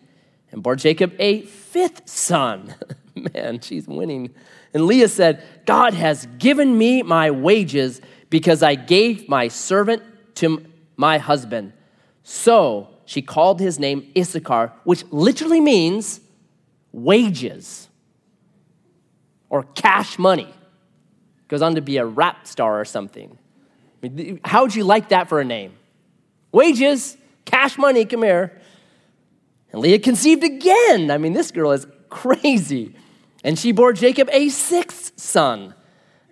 and 0.52 0.62
bore 0.62 0.76
Jacob 0.76 1.16
a 1.18 1.42
fifth 1.42 2.08
son. 2.08 2.76
Man, 3.34 3.62
she's 3.62 3.88
winning. 3.88 4.30
And 4.76 4.86
Leah 4.86 5.08
said, 5.08 5.44
God 5.66 5.96
has 5.96 6.28
given 6.38 6.78
me 6.78 7.02
my 7.02 7.32
wages 7.32 8.00
because 8.30 8.64
I 8.64 8.76
gave 8.76 9.28
my 9.28 9.48
servant 9.48 10.04
to 10.36 10.66
my 10.96 11.18
husband. 11.18 11.74
So 12.24 12.90
she 13.06 13.22
called 13.22 13.60
his 13.60 13.80
name 13.80 14.12
Issachar, 14.18 14.72
which 14.84 15.04
literally 15.12 15.60
means 15.60 16.22
wages 16.92 17.90
or 19.50 19.64
cash 19.64 20.20
money. 20.20 20.54
Goes 21.48 21.62
on 21.62 21.76
to 21.76 21.82
be 21.82 21.98
a 21.98 22.06
rap 22.06 22.46
star 22.46 22.80
or 22.80 22.86
something. 22.86 23.38
I 24.04 24.08
mean, 24.08 24.40
how 24.46 24.62
would 24.64 24.76
you 24.76 24.84
like 24.84 25.10
that 25.10 25.28
for 25.28 25.40
a 25.40 25.46
name? 25.46 25.74
Wages, 26.52 27.18
cash 27.46 27.78
money, 27.78 28.06
come 28.06 28.24
here. 28.24 28.62
And 29.72 29.82
Leah 29.82 30.00
conceived 30.00 30.44
again. 30.44 31.12
I 31.12 31.18
mean, 31.18 31.34
this 31.34 31.52
girl 31.52 31.72
is 31.72 31.88
crazy. 32.10 32.96
And 33.44 33.58
she 33.58 33.72
bore 33.72 33.94
Jacob 33.94 34.30
a 34.32 34.50
sixth 34.50 35.20
son. 35.20 35.74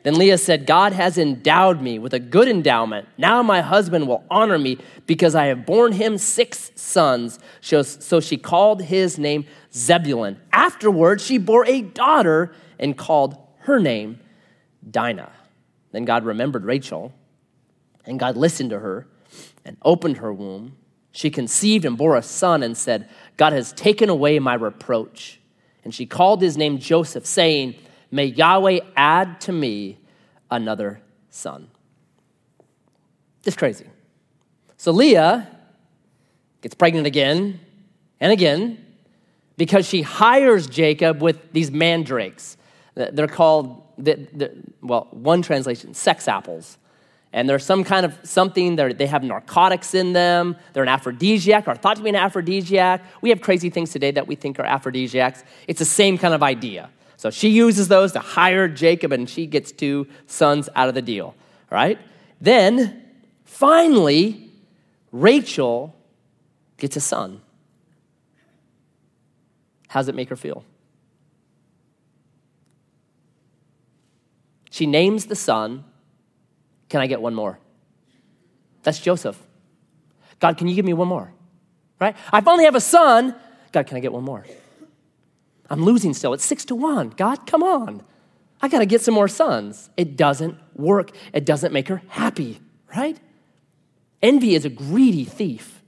Then 0.04 0.16
Leah 0.16 0.38
said, 0.38 0.66
God 0.66 0.94
has 0.94 1.18
endowed 1.18 1.82
me 1.82 2.00
with 2.00 2.14
a 2.14 2.20
good 2.20 2.48
endowment. 2.48 3.08
Now 3.18 3.44
my 3.44 3.62
husband 3.62 4.08
will 4.08 4.24
honor 4.30 4.58
me 4.58 4.78
because 5.06 5.36
I 5.36 5.48
have 5.48 5.66
borne 5.66 5.92
him 5.92 6.18
six 6.18 6.72
sons. 6.76 7.40
So 7.62 8.20
she 8.22 8.38
called 8.38 8.84
his 8.84 9.18
name 9.18 9.46
Zebulun. 9.74 10.40
Afterward, 10.54 11.20
she 11.20 11.38
bore 11.38 11.66
a 11.66 11.82
daughter 11.82 12.54
and 12.80 12.98
called 12.98 13.38
her 13.62 13.80
name 13.80 14.20
Dinah. 14.90 15.32
Then 15.92 16.06
God 16.06 16.24
remembered 16.24 16.64
Rachel, 16.64 17.12
and 18.06 18.20
God 18.20 18.38
listened 18.38 18.70
to 18.70 18.80
her 18.80 19.08
and 19.66 19.76
opened 19.82 20.18
her 20.18 20.32
womb. 20.32 20.78
She 21.12 21.30
conceived 21.30 21.84
and 21.84 21.98
bore 21.98 22.16
a 22.16 22.22
son 22.22 22.64
and 22.64 22.78
said, 22.78 23.10
God 23.36 23.52
has 23.52 23.74
taken 23.74 24.08
away 24.08 24.40
my 24.40 24.54
reproach. 24.54 25.42
And 25.84 25.94
she 25.94 26.06
called 26.06 26.42
his 26.42 26.56
name 26.56 26.78
Joseph, 26.78 27.26
saying, 27.26 27.76
May 28.12 28.26
Yahweh 28.26 28.80
add 28.96 29.42
to 29.42 29.52
me 29.52 29.98
another 30.50 31.02
son. 31.30 31.70
Just 33.44 33.58
crazy. 33.58 33.86
So 34.78 34.92
Leah 34.92 35.48
gets 36.62 36.76
pregnant 36.76 37.08
again 37.08 37.60
and 38.20 38.32
again 38.32 38.84
because 39.58 39.88
she 39.88 40.02
hires 40.02 40.68
Jacob 40.68 41.22
with 41.22 41.52
these 41.52 41.72
mandrakes. 41.72 42.58
They're 42.96 43.28
called, 43.28 43.84
well, 44.82 45.08
one 45.12 45.42
translation, 45.42 45.94
sex 45.94 46.28
apples 46.28 46.78
and 47.34 47.48
there's 47.50 47.66
some 47.66 47.84
kind 47.84 48.06
of 48.06 48.18
something 48.24 48.76
they 48.76 49.06
have 49.06 49.24
narcotics 49.24 49.94
in 49.94 50.14
them 50.14 50.56
they're 50.74 50.84
an 50.84 50.90
aphrodisiac 50.90 51.68
or 51.68 51.76
thought 51.76 51.98
to 51.98 52.04
be 52.04 52.10
an 52.10 52.16
aphrodisiac 52.16 53.04
we 53.22 53.30
have 53.30 53.42
crazy 53.42 53.70
things 53.70 53.92
today 53.92 54.12
that 54.12 54.28
we 54.28 54.36
think 54.36 54.60
are 54.60 54.66
aphrodisiacs 54.66 55.44
it's 55.68 55.80
the 55.80 55.86
same 55.86 56.18
kind 56.18 56.34
of 56.34 56.42
idea 56.42 56.90
so 57.18 57.30
she 57.30 57.50
uses 57.50 57.88
those 57.88 58.12
to 58.14 58.20
hire 58.20 58.68
jacob 58.68 59.12
and 59.12 59.30
she 59.30 59.46
gets 59.46 59.72
two 59.72 60.08
sons 60.26 60.70
out 60.76 60.88
of 60.88 60.96
the 60.96 61.02
deal 61.02 61.36
right 61.70 62.00
then 62.40 63.04
finally 63.44 64.50
rachel 65.12 65.96
gets 66.78 66.96
a 66.96 67.02
son 67.02 67.42
how 69.90 70.00
does 70.00 70.08
it 70.08 70.16
make 70.16 70.30
her 70.30 70.36
feel 70.36 70.64
she 74.70 74.86
names 74.86 75.26
the 75.26 75.36
son 75.36 75.84
can 76.90 77.02
I 77.02 77.08
get 77.08 77.22
one 77.22 77.36
more? 77.36 77.60
That's 78.84 79.00
Joseph. 79.00 79.42
God, 80.40 80.58
can 80.58 80.68
you 80.68 80.76
give 80.76 80.86
me 80.86 80.94
one 80.94 81.08
more? 81.08 81.32
Right? 82.00 82.16
I 82.32 82.42
finally 82.42 82.66
have 82.66 82.76
a 82.76 82.82
son. 82.82 83.36
God, 83.72 83.88
can 83.88 83.98
I 83.98 84.00
get 84.00 84.14
one 84.14 84.24
more? 84.24 84.46
I'm 85.70 85.84
losing 85.84 86.14
still. 86.14 86.34
It's 86.34 86.46
six 86.46 86.66
to 86.66 86.76
one. 86.76 87.10
God, 87.10 87.46
come 87.46 87.64
on. 87.64 88.04
I 88.62 88.68
got 88.68 88.80
to 88.80 88.86
get 88.86 89.02
some 89.02 89.14
more 89.14 89.28
sons. 89.28 89.90
It 89.98 90.16
doesn't 90.16 90.58
work. 90.76 91.12
It 91.34 91.46
doesn't 91.46 91.74
make 91.74 91.88
her 91.90 92.02
happy, 92.08 92.60
right? 92.96 93.20
Envy 94.22 94.56
is 94.56 94.66
a 94.66 94.70
greedy 94.70 95.26
thief. 95.26 95.82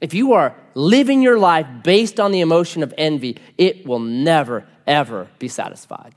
If 0.00 0.14
you 0.14 0.34
are 0.34 0.54
living 0.74 1.22
your 1.22 1.38
life 1.38 1.66
based 1.82 2.20
on 2.20 2.30
the 2.30 2.40
emotion 2.40 2.82
of 2.82 2.92
envy, 2.98 3.38
it 3.56 3.86
will 3.86 3.98
never, 3.98 4.66
ever 4.86 5.28
be 5.38 5.48
satisfied. 5.48 6.14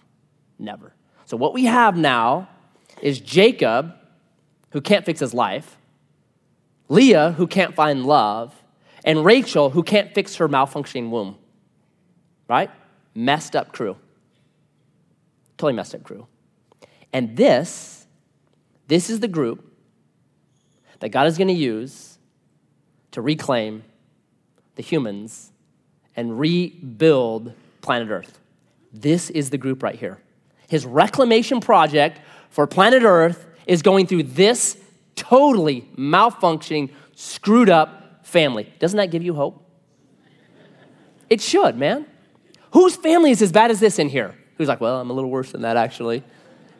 Never. 0.60 0.94
So, 1.26 1.38
what 1.38 1.54
we 1.54 1.66
have 1.66 1.96
now 1.96 2.50
is 3.02 3.20
Jacob, 3.20 3.94
who 4.72 4.82
can't 4.82 5.06
fix 5.06 5.22
his 5.22 5.34
life, 5.34 5.78
Leah, 6.90 7.32
who 7.32 7.48
can't 7.48 7.74
find 7.74 8.06
love, 8.06 8.54
and 9.06 9.24
Rachel, 9.24 9.70
who 9.70 9.84
can't 9.84 10.14
fix 10.14 10.36
her 10.36 10.50
malfunctioning 10.50 11.10
womb. 11.10 11.38
Right? 12.50 12.70
Messed 13.16 13.56
up 13.56 13.72
crew. 13.72 13.96
Totally 15.58 15.74
messed 15.74 15.96
up 15.96 16.04
crew. 16.04 16.28
And 17.14 17.38
this, 17.38 18.08
this 18.88 19.10
is 19.10 19.22
the 19.22 19.28
group 19.28 19.66
that 21.00 21.10
God 21.10 21.28
is 21.28 21.38
going 21.38 21.48
to 21.48 21.54
use 21.54 22.18
to 23.12 23.22
reclaim 23.22 23.84
the 24.76 24.84
humans 24.84 25.52
and 26.16 26.40
rebuild 26.40 27.54
planet 27.82 28.10
Earth. 28.10 28.40
This 28.92 29.30
is 29.30 29.50
the 29.50 29.58
group 29.58 29.84
right 29.84 29.96
here. 29.96 30.20
His 30.68 30.86
reclamation 30.86 31.62
project 31.62 32.20
for 32.50 32.68
planet 32.68 33.04
Earth 33.04 33.46
is 33.66 33.82
going 33.82 34.08
through 34.08 34.24
this 34.24 34.78
totally 35.16 35.88
malfunctioning, 35.98 36.92
screwed 37.16 37.70
up 37.70 38.26
family. 38.26 38.72
Doesn't 38.80 38.98
that 38.98 39.12
give 39.12 39.24
you 39.24 39.34
hope? 39.34 39.66
It 41.30 41.42
should, 41.42 41.78
man. 41.78 42.06
Whose 42.72 42.96
family 42.96 43.32
is 43.32 43.42
as 43.42 43.52
bad 43.52 43.72
as 43.72 43.80
this 43.80 44.00
in 44.00 44.10
here? 44.10 44.36
Who's 44.58 44.68
like, 44.68 44.82
well, 44.82 45.00
I'm 45.00 45.10
a 45.10 45.14
little 45.14 45.30
worse 45.30 45.52
than 45.52 45.62
that, 45.62 45.78
actually. 45.78 46.24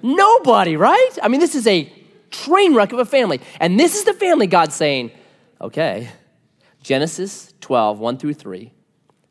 Nobody, 0.02 0.78
right? 0.78 1.12
I 1.22 1.28
mean, 1.28 1.40
this 1.40 1.56
is 1.56 1.66
a 1.68 1.92
train 2.32 2.76
wreck 2.76 2.94
of 2.94 3.00
a 3.00 3.06
family. 3.06 3.42
And 3.60 3.80
this 3.80 3.96
is 3.96 4.04
the 4.04 4.14
family 4.14 4.48
God's 4.48 4.76
saying, 4.76 5.12
okay, 5.60 6.10
Genesis 6.84 7.54
12, 7.62 8.00
1 8.00 8.18
through 8.18 8.34
3, 8.34 8.72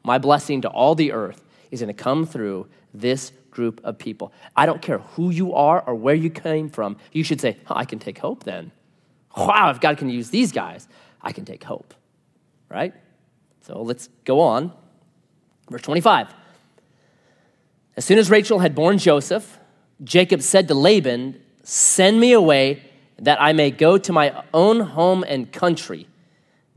my 0.04 0.18
blessing 0.18 0.62
to 0.62 0.68
all 0.68 0.94
the 0.94 1.12
earth 1.12 1.44
is 1.70 1.80
going 1.80 1.94
to 1.94 2.02
come 2.02 2.26
through 2.26 2.66
this 2.92 3.32
group 3.50 3.80
of 3.84 3.98
people. 3.98 4.32
I 4.56 4.66
don't 4.66 4.82
care 4.82 4.98
who 4.98 5.30
you 5.30 5.54
are 5.54 5.82
or 5.82 5.94
where 5.94 6.14
you 6.14 6.30
came 6.30 6.68
from, 6.68 6.96
you 7.12 7.24
should 7.24 7.40
say, 7.40 7.58
oh, 7.68 7.74
I 7.74 7.84
can 7.84 7.98
take 7.98 8.18
hope 8.18 8.44
then. 8.44 8.72
Wow, 9.36 9.70
if 9.70 9.80
God 9.80 9.98
can 9.98 10.08
use 10.08 10.30
these 10.30 10.52
guys, 10.52 10.88
I 11.20 11.32
can 11.32 11.44
take 11.44 11.64
hope. 11.64 11.94
Right? 12.68 12.94
So 13.62 13.82
let's 13.82 14.08
go 14.24 14.40
on. 14.40 14.72
Verse 15.70 15.82
25. 15.82 16.28
As 17.98 18.04
soon 18.04 18.18
as 18.18 18.30
Rachel 18.30 18.60
had 18.60 18.76
born 18.76 18.96
Joseph, 18.96 19.58
Jacob 20.04 20.40
said 20.40 20.68
to 20.68 20.74
Laban, 20.74 21.34
Send 21.64 22.20
me 22.20 22.30
away 22.30 22.80
that 23.18 23.42
I 23.42 23.52
may 23.52 23.72
go 23.72 23.98
to 23.98 24.12
my 24.12 24.44
own 24.54 24.78
home 24.78 25.24
and 25.26 25.50
country. 25.50 26.06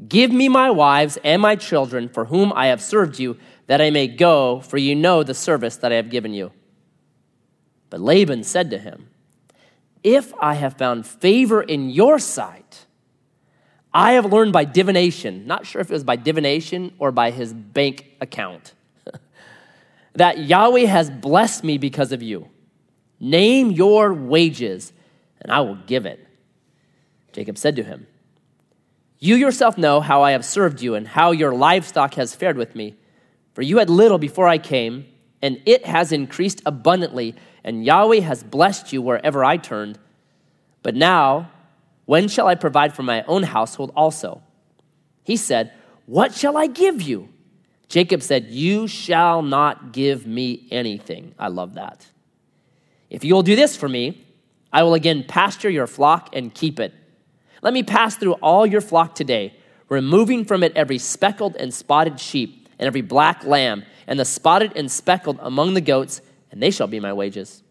Give 0.10 0.32
me 0.32 0.50
my 0.50 0.72
wives 0.72 1.20
and 1.24 1.40
my 1.40 1.56
children 1.56 2.10
for 2.10 2.26
whom 2.26 2.52
I 2.56 2.66
have 2.68 2.82
served 2.82 3.20
you, 3.20 3.38
that 3.68 3.80
I 3.80 3.92
may 3.92 4.08
go, 4.08 4.62
for 4.62 4.80
you 4.80 4.96
know 4.96 5.22
the 5.22 5.36
service 5.36 5.76
that 5.76 5.92
I 5.92 5.96
have 5.98 6.10
given 6.10 6.34
you. 6.34 6.52
But 7.92 8.02
Laban 8.02 8.44
said 8.44 8.72
to 8.72 8.80
him, 8.80 9.08
If 10.04 10.34
I 10.42 10.56
have 10.56 10.76
found 10.76 11.06
favor 11.06 11.62
in 11.62 11.92
your 11.92 12.18
sight, 12.18 12.88
I 13.94 14.14
have 14.14 14.26
learned 14.26 14.54
by 14.54 14.66
divination, 14.66 15.46
not 15.46 15.68
sure 15.68 15.82
if 15.82 15.92
it 15.92 15.94
was 15.94 16.04
by 16.04 16.16
divination 16.16 16.94
or 16.98 17.12
by 17.12 17.30
his 17.30 17.54
bank 17.54 18.08
account, 18.20 18.74
that 20.14 20.40
Yahweh 20.40 20.86
has 20.86 21.10
blessed 21.10 21.64
me 21.64 21.78
because 21.78 22.12
of 22.12 22.22
you. 22.22 22.48
Name 23.20 23.72
your 23.72 24.14
wages, 24.14 24.94
and 25.42 25.52
I 25.52 25.62
will 25.62 25.76
give 25.76 26.06
it. 26.06 26.26
Jacob 27.32 27.58
said 27.58 27.76
to 27.78 27.84
him, 27.84 28.08
You 29.20 29.36
yourself 29.36 29.78
know 29.78 30.02
how 30.02 30.22
I 30.24 30.32
have 30.32 30.44
served 30.44 30.82
you 30.82 30.96
and 30.96 31.08
how 31.08 31.32
your 31.32 31.54
livestock 31.54 32.16
has 32.16 32.36
fared 32.36 32.58
with 32.58 32.76
me. 32.76 32.96
For 33.54 33.62
you 33.62 33.78
had 33.78 33.90
little 33.90 34.18
before 34.18 34.48
I 34.48 34.58
came, 34.58 35.06
and 35.42 35.62
it 35.66 35.86
has 35.86 36.12
increased 36.12 36.62
abundantly 36.66 37.36
and 37.64 37.86
Yahweh 37.86 38.22
has 38.22 38.44
blessed 38.44 38.92
you 38.92 39.02
wherever 39.02 39.44
I 39.44 39.58
turned. 39.58 40.00
But 40.84 40.96
now, 40.96 41.52
when 42.06 42.28
shall 42.28 42.48
I 42.48 42.56
provide 42.56 42.94
for 42.94 43.04
my 43.04 43.24
own 43.24 43.44
household 43.44 43.92
also? 43.96 44.42
He 45.24 45.38
said, 45.38 45.72
What 46.06 46.34
shall 46.34 46.58
I 46.58 46.68
give 46.68 47.02
you? 47.02 47.30
Jacob 47.92 48.22
said, 48.22 48.46
You 48.46 48.88
shall 48.88 49.42
not 49.42 49.92
give 49.92 50.26
me 50.26 50.66
anything. 50.72 51.36
I 51.38 51.50
love 51.50 51.74
that. 51.74 52.08
If 53.10 53.26
you 53.26 53.34
will 53.34 53.44
do 53.44 53.58
this 53.58 53.76
for 53.76 53.90
me, 53.90 54.26
I 54.72 54.84
will 54.84 54.94
again 54.94 55.26
pasture 55.28 55.70
your 55.70 55.88
flock 55.88 56.30
and 56.32 56.54
keep 56.54 56.80
it. 56.80 56.94
Let 57.62 57.74
me 57.74 57.84
pass 57.84 58.16
through 58.16 58.36
all 58.36 58.66
your 58.66 58.80
flock 58.80 59.14
today, 59.14 59.58
removing 59.90 60.46
from 60.46 60.64
it 60.64 60.72
every 60.74 61.00
speckled 61.00 61.58
and 61.58 61.74
spotted 61.74 62.18
sheep, 62.18 62.70
and 62.80 62.88
every 62.88 63.02
black 63.02 63.44
lamb, 63.44 63.84
and 64.08 64.18
the 64.18 64.24
spotted 64.24 64.72
and 64.78 64.90
speckled 64.90 65.38
among 65.42 65.74
the 65.74 65.82
goats 65.82 66.22
and 66.50 66.64
they 66.64 66.72
shall 66.72 66.88
be 66.88 67.02
my 67.02 67.12
wages. 67.12 67.62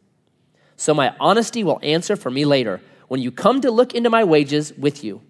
So 0.76 0.92
my 0.92 1.14
honesty 1.18 1.64
will 1.64 1.80
answer 1.82 2.14
for 2.14 2.30
me 2.30 2.44
later 2.44 2.82
when 3.08 3.22
you 3.22 3.32
come 3.32 3.62
to 3.62 3.70
look 3.70 3.94
into 3.94 4.10
my 4.10 4.24
wages 4.24 4.74
with 4.76 5.02
you. 5.02 5.22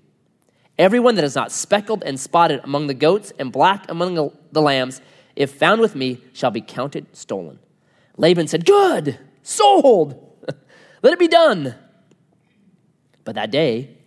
Everyone 0.80 1.16
that 1.16 1.24
is 1.26 1.34
not 1.34 1.52
speckled 1.52 2.02
and 2.04 2.18
spotted 2.18 2.62
among 2.64 2.86
the 2.86 2.94
goats 2.94 3.34
and 3.38 3.52
black 3.52 3.84
among 3.90 4.14
the 4.50 4.62
lambs, 4.62 5.02
if 5.36 5.52
found 5.52 5.82
with 5.82 5.94
me, 5.94 6.22
shall 6.32 6.50
be 6.50 6.62
counted 6.62 7.14
stolen. 7.14 7.58
Laban 8.16 8.48
said, 8.48 8.64
Good, 8.64 9.18
sold. 9.42 10.14
Let 11.02 11.12
it 11.12 11.18
be 11.18 11.28
done. 11.28 11.74
But 13.24 13.34
that 13.34 13.50
day, 13.50 13.98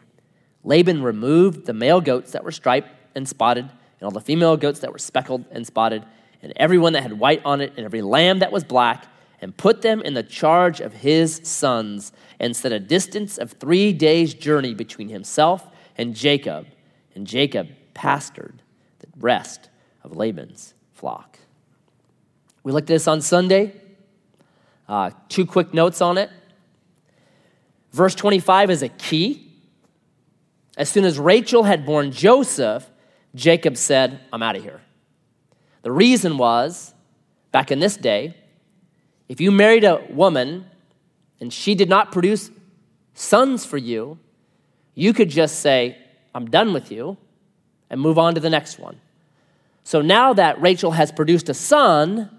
Laban 0.63 1.03
removed 1.03 1.67
the 1.67 1.73
male 1.73 2.01
goats 2.01 2.31
that 2.31 2.43
were 2.43 2.51
striped 2.51 2.89
and 3.13 3.29
spotted, 3.29 3.65
and 3.65 4.01
all 4.01 4.09
the 4.09 4.19
female 4.19 4.57
goats 4.57 4.79
that 4.79 4.91
were 4.91 4.97
speckled 4.97 5.45
and 5.51 5.67
spotted, 5.67 6.03
and 6.41 6.53
every 6.55 6.79
one 6.79 6.93
that 6.93 7.03
had 7.03 7.19
white 7.19 7.43
on 7.45 7.61
it, 7.61 7.73
and 7.77 7.85
every 7.85 8.01
lamb 8.01 8.39
that 8.39 8.51
was 8.51 8.63
black, 8.63 9.05
and 9.39 9.55
put 9.55 9.83
them 9.83 10.01
in 10.01 10.15
the 10.15 10.23
charge 10.23 10.79
of 10.79 10.91
his 10.91 11.39
sons, 11.43 12.13
and 12.39 12.55
set 12.55 12.71
a 12.71 12.79
distance 12.79 13.37
of 13.37 13.51
three 13.51 13.93
days' 13.93 14.33
journey 14.33 14.73
between 14.73 15.09
himself 15.09 15.67
and 15.97 16.15
Jacob. 16.15 16.67
And 17.15 17.27
Jacob 17.27 17.69
pastured 17.93 18.61
the 18.99 19.07
rest 19.19 19.69
of 20.03 20.15
Laban's 20.15 20.73
flock. 20.93 21.39
We 22.63 22.71
looked 22.71 22.89
at 22.89 22.95
this 22.95 23.07
on 23.07 23.21
Sunday. 23.21 23.73
Uh, 24.87 25.11
two 25.29 25.45
quick 25.45 25.73
notes 25.73 26.01
on 26.01 26.17
it. 26.17 26.29
Verse 27.91 28.15
25 28.15 28.71
is 28.71 28.81
a 28.81 28.89
key. 28.89 29.51
As 30.75 30.89
soon 30.89 31.05
as 31.05 31.19
Rachel 31.19 31.63
had 31.63 31.85
born 31.85 32.11
Joseph, 32.11 32.89
Jacob 33.35 33.77
said, 33.77 34.19
I'm 34.31 34.41
out 34.41 34.55
of 34.55 34.63
here. 34.63 34.81
The 35.83 35.91
reason 35.91 36.37
was, 36.37 36.93
back 37.51 37.71
in 37.71 37.79
this 37.79 37.95
day, 37.97 38.35
if 39.29 39.39
you 39.39 39.51
married 39.51 39.83
a 39.83 40.03
woman 40.09 40.65
and 41.39 41.53
she 41.53 41.75
did 41.75 41.89
not 41.89 42.11
produce 42.11 42.49
sons 43.13 43.65
for 43.65 43.77
you, 43.77 44.17
you 44.95 45.13
could 45.13 45.29
just 45.29 45.59
say, 45.59 45.97
I'm 46.35 46.49
done 46.49 46.73
with 46.73 46.91
you, 46.91 47.17
and 47.89 47.99
move 48.01 48.17
on 48.17 48.35
to 48.35 48.39
the 48.39 48.49
next 48.49 48.79
one. 48.79 48.99
So 49.83 50.01
now 50.01 50.33
that 50.33 50.61
Rachel 50.61 50.91
has 50.91 51.11
produced 51.11 51.49
a 51.49 51.53
son, 51.53 52.29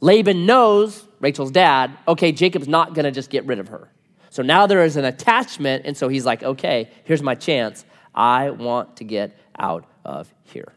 Laban 0.00 0.46
knows, 0.46 1.06
Rachel's 1.20 1.50
dad, 1.50 1.96
okay, 2.06 2.32
Jacob's 2.32 2.68
not 2.68 2.94
gonna 2.94 3.12
just 3.12 3.30
get 3.30 3.44
rid 3.46 3.58
of 3.58 3.68
her. 3.68 3.88
So 4.30 4.42
now 4.42 4.66
there 4.66 4.84
is 4.84 4.96
an 4.96 5.04
attachment, 5.04 5.86
and 5.86 5.96
so 5.96 6.08
he's 6.08 6.26
like, 6.26 6.42
okay, 6.42 6.90
here's 7.04 7.22
my 7.22 7.34
chance. 7.34 7.84
I 8.14 8.50
want 8.50 8.96
to 8.98 9.04
get 9.04 9.38
out 9.58 9.86
of 10.04 10.32
here. 10.44 10.72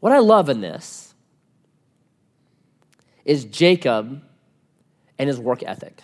What 0.00 0.12
I 0.12 0.18
love 0.18 0.50
in 0.50 0.60
this 0.60 1.14
is 3.24 3.46
Jacob 3.46 4.22
and 5.18 5.28
his 5.28 5.38
work 5.38 5.62
ethic. 5.62 6.02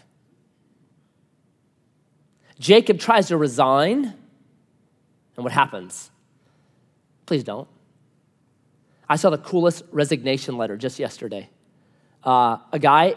Jacob 2.61 2.99
tries 2.99 3.29
to 3.29 3.39
resign, 3.39 4.05
and 5.37 5.45
what 5.45 5.51
happens? 5.51 6.11
Please 7.25 7.43
don't. 7.43 7.67
I 9.09 9.17
saw 9.17 9.31
the 9.31 9.39
coolest 9.39 9.83
resignation 9.91 10.59
letter 10.59 10.77
just 10.77 10.99
yesterday. 10.99 11.49
Uh, 12.23 12.59
a 12.71 12.79
guy 12.79 13.15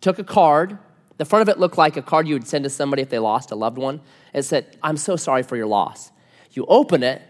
took 0.00 0.18
a 0.18 0.24
card. 0.24 0.76
The 1.18 1.24
front 1.24 1.48
of 1.48 1.54
it 1.54 1.60
looked 1.60 1.78
like 1.78 1.96
a 1.96 2.02
card 2.02 2.26
you 2.26 2.34
would 2.34 2.48
send 2.48 2.64
to 2.64 2.70
somebody 2.70 3.00
if 3.00 3.10
they 3.10 3.20
lost 3.20 3.52
a 3.52 3.54
loved 3.54 3.78
one. 3.78 4.00
It 4.34 4.42
said, 4.42 4.76
I'm 4.82 4.96
so 4.96 5.14
sorry 5.14 5.44
for 5.44 5.56
your 5.56 5.68
loss. 5.68 6.10
You 6.50 6.66
open 6.66 7.04
it, 7.04 7.22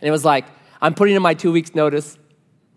and 0.00 0.08
it 0.08 0.10
was 0.10 0.24
like, 0.24 0.46
I'm 0.82 0.94
putting 0.94 1.14
in 1.14 1.22
my 1.22 1.34
two 1.34 1.52
weeks' 1.52 1.76
notice, 1.76 2.18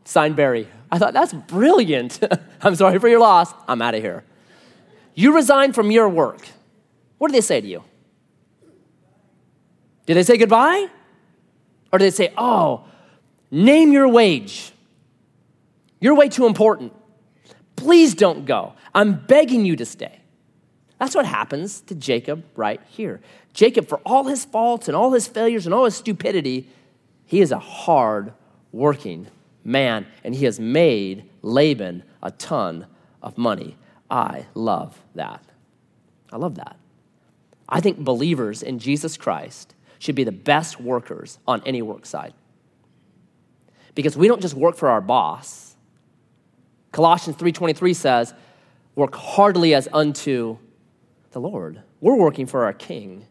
signed 0.06 0.36
Barry. 0.36 0.68
I 0.92 1.00
thought, 1.00 1.14
that's 1.14 1.34
brilliant. 1.34 2.20
I'm 2.62 2.76
sorry 2.76 3.00
for 3.00 3.10
your 3.10 3.20
loss. 3.20 3.52
I'm 3.68 3.82
out 3.82 3.96
of 3.96 4.02
here. 4.04 4.24
You 5.16 5.34
resign 5.36 5.74
from 5.74 5.90
your 5.90 6.08
work. 6.08 6.48
What 7.20 7.28
did 7.28 7.36
they 7.36 7.42
say 7.42 7.62
to 7.62 7.68
you? 7.68 7.84
Did 10.08 10.16
they 10.16 10.24
say 10.24 10.38
goodbye? 10.38 10.88
Or 11.92 12.00
did 12.00 12.06
they 12.06 12.16
say, 12.16 12.34
oh, 12.36 12.86
name 13.52 13.92
your 13.92 14.08
wage? 14.08 14.72
You're 16.00 16.16
way 16.16 16.30
too 16.30 16.48
important. 16.48 16.94
Please 17.76 18.16
don't 18.16 18.46
go. 18.46 18.74
I'm 18.96 19.14
begging 19.14 19.66
you 19.66 19.76
to 19.76 19.86
stay. 19.86 20.20
That's 20.98 21.16
what 21.16 21.26
happens 21.26 21.82
to 21.82 21.96
Jacob 21.96 22.44
right 22.56 22.82
here. 22.90 23.22
Jacob, 23.54 23.88
for 23.88 24.00
all 24.06 24.26
his 24.26 24.46
faults 24.46 24.88
and 24.88 24.98
all 24.98 25.12
his 25.12 25.28
failures 25.28 25.66
and 25.66 25.76
all 25.76 25.86
his 25.86 25.96
stupidity, 25.96 26.68
he 27.26 27.42
is 27.42 27.52
a 27.52 27.60
hard 27.60 28.34
working 28.72 29.28
man, 29.64 30.08
and 30.24 30.34
he 30.34 30.46
has 30.46 30.60
made 30.60 31.30
Laban 31.42 32.04
a 32.24 32.32
ton 32.32 32.88
of 33.22 33.38
money. 33.38 33.78
I 34.10 34.48
love 34.56 35.00
that. 35.16 35.44
I 36.32 36.38
love 36.38 36.56
that. 36.56 36.79
I 37.70 37.80
think 37.80 38.00
believers 38.00 38.64
in 38.64 38.80
Jesus 38.80 39.16
Christ 39.16 39.76
should 40.00 40.16
be 40.16 40.24
the 40.24 40.32
best 40.32 40.82
workers 40.82 41.38
on 41.48 41.62
any 41.66 41.82
work 41.82 42.06
side. 42.06 42.34
Because 43.96 44.18
we 44.18 44.28
don't 44.28 44.42
just 44.42 44.56
work 44.56 44.76
for 44.76 44.90
our 44.90 45.02
boss. 45.02 45.76
Colossians 46.92 47.38
3:23 47.38 47.94
says, 47.94 48.34
"Work 48.96 49.16
heartily 49.16 49.76
as 49.76 49.88
unto 49.94 50.58
the 51.32 51.40
Lord." 51.40 51.82
We're 52.02 52.16
working 52.16 52.46
for 52.46 52.66
our 52.66 52.74
king. 52.74 53.26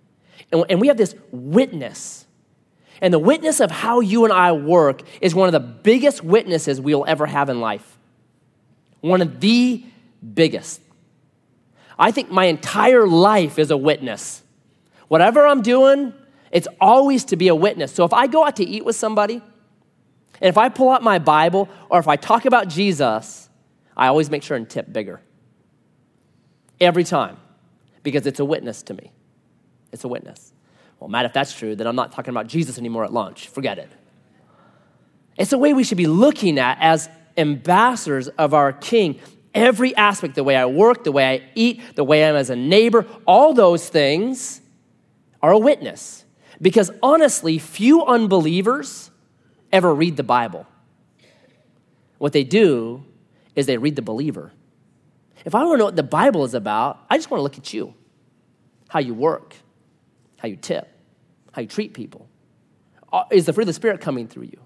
And, 0.53 0.81
we 0.81 0.89
have 0.89 0.97
this 0.97 1.15
witness. 1.31 2.27
And 3.01 3.13
the 3.13 3.19
witness 3.19 3.61
of 3.61 3.71
how 3.71 4.01
you 4.01 4.25
and 4.25 4.33
I 4.33 4.53
work 4.53 5.03
is 5.21 5.35
one 5.35 5.49
of 5.49 5.53
the 5.53 5.61
biggest 5.61 6.23
witnesses 6.23 6.81
we'll 6.81 7.05
ever 7.07 7.27
have 7.27 7.49
in 7.49 7.61
life. 7.61 7.99
One 9.01 9.21
of 9.21 9.41
the 9.41 9.85
biggest. 10.35 10.81
I 11.99 12.11
think 12.11 12.31
my 12.31 12.45
entire 12.45 13.07
life 13.07 13.59
is 13.59 13.71
a 13.71 13.77
witness. 13.77 14.43
Whatever 15.09 15.47
I'm 15.47 15.63
doing, 15.63 16.15
it's 16.53 16.69
always 16.81 17.25
to 17.27 17.37
be 17.37 17.49
a 17.49 17.55
witness. 17.55 17.93
So 17.93 18.05
if 18.05 18.13
I 18.13 18.27
go 18.27 18.45
out 18.45 18.57
to 18.57 18.65
eat 18.65 18.85
with 18.85 18.97
somebody, 18.97 19.43
and 20.41 20.49
if 20.49 20.57
I 20.57 20.69
pull 20.69 20.91
out 20.91 21.03
my 21.03 21.19
Bible 21.19 21.69
or 21.89 21.99
if 21.99 22.07
I 22.07 22.17
talk 22.17 22.45
about 22.45 22.69
Jesus, 22.69 23.49
I 23.97 24.07
always 24.07 24.31
make 24.31 24.43
sure 24.43 24.57
and 24.57 24.69
tip 24.69 24.93
bigger. 24.93 25.21
Every 26.81 27.03
time, 27.03 27.39
because 28.05 28.27
it's 28.27 28.39
a 28.39 28.45
witness 28.45 28.83
to 28.85 28.95
me. 28.95 29.11
It's 29.91 30.05
a 30.05 30.09
witness. 30.09 30.53
Well, 31.01 31.09
Matt, 31.09 31.25
if 31.25 31.33
that's 31.33 31.57
true, 31.57 31.75
then 31.75 31.87
I'm 31.87 31.97
not 31.97 32.13
talking 32.13 32.31
about 32.31 32.47
Jesus 32.47 32.79
anymore 32.79 33.05
at 33.05 33.13
lunch. 33.13 33.49
Forget 33.49 33.79
it. 33.79 33.91
It's 35.37 35.53
a 35.53 35.59
way 35.59 35.73
we 35.73 35.85
should 35.85 35.99
be 35.99 36.07
looking 36.07 36.59
at 36.59 36.79
as 36.81 37.09
ambassadors 37.37 38.29
of 38.29 38.55
our 38.55 38.73
King 38.73 39.21
every 39.55 39.95
aspect 39.97 40.35
the 40.35 40.45
way 40.45 40.57
I 40.57 40.67
work, 40.67 41.05
the 41.05 41.13
way 41.13 41.35
I 41.35 41.51
eat, 41.55 41.81
the 41.95 42.05
way 42.05 42.25
I 42.25 42.29
am 42.29 42.37
as 42.37 42.51
a 42.51 42.57
neighbor, 42.57 43.07
all 43.27 43.55
those 43.55 43.89
things 43.89 44.61
are 45.43 45.53
a 45.53 45.59
witness. 45.59 46.25
Because 46.61 46.91
honestly, 47.03 47.59
few 47.59 48.05
unbelievers 48.05 49.11
ever 49.73 49.95
read 49.95 50.17
the 50.17 50.23
Bible. 50.23 50.67
What 52.19 52.33
they 52.33 52.45
do 52.45 53.05
is 53.55 53.67
they 53.67 53.79
read 53.79 53.97
the 53.97 54.03
believer. 54.03 54.53
If 55.45 55.55
I 55.55 55.65
want 55.65 55.75
to 55.75 55.79
know 55.79 55.85
what 55.85 55.97
the 55.97 56.03
Bible 56.03 56.45
is 56.45 56.55
about, 56.55 57.05
I 57.09 57.17
just 57.17 57.31
want 57.31 57.39
to 57.39 57.43
look 57.43 57.59
at 57.59 57.73
you 57.73 57.95
how 58.89 58.99
you 59.01 59.15
work, 59.15 59.55
how 60.39 60.49
you 60.49 60.57
tip, 60.57 60.89
how 61.53 61.63
you 61.63 61.69
treat 61.69 61.95
people. 61.95 62.29
Uh, 63.13 63.25
is 63.31 63.47
the 63.47 63.53
fruit 63.53 63.63
of 63.63 63.67
the 63.69 63.73
Spirit 63.73 64.01
coming 64.01 64.27
through 64.27 64.45
you? 64.45 64.61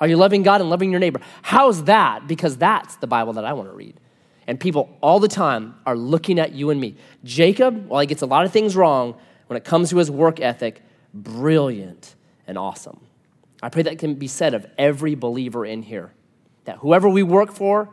Are 0.00 0.06
you 0.06 0.16
loving 0.16 0.42
God 0.42 0.60
and 0.60 0.68
loving 0.68 0.90
your 0.90 1.00
neighbor? 1.00 1.20
How's 1.42 1.84
that? 1.84 2.26
Because 2.26 2.56
that's 2.56 2.96
the 2.96 3.06
Bible 3.06 3.34
that 3.34 3.44
I 3.44 3.52
want 3.52 3.68
to 3.68 3.74
read. 3.74 3.98
And 4.46 4.60
people 4.60 4.96
all 5.00 5.18
the 5.18 5.28
time 5.28 5.74
are 5.84 5.96
looking 5.96 6.38
at 6.38 6.52
you 6.52 6.70
and 6.70 6.80
me. 6.80 6.96
Jacob, 7.24 7.88
while 7.88 8.00
he 8.00 8.06
gets 8.06 8.22
a 8.22 8.26
lot 8.26 8.44
of 8.44 8.52
things 8.52 8.76
wrong, 8.76 9.16
when 9.48 9.56
it 9.56 9.64
comes 9.64 9.90
to 9.90 9.96
his 9.96 10.10
work 10.10 10.40
ethic, 10.40 10.82
brilliant 11.12 12.14
and 12.46 12.56
awesome. 12.56 13.00
I 13.62 13.68
pray 13.68 13.82
that 13.82 13.98
can 13.98 14.14
be 14.14 14.28
said 14.28 14.54
of 14.54 14.66
every 14.78 15.14
believer 15.14 15.64
in 15.64 15.82
here. 15.82 16.12
That 16.64 16.78
whoever 16.78 17.08
we 17.08 17.22
work 17.22 17.52
for 17.52 17.90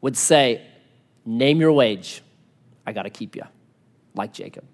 would 0.00 0.16
say, 0.16 0.62
Name 1.26 1.58
your 1.58 1.72
wage. 1.72 2.22
I 2.86 2.92
got 2.92 3.04
to 3.04 3.10
keep 3.10 3.34
you, 3.34 3.44
like 4.14 4.32
Jacob. 4.32 4.64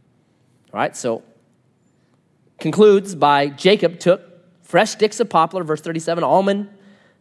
All 0.73 0.81
right, 0.81 0.97
so 0.97 1.23
concludes 2.59 3.15
by 3.15 3.49
Jacob 3.49 4.01
took 4.01 4.21
fresh 4.63 4.91
sticks 4.91 5.21
of 5.21 5.29
poplar, 5.29 5.63
verse 5.63 5.81
37, 5.81 6.25
almond, 6.25 6.69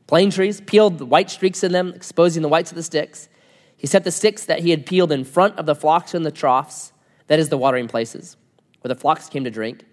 plane 0.08 0.32
trees, 0.32 0.62
peeled 0.62 0.98
the 0.98 1.06
white 1.06 1.30
streaks 1.30 1.64
in 1.64 1.72
them, 1.72 1.94
exposing 1.96 2.42
the 2.42 2.48
whites 2.48 2.72
of 2.72 2.76
the 2.76 2.84
sticks. 2.84 3.30
He 3.80 3.88
set 3.88 4.04
the 4.04 4.12
sticks 4.12 4.44
that 4.44 4.60
he 4.60 4.72
had 4.72 4.86
peeled 4.86 5.10
in 5.10 5.24
front 5.24 5.58
of 5.58 5.66
the 5.66 5.74
flocks 5.74 6.14
in 6.14 6.24
the 6.24 6.32
troughs, 6.32 6.92
that 7.28 7.40
is, 7.40 7.48
the 7.48 7.58
watering 7.58 7.88
places, 7.88 8.36
where 8.82 8.94
the 8.94 9.00
flocks 9.00 9.30
came 9.30 9.46
to 9.46 9.50
drink. 9.50 9.86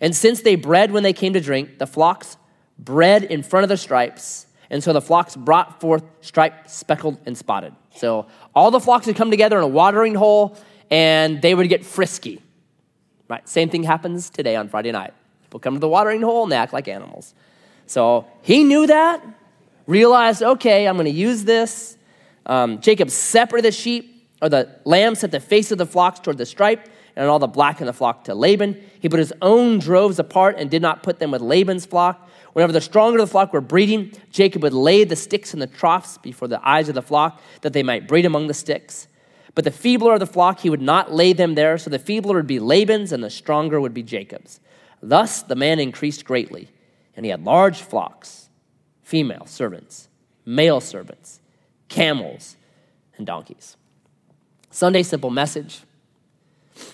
And 0.00 0.16
since 0.16 0.40
they 0.40 0.54
bred 0.54 0.92
when 0.92 1.02
they 1.02 1.12
came 1.12 1.34
to 1.34 1.40
drink, 1.40 1.78
the 1.78 1.86
flocks 1.86 2.38
bred 2.78 3.24
in 3.24 3.42
front 3.42 3.64
of 3.64 3.68
the 3.68 3.76
stripes. 3.76 4.46
And 4.70 4.82
so 4.82 4.94
the 4.94 5.02
flocks 5.02 5.36
brought 5.36 5.78
forth 5.78 6.04
striped, 6.22 6.70
speckled, 6.70 7.18
and 7.26 7.36
spotted. 7.36 7.74
So 7.96 8.28
all 8.54 8.70
the 8.70 8.80
flocks 8.80 9.06
would 9.06 9.16
come 9.16 9.30
together 9.30 9.58
in 9.58 9.64
a 9.64 9.68
watering 9.68 10.14
hole, 10.14 10.56
and 10.90 11.42
they 11.42 11.54
would 11.54 11.68
get 11.68 11.84
frisky. 11.84 12.40
Right? 13.28 13.46
Same 13.46 13.68
thing 13.68 13.82
happens 13.82 14.30
today 14.30 14.56
on 14.56 14.70
Friday 14.70 14.90
night. 14.90 15.12
People 15.42 15.60
come 15.60 15.74
to 15.74 15.80
the 15.80 15.88
watering 15.88 16.22
hole 16.22 16.44
and 16.44 16.52
they 16.52 16.56
act 16.56 16.72
like 16.72 16.88
animals. 16.88 17.34
So 17.84 18.26
he 18.40 18.64
knew 18.64 18.86
that, 18.86 19.22
realized, 19.86 20.42
okay, 20.42 20.88
I'm 20.88 20.96
going 20.96 21.04
to 21.04 21.10
use 21.10 21.44
this 21.44 21.97
um, 22.48 22.80
Jacob 22.80 23.10
separated 23.10 23.68
the 23.68 23.72
sheep, 23.72 24.26
or 24.40 24.48
the 24.48 24.68
lambs 24.84 25.22
at 25.22 25.30
the 25.30 25.40
face 25.40 25.70
of 25.70 25.78
the 25.78 25.86
flocks 25.86 26.20
toward 26.20 26.38
the 26.38 26.46
stripe, 26.46 26.88
and 27.14 27.28
all 27.28 27.38
the 27.38 27.46
black 27.46 27.80
in 27.80 27.86
the 27.86 27.92
flock 27.92 28.24
to 28.24 28.34
Laban. 28.34 28.80
He 29.00 29.08
put 29.08 29.18
his 29.18 29.32
own 29.42 29.80
droves 29.80 30.18
apart 30.18 30.56
and 30.58 30.70
did 30.70 30.82
not 30.82 31.02
put 31.02 31.18
them 31.18 31.32
with 31.32 31.42
Laban's 31.42 31.84
flock. 31.84 32.28
Whenever 32.52 32.72
the 32.72 32.80
stronger 32.80 33.18
of 33.18 33.26
the 33.26 33.30
flock 33.30 33.52
were 33.52 33.60
breeding, 33.60 34.12
Jacob 34.30 34.62
would 34.62 34.72
lay 34.72 35.04
the 35.04 35.16
sticks 35.16 35.52
in 35.52 35.60
the 35.60 35.66
troughs 35.66 36.16
before 36.18 36.48
the 36.48 36.66
eyes 36.66 36.88
of 36.88 36.94
the 36.94 37.02
flock, 37.02 37.40
that 37.62 37.72
they 37.72 37.82
might 37.82 38.08
breed 38.08 38.24
among 38.24 38.46
the 38.46 38.54
sticks. 38.54 39.08
But 39.54 39.64
the 39.64 39.70
feebler 39.72 40.14
of 40.14 40.20
the 40.20 40.26
flock, 40.26 40.60
he 40.60 40.70
would 40.70 40.80
not 40.80 41.12
lay 41.12 41.32
them 41.32 41.56
there, 41.56 41.76
so 41.76 41.90
the 41.90 41.98
feebler 41.98 42.36
would 42.36 42.46
be 42.46 42.60
Laban's, 42.60 43.12
and 43.12 43.22
the 43.22 43.30
stronger 43.30 43.80
would 43.80 43.94
be 43.94 44.04
Jacob's. 44.04 44.60
Thus 45.02 45.42
the 45.42 45.56
man 45.56 45.80
increased 45.80 46.24
greatly, 46.24 46.68
and 47.16 47.26
he 47.26 47.30
had 47.30 47.44
large 47.44 47.82
flocks, 47.82 48.48
female 49.02 49.46
servants, 49.46 50.08
male 50.44 50.80
servants 50.80 51.40
camels, 51.88 52.56
and 53.16 53.26
donkeys. 53.26 53.76
Sunday 54.70 55.02
simple 55.02 55.30
message. 55.30 55.80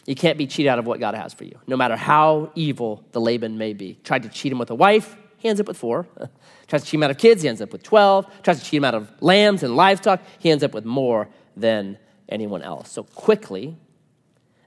You 0.07 0.15
can't 0.15 0.39
be 0.39 0.47
cheated 0.47 0.71
out 0.71 0.79
of 0.79 0.87
what 0.87 0.99
God 0.99 1.15
has 1.15 1.35
for 1.35 1.45
you, 1.45 1.59
no 1.67 1.77
matter 1.77 1.97
how 1.97 2.51
evil 2.55 3.05
the 3.13 3.21
Laban 3.21 3.59
may 3.59 3.75
be. 3.75 3.99
Tried 4.03 4.23
to 4.23 4.29
cheat 4.29 4.51
him 4.51 4.59
with 4.59 4.71
a 4.71 4.75
wife, 4.75 5.17
he 5.37 5.49
ends 5.49 5.61
up 5.61 5.69
with 5.69 5.77
four. 5.77 6.07
tries 6.67 6.85
to 6.85 6.87
cheat 6.87 6.95
him 6.95 7.03
out 7.03 7.11
of 7.11 7.19
kids, 7.19 7.43
he 7.43 7.49
ends 7.49 7.61
up 7.61 7.71
with 7.71 7.83
12. 7.83 8.43
Tries 8.43 8.61
to 8.61 8.65
cheat 8.65 8.79
him 8.79 8.85
out 8.85 8.95
of 8.95 9.11
lambs 9.21 9.63
and 9.63 9.77
livestock, 9.77 10.23
he 10.39 10.51
ends 10.51 10.65
up 10.65 10.73
with 10.73 10.87
more 10.87 11.29
than 11.57 11.99
anyone 12.29 12.63
else. 12.63 12.91
So 12.91 13.03
quickly, 13.03 13.77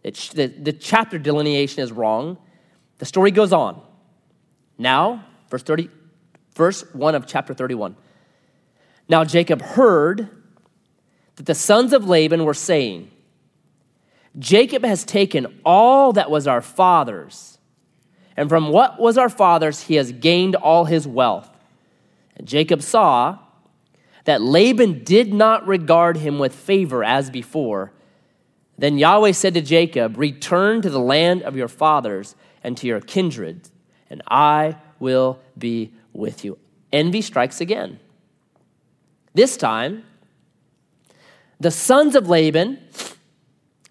it, 0.03 0.15
the, 0.35 0.47
the 0.47 0.73
chapter 0.73 1.17
delineation 1.17 1.81
is 1.81 1.91
wrong. 1.91 2.37
The 2.99 3.05
story 3.05 3.31
goes 3.31 3.51
on. 3.51 3.81
Now, 4.77 5.25
verse 5.49 5.63
30, 5.63 5.89
verse 6.53 6.83
1 6.93 7.15
of 7.15 7.25
chapter 7.25 7.53
31. 7.53 7.95
Now 9.09 9.23
Jacob 9.23 9.61
heard 9.61 10.29
that 11.35 11.45
the 11.45 11.55
sons 11.55 11.93
of 11.93 12.07
Laban 12.07 12.43
were 12.45 12.53
saying, 12.53 13.11
Jacob 14.37 14.83
has 14.83 15.03
taken 15.03 15.61
all 15.65 16.13
that 16.13 16.29
was 16.29 16.47
our 16.47 16.61
father's, 16.61 17.57
and 18.35 18.49
from 18.49 18.69
what 18.69 18.99
was 18.99 19.17
our 19.17 19.29
father's, 19.29 19.83
he 19.83 19.95
has 19.95 20.11
gained 20.11 20.55
all 20.55 20.85
his 20.85 21.07
wealth. 21.07 21.49
And 22.35 22.47
Jacob 22.47 22.83
saw 22.83 23.39
that 24.25 24.41
Laban 24.41 25.03
did 25.03 25.33
not 25.33 25.65
regard 25.65 26.17
him 26.17 26.37
with 26.37 26.53
favor 26.53 27.03
as 27.03 27.31
before. 27.31 27.91
Then 28.77 28.99
Yahweh 28.99 29.31
said 29.31 29.55
to 29.55 29.61
Jacob, 29.61 30.17
Return 30.17 30.83
to 30.83 30.89
the 30.89 30.99
land 30.99 31.41
of 31.41 31.55
your 31.55 31.67
fathers 31.67 32.35
and 32.63 32.77
to 32.77 32.85
your 32.85 32.99
kindred, 32.99 33.69
and 34.09 34.21
I 34.27 34.75
will 34.99 35.39
be 35.57 35.93
with 36.13 36.45
you. 36.45 36.59
Envy 36.91 37.21
strikes 37.21 37.59
again. 37.59 37.99
This 39.33 39.57
time, 39.57 40.03
the 41.59 41.71
sons 41.71 42.15
of 42.15 42.27
Laban 42.29 42.79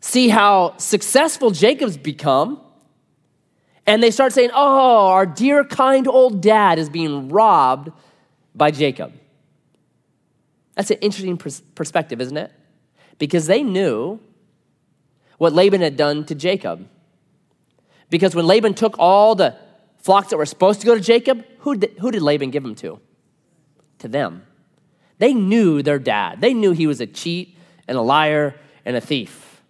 see 0.00 0.28
how 0.28 0.76
successful 0.78 1.50
Jacob's 1.50 1.96
become, 1.96 2.60
and 3.86 4.02
they 4.02 4.10
start 4.10 4.32
saying, 4.32 4.50
Oh, 4.54 5.08
our 5.08 5.26
dear, 5.26 5.64
kind 5.64 6.06
old 6.08 6.40
dad 6.40 6.78
is 6.78 6.88
being 6.88 7.28
robbed 7.28 7.90
by 8.54 8.70
Jacob. 8.70 9.12
That's 10.74 10.90
an 10.90 10.98
interesting 10.98 11.36
pers- 11.36 11.62
perspective, 11.74 12.20
isn't 12.20 12.36
it? 12.36 12.52
Because 13.18 13.46
they 13.46 13.62
knew 13.62 14.20
what 15.38 15.52
Laban 15.52 15.80
had 15.80 15.96
done 15.96 16.24
to 16.26 16.34
Jacob. 16.34 16.86
Because 18.10 18.34
when 18.34 18.46
Laban 18.46 18.74
took 18.74 18.96
all 18.98 19.34
the 19.34 19.56
flocks 19.98 20.28
that 20.28 20.36
were 20.36 20.46
supposed 20.46 20.80
to 20.80 20.86
go 20.86 20.94
to 20.94 21.00
Jacob, 21.00 21.44
who 21.60 21.76
did, 21.76 21.98
who 21.98 22.10
did 22.10 22.22
Laban 22.22 22.50
give 22.50 22.62
them 22.62 22.74
to? 22.76 23.00
To 23.98 24.08
them. 24.08 24.46
They 25.18 25.32
knew 25.32 25.82
their 25.82 25.98
dad. 25.98 26.40
They 26.40 26.54
knew 26.54 26.72
he 26.72 26.86
was 26.86 27.00
a 27.00 27.06
cheat 27.06 27.56
and 27.88 27.96
a 27.96 28.02
liar 28.02 28.54
and 28.84 28.96
a 28.96 29.00
thief. 29.00 29.62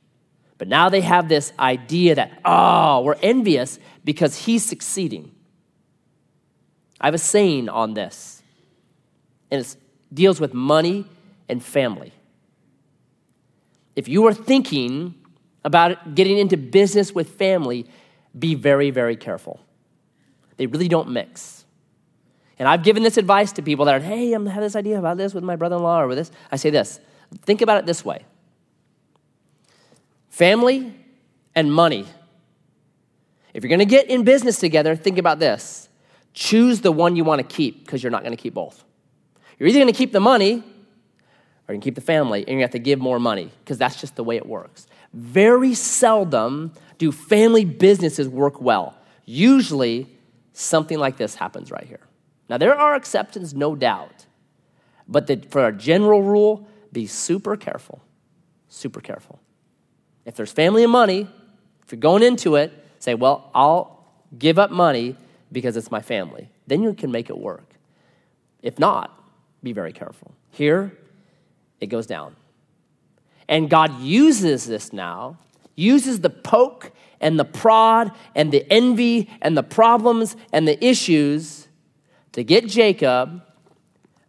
But 0.58 0.68
now 0.68 0.88
they 0.88 1.02
have 1.02 1.28
this 1.28 1.52
idea 1.58 2.14
that, 2.14 2.40
oh, 2.44 3.02
we're 3.02 3.18
envious 3.22 3.78
because 4.04 4.36
he's 4.36 4.64
succeeding. 4.64 5.32
I 7.00 7.06
have 7.06 7.14
a 7.14 7.18
saying 7.18 7.68
on 7.68 7.92
this, 7.92 8.42
and 9.50 9.60
it 9.60 9.76
deals 10.12 10.40
with 10.40 10.54
money 10.54 11.04
and 11.48 11.62
family. 11.62 12.12
If 13.94 14.08
you 14.08 14.26
are 14.26 14.32
thinking 14.32 15.14
about 15.62 16.14
getting 16.14 16.38
into 16.38 16.56
business 16.56 17.14
with 17.14 17.30
family, 17.36 17.86
be 18.38 18.54
very, 18.54 18.90
very 18.90 19.16
careful. 19.16 19.60
They 20.56 20.66
really 20.66 20.88
don't 20.88 21.10
mix. 21.10 21.65
And 22.58 22.66
I've 22.68 22.82
given 22.82 23.02
this 23.02 23.16
advice 23.16 23.52
to 23.52 23.62
people 23.62 23.84
that 23.84 23.94
are, 23.94 24.00
hey, 24.00 24.32
I'm 24.32 24.46
having 24.46 24.62
this 24.62 24.76
idea 24.76 24.98
about 24.98 25.18
this 25.18 25.34
with 25.34 25.44
my 25.44 25.56
brother 25.56 25.76
in 25.76 25.82
law 25.82 26.00
or 26.00 26.06
with 26.06 26.18
this. 26.18 26.30
I 26.50 26.56
say 26.56 26.70
this 26.70 27.00
think 27.42 27.60
about 27.60 27.78
it 27.78 27.86
this 27.86 28.04
way 28.04 28.24
family 30.30 30.94
and 31.54 31.72
money. 31.72 32.06
If 33.52 33.62
you're 33.62 33.70
going 33.70 33.78
to 33.78 33.86
get 33.86 34.08
in 34.08 34.22
business 34.22 34.58
together, 34.58 34.94
think 34.96 35.18
about 35.18 35.38
this 35.38 35.88
choose 36.34 36.82
the 36.82 36.92
one 36.92 37.16
you 37.16 37.24
want 37.24 37.38
to 37.38 37.56
keep 37.56 37.84
because 37.84 38.02
you're 38.02 38.10
not 38.10 38.22
going 38.22 38.36
to 38.36 38.40
keep 38.40 38.52
both. 38.52 38.84
You're 39.58 39.68
either 39.70 39.78
going 39.78 39.92
to 39.92 39.96
keep 39.96 40.12
the 40.12 40.20
money 40.20 40.62
or 41.68 41.74
you 41.74 41.80
can 41.80 41.80
keep 41.80 41.94
the 41.96 42.00
family, 42.00 42.44
and 42.46 42.56
you 42.56 42.60
have 42.60 42.70
to 42.70 42.78
give 42.78 43.00
more 43.00 43.18
money 43.18 43.50
because 43.64 43.76
that's 43.76 44.00
just 44.00 44.14
the 44.14 44.22
way 44.22 44.36
it 44.36 44.46
works. 44.46 44.86
Very 45.12 45.74
seldom 45.74 46.72
do 46.98 47.10
family 47.10 47.64
businesses 47.64 48.28
work 48.28 48.60
well. 48.60 48.94
Usually, 49.24 50.06
something 50.52 50.98
like 50.98 51.16
this 51.16 51.34
happens 51.34 51.72
right 51.72 51.84
here. 51.84 52.05
Now, 52.48 52.58
there 52.58 52.74
are 52.74 52.94
exceptions, 52.94 53.54
no 53.54 53.74
doubt, 53.74 54.26
but 55.08 55.26
the, 55.26 55.36
for 55.50 55.66
a 55.66 55.72
general 55.72 56.22
rule, 56.22 56.68
be 56.92 57.06
super 57.06 57.56
careful. 57.56 58.00
Super 58.68 59.00
careful. 59.00 59.40
If 60.24 60.36
there's 60.36 60.52
family 60.52 60.82
and 60.82 60.92
money, 60.92 61.28
if 61.84 61.92
you're 61.92 62.00
going 62.00 62.22
into 62.22 62.56
it, 62.56 62.72
say, 62.98 63.14
well, 63.14 63.50
I'll 63.54 64.04
give 64.38 64.58
up 64.58 64.70
money 64.70 65.16
because 65.52 65.76
it's 65.76 65.90
my 65.90 66.00
family. 66.00 66.50
Then 66.66 66.82
you 66.82 66.94
can 66.94 67.10
make 67.10 67.30
it 67.30 67.38
work. 67.38 67.74
If 68.62 68.78
not, 68.78 69.16
be 69.62 69.72
very 69.72 69.92
careful. 69.92 70.32
Here, 70.50 70.96
it 71.80 71.86
goes 71.86 72.06
down. 72.06 72.34
And 73.48 73.70
God 73.70 74.00
uses 74.00 74.66
this 74.66 74.92
now, 74.92 75.38
uses 75.76 76.20
the 76.20 76.30
poke 76.30 76.90
and 77.20 77.38
the 77.38 77.44
prod 77.44 78.10
and 78.34 78.50
the 78.50 78.70
envy 78.72 79.30
and 79.40 79.56
the 79.56 79.62
problems 79.62 80.36
and 80.52 80.66
the 80.66 80.84
issues 80.84 81.65
to 82.36 82.44
get 82.44 82.68
Jacob 82.68 83.42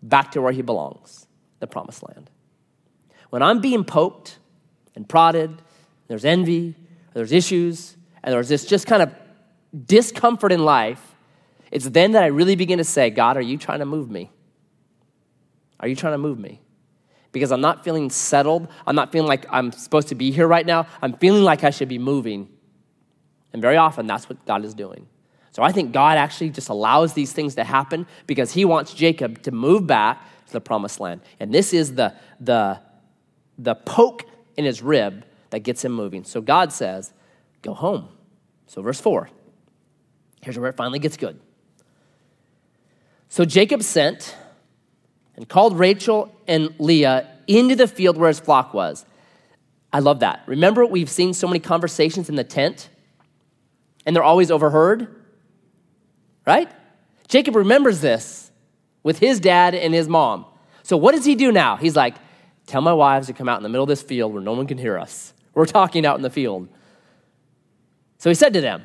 back 0.02 0.32
to 0.32 0.42
where 0.42 0.52
he 0.52 0.62
belongs, 0.62 1.28
the 1.60 1.68
promised 1.68 2.02
land. 2.02 2.30
When 3.30 3.44
I'm 3.44 3.62
being 3.62 3.84
poked 3.84 4.40
and 4.96 5.08
prodded, 5.08 5.62
there's 6.08 6.26
envy, 6.26 6.76
there's 7.14 7.32
issues, 7.32 7.96
and 8.24 8.34
there's 8.34 8.50
this 8.50 8.66
just 8.66 8.88
kind 8.88 9.04
of 9.04 9.14
discomfort 9.86 10.52
in 10.52 10.66
life, 10.66 11.16
it's 11.70 11.90
then 11.90 12.14
that 12.14 12.24
I 12.24 12.28
really 12.28 12.56
begin 12.56 12.80
to 12.80 12.84
say, 12.84 13.12
God, 13.12 13.38
are 13.38 13.42
you 13.42 13.58
trying 13.58 13.80
to 13.80 13.86
move 13.86 14.10
me? 14.10 14.32
Are 15.80 15.88
you 15.88 15.96
trying 15.96 16.14
to 16.14 16.18
move 16.18 16.40
me? 16.40 16.62
because 17.32 17.52
I'm 17.52 17.62
not 17.62 17.84
feeling 17.84 18.10
settled. 18.10 18.68
I'm 18.86 18.96
not 18.96 19.12
feeling 19.12 19.28
like 19.28 19.46
I'm 19.50 19.72
supposed 19.72 20.08
to 20.08 20.16
be 20.16 20.32
here 20.32 20.48
right 20.48 20.66
now. 20.66 20.88
I'm 21.02 21.14
feeling 21.14 21.44
like 21.44 21.64
I 21.64 21.70
should 21.70 21.90
be 21.90 22.00
moving. 22.00 22.50
And 23.54 23.62
very 23.62 23.78
often, 23.78 24.08
that's 24.08 24.28
what 24.28 24.44
God 24.46 24.66
is 24.66 24.74
doing. 24.74 25.08
So 25.52 25.64
I 25.64 25.72
think 25.72 25.92
God 25.92 26.18
actually 26.18 26.52
just 26.52 26.70
allows 26.70 27.14
these 27.14 27.34
things 27.34 27.56
to 27.56 27.64
happen 27.64 28.06
because 28.28 28.54
he 28.54 28.66
wants 28.66 28.94
Jacob 28.94 29.42
to 29.44 29.52
move 29.52 29.88
back 29.88 30.22
to 30.48 30.54
the 30.54 30.62
promised 30.62 31.00
land. 31.00 31.22
And 31.40 31.54
this 31.54 31.74
is 31.74 31.96
the, 31.96 32.14
the, 32.40 32.80
the 33.58 33.76
poke 33.76 34.26
in 34.56 34.66
his 34.66 34.82
rib 34.82 35.26
that 35.50 35.60
gets 35.60 35.84
him 35.84 35.92
moving. 35.94 36.24
So 36.24 36.42
God 36.42 36.72
says, 36.72 37.14
Go 37.62 37.74
home. 37.74 38.10
So, 38.68 38.82
verse 38.82 39.02
4. 39.02 39.30
Here's 40.42 40.60
where 40.60 40.70
it 40.70 40.78
finally 40.78 41.00
gets 41.00 41.18
good. 41.18 41.40
So 43.30 43.44
Jacob 43.46 43.84
sent 43.84 44.36
and 45.36 45.48
called 45.48 45.78
Rachel 45.78 46.34
and 46.48 46.74
Leah 46.80 47.30
into 47.48 47.76
the 47.76 47.88
field 47.88 48.18
where 48.18 48.30
his 48.30 48.40
flock 48.40 48.74
was. 48.74 49.06
I 49.92 50.00
love 50.00 50.22
that. 50.22 50.44
Remember, 50.48 50.86
we've 50.86 51.10
seen 51.10 51.34
so 51.34 51.48
many 51.48 51.60
conversations 51.60 52.30
in 52.30 52.36
the 52.36 52.44
tent, 52.44 52.90
and 54.06 54.16
they're 54.16 54.24
always 54.24 54.52
overheard, 54.52 55.17
right? 56.48 56.72
Jacob 57.28 57.56
remembers 57.56 58.02
this 58.02 58.50
with 59.04 59.20
his 59.20 59.40
dad 59.40 59.76
and 59.76 59.94
his 59.94 60.08
mom. 60.08 60.46
So, 60.82 60.98
what 60.98 61.14
does 61.14 61.26
he 61.26 61.36
do 61.36 61.52
now? 61.52 61.76
He's 61.76 61.96
like, 61.96 62.16
Tell 62.68 62.82
my 62.82 62.94
wives 62.94 63.28
to 63.28 63.34
come 63.34 63.48
out 63.48 63.58
in 63.58 63.64
the 63.64 63.70
middle 63.70 63.84
of 63.84 63.90
this 63.90 64.02
field 64.02 64.34
where 64.34 64.44
no 64.44 64.52
one 64.52 64.68
can 64.68 64.78
hear 64.78 64.98
us. 65.00 65.34
We're 65.54 65.66
talking 65.66 66.06
out 66.06 66.18
in 66.18 66.22
the 66.22 66.30
field. 66.30 66.68
So 68.20 68.30
he 68.30 68.36
said 68.36 68.54
to 68.54 68.62
them, 68.62 68.84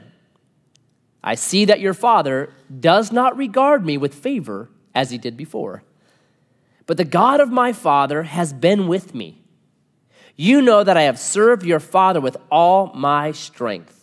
I 1.22 1.34
see 1.34 1.64
that 1.64 1.80
your 1.80 1.94
father 1.94 2.52
does 2.80 3.12
not 3.12 3.36
regard 3.36 3.84
me 3.84 3.98
with 3.98 4.14
favor 4.14 4.70
as 4.94 5.10
he 5.10 5.18
did 5.18 5.36
before. 5.36 5.82
But 6.86 6.96
the 6.96 7.04
God 7.04 7.40
of 7.40 7.50
my 7.50 7.72
father 7.72 8.22
has 8.22 8.52
been 8.52 8.86
with 8.86 9.14
me. 9.14 9.42
You 10.36 10.62
know 10.62 10.84
that 10.84 10.96
I 10.96 11.02
have 11.02 11.18
served 11.18 11.64
your 11.64 11.80
father 11.80 12.20
with 12.20 12.36
all 12.50 12.92
my 12.94 13.32
strength. 13.32 14.01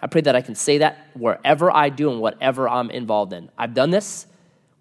I 0.00 0.06
pray 0.06 0.20
that 0.20 0.36
I 0.36 0.40
can 0.40 0.54
say 0.54 0.78
that 0.78 1.08
wherever 1.14 1.74
I 1.74 1.88
do 1.88 2.10
and 2.10 2.20
whatever 2.20 2.68
I'm 2.68 2.90
involved 2.90 3.32
in. 3.32 3.50
I've 3.58 3.74
done 3.74 3.90
this 3.90 4.26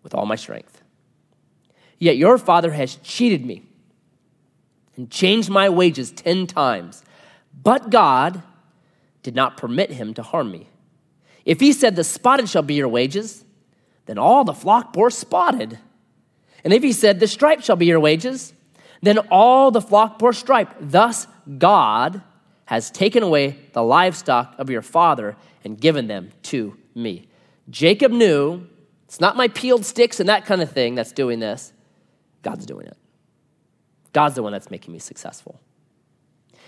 with 0.04 0.14
all 0.14 0.26
my 0.26 0.36
strength. 0.36 0.82
Yet 2.00 2.18
your 2.18 2.38
father 2.38 2.72
has 2.72 2.98
cheated 2.98 3.46
me 3.46 3.64
and 4.96 5.10
changed 5.10 5.50
my 5.50 5.70
wages 5.70 6.12
10 6.12 6.48
times. 6.48 7.04
But 7.64 7.90
God 7.90 8.44
did 9.24 9.36
not 9.36 9.58
permit 9.58 9.92
him 9.92 10.14
to 10.14 10.22
harm 10.24 10.52
me. 10.52 10.68
If 11.46 11.60
he 11.60 11.74
said, 11.74 11.96
The 11.96 12.04
spotted 12.04 12.50
shall 12.50 12.62
be 12.62 12.76
your 12.76 12.88
wages, 12.88 13.44
then 14.06 14.18
all 14.18 14.44
the 14.44 14.54
flock 14.54 14.94
bore 14.94 15.10
spotted. 15.10 15.80
And 16.64 16.74
if 16.74 16.84
he 16.84 16.94
said, 16.94 17.20
The 17.20 17.28
stripe 17.28 17.62
shall 17.62 17.76
be 17.76 17.88
your 17.88 18.00
wages, 18.00 18.54
then 19.02 19.18
all 19.32 19.72
the 19.72 19.82
flock 19.82 20.20
bore 20.20 20.34
stripe. 20.34 20.74
Thus 20.80 21.28
God 21.58 22.22
has 22.68 22.92
taken 22.92 23.24
away 23.24 23.58
the 23.74 23.84
livestock 23.84 24.54
of 24.58 24.70
your 24.70 24.82
father 24.82 25.36
and 25.64 25.80
given 25.80 26.08
them 26.08 26.32
to 26.44 26.78
me. 26.94 27.28
Jacob 27.70 28.12
knew 28.12 28.68
it's 29.06 29.20
not 29.20 29.38
my 29.38 29.48
peeled 29.48 29.86
sticks 29.86 30.20
and 30.20 30.30
that 30.30 30.46
kind 30.46 30.62
of 30.62 30.72
thing 30.72 30.94
that's 30.94 31.14
doing 31.14 31.40
this. 31.40 31.72
God's 32.44 32.66
doing 32.66 32.86
it. 32.88 32.98
God's 34.12 34.36
the 34.36 34.44
one 34.44 34.52
that's 34.52 34.70
making 34.70 34.94
me 34.94 35.00
successful. 35.00 35.60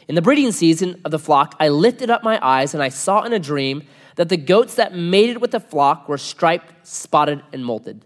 In 0.08 0.16
the 0.16 0.22
breeding 0.22 0.52
season 0.54 1.02
of 1.04 1.12
the 1.12 1.20
flock, 1.20 1.56
I 1.60 1.68
lifted 1.68 2.10
up 2.10 2.24
my 2.24 2.40
eyes 2.42 2.74
and 2.74 2.82
I 2.82 2.90
saw 2.90 3.24
in 3.24 3.34
a 3.34 3.40
dream 3.40 3.84
that 4.16 4.30
the 4.30 4.38
goats 4.38 4.76
that 4.76 4.96
mated 4.96 5.42
with 5.42 5.52
the 5.52 5.60
flock 5.60 6.08
were 6.08 6.18
striped, 6.18 6.88
spotted, 6.88 7.44
and 7.52 7.64
molted. 7.64 8.02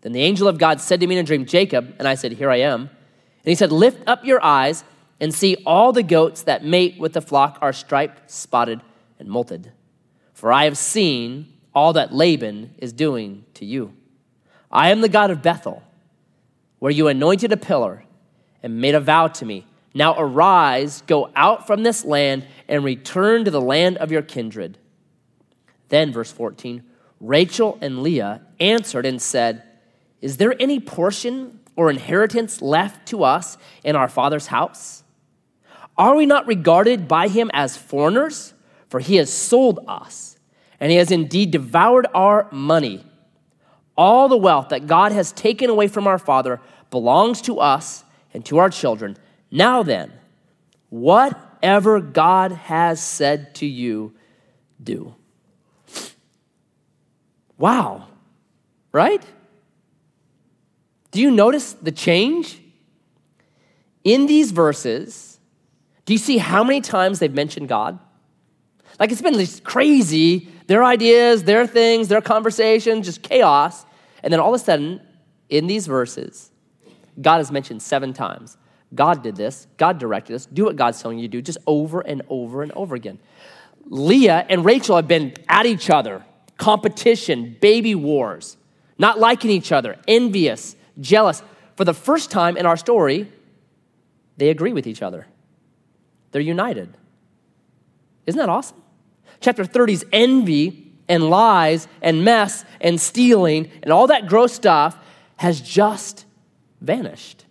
Then 0.00 0.12
the 0.12 0.22
angel 0.22 0.48
of 0.48 0.58
God 0.58 0.80
said 0.80 1.00
to 1.00 1.06
me 1.06 1.16
in 1.16 1.24
a 1.24 1.26
dream, 1.26 1.46
Jacob, 1.46 1.94
and 1.98 2.08
I 2.08 2.16
said, 2.16 2.32
Here 2.32 2.50
I 2.50 2.56
am. 2.56 2.82
And 2.82 2.88
he 3.44 3.54
said, 3.54 3.70
Lift 3.70 4.02
up 4.06 4.24
your 4.24 4.42
eyes 4.44 4.84
and 5.20 5.34
see 5.34 5.56
all 5.66 5.92
the 5.92 6.02
goats 6.02 6.42
that 6.44 6.64
mate 6.64 6.98
with 6.98 7.12
the 7.12 7.20
flock 7.20 7.58
are 7.60 7.72
striped, 7.72 8.30
spotted, 8.30 8.80
and 9.18 9.28
molted. 9.28 9.70
For 10.32 10.50
I 10.50 10.64
have 10.64 10.78
seen 10.78 11.52
all 11.74 11.92
that 11.92 12.14
Laban 12.14 12.74
is 12.78 12.92
doing 12.92 13.44
to 13.54 13.64
you. 13.64 13.92
I 14.72 14.90
am 14.90 15.02
the 15.02 15.08
God 15.08 15.30
of 15.30 15.42
Bethel, 15.42 15.82
where 16.78 16.90
you 16.90 17.08
anointed 17.08 17.52
a 17.52 17.56
pillar 17.56 18.04
and 18.62 18.80
made 18.80 18.94
a 18.94 19.00
vow 19.00 19.28
to 19.28 19.44
me. 19.44 19.66
Now 19.92 20.14
arise, 20.16 21.02
go 21.02 21.30
out 21.36 21.66
from 21.66 21.82
this 21.82 22.04
land, 22.04 22.46
and 22.68 22.82
return 22.84 23.44
to 23.44 23.50
the 23.50 23.60
land 23.60 23.98
of 23.98 24.10
your 24.10 24.22
kindred. 24.22 24.78
Then, 25.88 26.12
verse 26.12 26.32
14, 26.32 26.84
Rachel 27.20 27.76
and 27.80 28.02
Leah 28.02 28.40
answered 28.60 29.04
and 29.04 29.20
said, 29.20 29.64
Is 30.20 30.38
there 30.38 30.54
any 30.60 30.80
portion 30.80 31.60
or 31.76 31.90
inheritance 31.90 32.62
left 32.62 33.08
to 33.08 33.24
us 33.24 33.58
in 33.84 33.96
our 33.96 34.08
father's 34.08 34.46
house? 34.46 35.02
Are 36.00 36.16
we 36.16 36.24
not 36.24 36.46
regarded 36.46 37.08
by 37.08 37.28
him 37.28 37.50
as 37.52 37.76
foreigners? 37.76 38.54
For 38.88 39.00
he 39.00 39.16
has 39.16 39.30
sold 39.30 39.80
us, 39.86 40.38
and 40.80 40.90
he 40.90 40.96
has 40.96 41.10
indeed 41.10 41.50
devoured 41.50 42.06
our 42.14 42.48
money. 42.50 43.04
All 43.98 44.26
the 44.26 44.36
wealth 44.38 44.70
that 44.70 44.86
God 44.86 45.12
has 45.12 45.30
taken 45.30 45.68
away 45.68 45.88
from 45.88 46.06
our 46.06 46.16
father 46.16 46.58
belongs 46.90 47.42
to 47.42 47.60
us 47.60 48.02
and 48.32 48.42
to 48.46 48.56
our 48.56 48.70
children. 48.70 49.18
Now 49.50 49.82
then, 49.82 50.10
whatever 50.88 52.00
God 52.00 52.52
has 52.52 52.98
said 52.98 53.54
to 53.56 53.66
you, 53.66 54.14
do. 54.82 55.14
Wow, 57.58 58.06
right? 58.90 59.22
Do 61.10 61.20
you 61.20 61.30
notice 61.30 61.74
the 61.74 61.92
change? 61.92 62.58
In 64.02 64.24
these 64.24 64.50
verses, 64.50 65.29
do 66.10 66.14
you 66.14 66.18
see 66.18 66.38
how 66.38 66.64
many 66.64 66.80
times 66.80 67.20
they've 67.20 67.32
mentioned 67.32 67.68
God? 67.68 67.96
Like 68.98 69.12
it's 69.12 69.22
been 69.22 69.34
this 69.34 69.60
crazy, 69.60 70.48
their 70.66 70.82
ideas, 70.82 71.44
their 71.44 71.68
things, 71.68 72.08
their 72.08 72.20
conversations, 72.20 73.06
just 73.06 73.22
chaos. 73.22 73.86
And 74.24 74.32
then 74.32 74.40
all 74.40 74.52
of 74.52 74.60
a 74.60 74.64
sudden, 74.64 75.00
in 75.48 75.68
these 75.68 75.86
verses, 75.86 76.50
God 77.22 77.40
is 77.40 77.52
mentioned 77.52 77.80
seven 77.80 78.12
times. 78.12 78.56
God 78.92 79.22
did 79.22 79.36
this, 79.36 79.68
God 79.76 79.98
directed 79.98 80.34
us, 80.34 80.46
do 80.46 80.64
what 80.64 80.74
God's 80.74 81.00
telling 81.00 81.20
you 81.20 81.28
to 81.28 81.30
do, 81.30 81.40
just 81.40 81.58
over 81.64 82.00
and 82.00 82.22
over 82.28 82.64
and 82.64 82.72
over 82.72 82.96
again. 82.96 83.20
Leah 83.84 84.44
and 84.48 84.64
Rachel 84.64 84.96
have 84.96 85.06
been 85.06 85.32
at 85.48 85.64
each 85.64 85.90
other, 85.90 86.24
competition, 86.56 87.56
baby 87.60 87.94
wars, 87.94 88.56
not 88.98 89.20
liking 89.20 89.52
each 89.52 89.70
other, 89.70 89.96
envious, 90.08 90.74
jealous. 91.00 91.40
For 91.76 91.84
the 91.84 91.94
first 91.94 92.32
time 92.32 92.56
in 92.56 92.66
our 92.66 92.76
story, 92.76 93.30
they 94.38 94.48
agree 94.50 94.72
with 94.72 94.88
each 94.88 95.02
other. 95.02 95.28
They're 96.32 96.40
united. 96.40 96.96
Isn't 98.26 98.38
that 98.38 98.48
awesome? 98.48 98.82
Chapter 99.40 99.64
30's 99.64 100.04
envy 100.12 100.92
and 101.08 101.28
lies 101.28 101.88
and 102.02 102.24
mess 102.24 102.64
and 102.80 103.00
stealing 103.00 103.70
and 103.82 103.92
all 103.92 104.06
that 104.06 104.28
gross 104.28 104.52
stuff 104.52 104.96
has 105.36 105.60
just 105.60 106.24
vanished. 106.80 107.44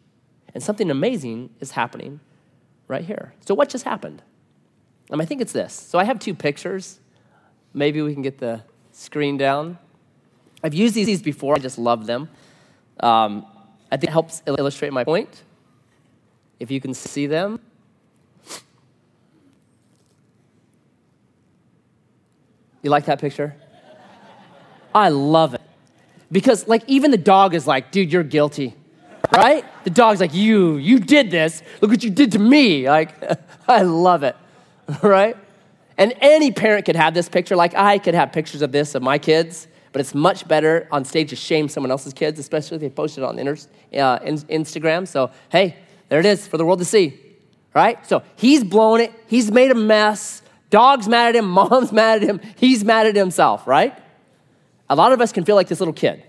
And 0.53 0.63
something 0.63 0.89
amazing 0.89 1.49
is 1.59 1.71
happening 1.71 2.19
right 2.87 3.03
here. 3.03 3.33
So, 3.45 3.53
what 3.53 3.69
just 3.69 3.83
happened? 3.83 4.21
Um, 5.11 5.21
I 5.21 5.25
think 5.25 5.41
it's 5.41 5.53
this. 5.53 5.73
So, 5.73 5.99
I 5.99 6.03
have 6.03 6.19
two 6.19 6.33
pictures. 6.33 6.99
Maybe 7.73 8.01
we 8.01 8.13
can 8.13 8.21
get 8.21 8.39
the 8.39 8.61
screen 8.91 9.37
down. 9.37 9.77
I've 10.63 10.73
used 10.73 10.95
these 10.95 11.21
before, 11.21 11.55
I 11.55 11.59
just 11.59 11.77
love 11.77 12.05
them. 12.05 12.29
Um, 12.99 13.45
I 13.91 13.97
think 13.97 14.09
it 14.09 14.11
helps 14.11 14.41
illustrate 14.45 14.91
my 14.91 15.03
point. 15.03 15.43
If 16.59 16.69
you 16.69 16.81
can 16.81 16.93
see 16.93 17.27
them. 17.27 17.59
You 22.81 22.89
like 22.89 23.05
that 23.05 23.19
picture? 23.19 23.55
I 24.93 25.09
love 25.09 25.53
it. 25.53 25.61
Because, 26.31 26.67
like, 26.67 26.83
even 26.87 27.11
the 27.11 27.17
dog 27.17 27.53
is 27.53 27.65
like, 27.67 27.91
dude, 27.91 28.11
you're 28.11 28.23
guilty 28.23 28.75
right? 29.31 29.65
The 29.83 29.89
dog's 29.89 30.19
like, 30.19 30.33
you, 30.33 30.77
you 30.77 30.99
did 30.99 31.31
this. 31.31 31.61
Look 31.81 31.91
what 31.91 32.03
you 32.03 32.09
did 32.09 32.31
to 32.33 32.39
me. 32.39 32.89
Like, 32.89 33.13
I 33.67 33.83
love 33.83 34.23
it, 34.23 34.35
right? 35.03 35.37
And 35.97 36.13
any 36.21 36.51
parent 36.51 36.85
could 36.85 36.95
have 36.95 37.13
this 37.13 37.29
picture. 37.29 37.55
Like, 37.55 37.75
I 37.75 37.97
could 37.97 38.13
have 38.13 38.31
pictures 38.31 38.61
of 38.61 38.71
this 38.71 38.95
of 38.95 39.03
my 39.03 39.17
kids, 39.17 39.67
but 39.91 39.99
it's 39.99 40.15
much 40.15 40.47
better 40.47 40.87
on 40.91 41.03
stage 41.03 41.29
to 41.31 41.35
shame 41.35 41.67
someone 41.67 41.91
else's 41.91 42.13
kids, 42.13 42.39
especially 42.39 42.75
if 42.75 42.81
they 42.81 42.89
post 42.89 43.17
it 43.17 43.23
on 43.23 43.37
uh, 43.39 43.53
Instagram. 43.93 45.07
So, 45.07 45.31
hey, 45.49 45.77
there 46.07 46.19
it 46.19 46.25
is 46.25 46.47
for 46.47 46.57
the 46.57 46.65
world 46.65 46.79
to 46.79 46.85
see, 46.85 47.19
right? 47.73 48.05
So, 48.07 48.23
he's 48.35 48.63
blown 48.63 49.01
it. 49.01 49.11
He's 49.27 49.51
made 49.51 49.71
a 49.71 49.75
mess. 49.75 50.41
Dog's 50.69 51.07
mad 51.07 51.29
at 51.29 51.35
him. 51.35 51.49
Mom's 51.49 51.91
mad 51.91 52.21
at 52.21 52.29
him. 52.29 52.41
He's 52.57 52.83
mad 52.83 53.07
at 53.07 53.15
himself, 53.15 53.67
right? 53.67 53.97
A 54.89 54.95
lot 54.95 55.11
of 55.11 55.21
us 55.21 55.31
can 55.31 55.45
feel 55.45 55.55
like 55.55 55.67
this 55.67 55.79
little 55.79 55.93
kid 55.93 56.23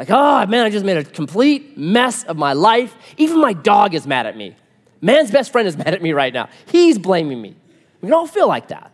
like, 0.00 0.08
oh 0.08 0.46
man, 0.46 0.64
I 0.64 0.70
just 0.70 0.86
made 0.86 0.96
a 0.96 1.04
complete 1.04 1.76
mess 1.76 2.24
of 2.24 2.38
my 2.38 2.54
life. 2.54 2.96
Even 3.18 3.38
my 3.38 3.52
dog 3.52 3.94
is 3.94 4.06
mad 4.06 4.24
at 4.24 4.34
me. 4.34 4.56
Man's 5.02 5.30
best 5.30 5.52
friend 5.52 5.68
is 5.68 5.76
mad 5.84 5.92
at 5.92 6.00
me 6.00 6.14
right 6.14 6.32
now. 6.32 6.48
He's 6.64 6.96
blaming 6.96 7.42
me. 7.42 7.54
We 8.00 8.06
can 8.06 8.14
all 8.14 8.26
feel 8.26 8.48
like 8.48 8.68
that. 8.68 8.92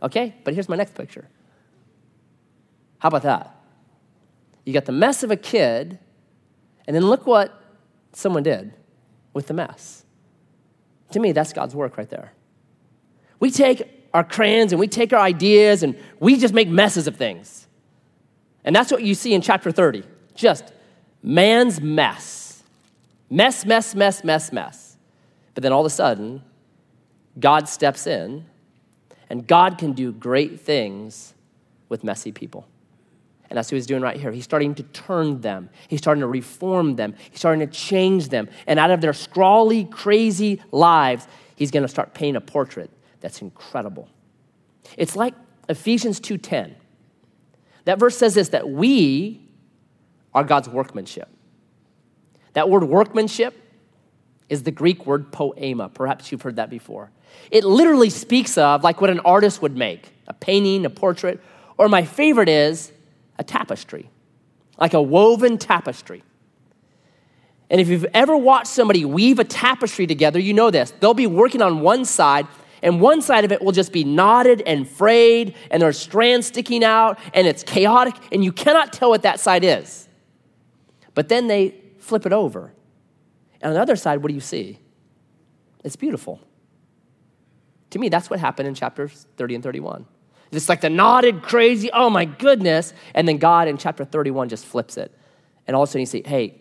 Okay? 0.00 0.36
But 0.44 0.54
here's 0.54 0.68
my 0.68 0.76
next 0.76 0.94
picture. 0.94 1.26
How 3.00 3.08
about 3.08 3.22
that? 3.22 3.52
You 4.64 4.72
got 4.72 4.84
the 4.84 4.92
mess 4.92 5.24
of 5.24 5.32
a 5.32 5.36
kid, 5.36 5.98
and 6.86 6.94
then 6.94 7.04
look 7.04 7.26
what 7.26 7.60
someone 8.12 8.44
did 8.44 8.72
with 9.32 9.48
the 9.48 9.54
mess. 9.54 10.04
To 11.10 11.18
me, 11.18 11.32
that's 11.32 11.52
God's 11.52 11.74
work 11.74 11.98
right 11.98 12.08
there. 12.08 12.32
We 13.40 13.50
take 13.50 14.08
our 14.14 14.24
crayons 14.24 14.72
and 14.72 14.80
we 14.80 14.88
take 14.88 15.12
our 15.12 15.20
ideas 15.20 15.82
and 15.82 15.96
we 16.20 16.38
just 16.38 16.54
make 16.54 16.68
messes 16.68 17.06
of 17.06 17.16
things. 17.16 17.66
And 18.64 18.74
that's 18.74 18.90
what 18.90 19.02
you 19.02 19.14
see 19.14 19.34
in 19.34 19.40
chapter 19.40 19.70
30 19.70 20.04
just 20.34 20.72
man's 21.22 21.80
mess. 21.80 22.62
Mess, 23.30 23.66
mess, 23.66 23.94
mess, 23.94 24.24
mess, 24.24 24.52
mess. 24.52 24.96
But 25.54 25.62
then 25.62 25.72
all 25.72 25.80
of 25.80 25.86
a 25.86 25.90
sudden, 25.90 26.42
God 27.38 27.68
steps 27.68 28.06
in, 28.06 28.46
and 29.28 29.46
God 29.46 29.78
can 29.78 29.92
do 29.92 30.12
great 30.12 30.60
things 30.60 31.34
with 31.88 32.04
messy 32.04 32.32
people. 32.32 32.66
And 33.50 33.56
that's 33.56 33.70
what 33.70 33.76
he's 33.76 33.86
doing 33.86 34.02
right 34.02 34.16
here. 34.18 34.30
He's 34.30 34.44
starting 34.44 34.74
to 34.76 34.82
turn 34.82 35.40
them. 35.40 35.70
He's 35.88 36.00
starting 36.00 36.20
to 36.20 36.26
reform 36.26 36.96
them. 36.96 37.14
He's 37.30 37.40
starting 37.40 37.66
to 37.66 37.72
change 37.72 38.28
them. 38.28 38.48
And 38.66 38.78
out 38.78 38.90
of 38.90 39.00
their 39.00 39.12
scrawly, 39.12 39.84
crazy 39.84 40.62
lives, 40.70 41.26
he's 41.56 41.70
going 41.70 41.82
to 41.82 41.88
start 41.88 42.14
painting 42.14 42.36
a 42.36 42.40
portrait 42.40 42.90
that's 43.20 43.42
incredible. 43.42 44.08
It's 44.96 45.16
like 45.16 45.34
Ephesians 45.68 46.20
2:10. 46.20 46.74
That 47.84 47.98
verse 47.98 48.16
says 48.16 48.34
this 48.34 48.50
that 48.50 48.68
we 48.68 49.40
are 50.34 50.44
God's 50.44 50.68
workmanship. 50.68 51.28
That 52.52 52.68
word 52.68 52.84
workmanship 52.84 53.54
is 54.48 54.62
the 54.62 54.70
Greek 54.70 55.06
word 55.06 55.30
poema. 55.32 55.88
Perhaps 55.88 56.32
you've 56.32 56.42
heard 56.42 56.56
that 56.56 56.70
before. 56.70 57.10
It 57.50 57.64
literally 57.64 58.10
speaks 58.10 58.56
of 58.58 58.82
like 58.82 59.00
what 59.00 59.10
an 59.10 59.20
artist 59.20 59.62
would 59.62 59.76
make 59.76 60.12
a 60.26 60.34
painting, 60.34 60.84
a 60.84 60.90
portrait, 60.90 61.40
or 61.76 61.88
my 61.88 62.04
favorite 62.04 62.48
is 62.48 62.92
a 63.38 63.44
tapestry, 63.44 64.10
like 64.78 64.94
a 64.94 65.00
woven 65.00 65.56
tapestry. 65.58 66.22
And 67.70 67.80
if 67.80 67.88
you've 67.88 68.06
ever 68.14 68.36
watched 68.36 68.68
somebody 68.68 69.04
weave 69.04 69.38
a 69.38 69.44
tapestry 69.44 70.06
together, 70.06 70.38
you 70.38 70.54
know 70.54 70.70
this. 70.70 70.92
They'll 71.00 71.14
be 71.14 71.26
working 71.26 71.62
on 71.62 71.80
one 71.80 72.04
side, 72.04 72.46
and 72.82 73.00
one 73.00 73.22
side 73.22 73.44
of 73.44 73.52
it 73.52 73.62
will 73.62 73.72
just 73.72 73.92
be 73.92 74.04
knotted 74.04 74.62
and 74.62 74.88
frayed, 74.88 75.54
and 75.70 75.82
there 75.82 75.88
are 75.88 75.92
strands 75.92 76.46
sticking 76.46 76.84
out, 76.84 77.18
and 77.34 77.46
it's 77.46 77.62
chaotic, 77.62 78.14
and 78.32 78.44
you 78.44 78.52
cannot 78.52 78.92
tell 78.92 79.10
what 79.10 79.22
that 79.22 79.40
side 79.40 79.64
is. 79.64 80.08
But 81.14 81.28
then 81.28 81.46
they 81.46 81.74
flip 81.98 82.26
it 82.26 82.32
over. 82.32 82.72
And 83.60 83.70
on 83.70 83.74
the 83.74 83.80
other 83.80 83.96
side, 83.96 84.22
what 84.22 84.28
do 84.28 84.34
you 84.34 84.40
see? 84.40 84.78
It's 85.84 85.96
beautiful. 85.96 86.40
To 87.90 87.98
me, 87.98 88.08
that's 88.08 88.30
what 88.30 88.38
happened 88.38 88.68
in 88.68 88.74
chapters 88.74 89.26
30 89.36 89.56
and 89.56 89.64
31. 89.64 90.06
It's 90.50 90.68
like 90.68 90.80
the 90.80 90.90
knotted, 90.90 91.42
crazy, 91.42 91.90
oh 91.92 92.08
my 92.10 92.24
goodness. 92.24 92.94
And 93.14 93.28
then 93.28 93.38
God 93.38 93.68
in 93.68 93.76
chapter 93.76 94.04
31 94.04 94.48
just 94.48 94.64
flips 94.64 94.96
it. 94.96 95.12
And 95.66 95.76
all 95.76 95.82
of 95.82 95.88
a 95.88 95.90
sudden 95.90 96.00
you 96.00 96.06
say, 96.06 96.22
hey, 96.24 96.60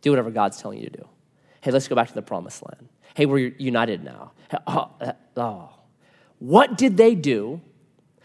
do 0.00 0.10
whatever 0.10 0.30
God's 0.30 0.60
telling 0.60 0.78
you 0.78 0.88
to 0.88 0.98
do. 0.98 1.08
Hey, 1.60 1.70
let's 1.70 1.88
go 1.88 1.94
back 1.94 2.08
to 2.08 2.14
the 2.14 2.22
promised 2.22 2.62
land. 2.62 2.88
Hey, 3.14 3.26
we're 3.26 3.54
united 3.58 4.02
now. 4.02 4.32
Oh, 4.66 4.90
oh. 5.36 5.70
What 6.38 6.76
did 6.76 6.96
they 6.96 7.14
do? 7.14 7.60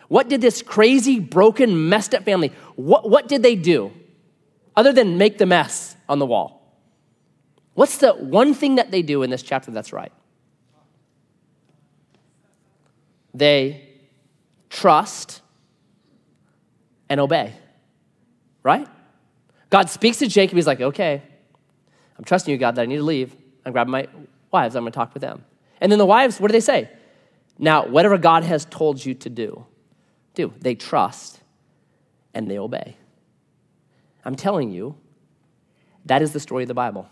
What 0.07 0.30
did 0.30 0.41
this 0.41 0.61
crazy, 0.61 1.19
broken, 1.19 1.89
messed 1.89 2.15
up 2.15 2.23
family, 2.23 2.51
what, 2.76 3.09
what 3.09 3.28
did 3.28 3.43
they 3.43 3.55
do? 3.55 3.91
other 4.76 4.91
than 4.91 5.17
make 5.17 5.38
the 5.38 5.45
mess 5.45 5.95
on 6.09 6.19
the 6.19 6.26
wall? 6.26 6.61
What's 7.73 7.97
the 7.97 8.13
one 8.13 8.53
thing 8.53 8.76
that 8.76 8.91
they 8.91 9.01
do 9.01 9.23
in 9.23 9.30
this 9.30 9.43
chapter 9.43 9.71
that's 9.71 9.93
right? 9.93 10.11
they 13.34 13.82
trust 14.69 15.41
and 17.09 17.19
obey. 17.19 17.53
Right? 18.63 18.88
God 19.69 19.89
speaks 19.89 20.19
to 20.19 20.28
Jacob. 20.28 20.55
He's 20.55 20.65
like, 20.65 20.80
okay, 20.80 21.21
I'm 22.17 22.23
trusting 22.23 22.49
you, 22.49 22.57
God, 22.57 22.76
that 22.76 22.84
I 22.84 22.86
need 22.86 22.95
to 22.95 23.03
leave. 23.03 23.36
I'm 23.65 23.73
grabbing 23.73 23.91
my 23.91 24.07
wives. 24.51 24.78
I'm 24.78 24.84
going 24.84 24.93
to 24.93 24.95
talk 24.95 25.13
with 25.13 25.19
them. 25.19 25.43
And 25.82 25.91
then 25.91 25.99
the 25.99 26.05
wives, 26.05 26.39
what 26.39 26.49
do 26.49 26.53
they 26.53 26.59
say? 26.59 26.89
Now, 27.57 27.86
whatever 27.86 28.17
God 28.17 28.43
has 28.43 28.65
told 28.65 29.03
you 29.03 29.13
to 29.15 29.30
do, 29.30 29.65
do. 30.34 30.53
They 30.59 30.76
trust 30.76 31.39
and 32.34 32.49
they 32.49 32.59
obey. 32.59 32.97
I'm 34.23 34.36
telling 34.36 34.71
you, 34.71 34.95
that 36.05 36.21
is 36.21 36.34
the 36.34 36.39
story 36.39 36.63
of 36.63 36.67
the 36.67 36.73
Bible. 36.73 37.07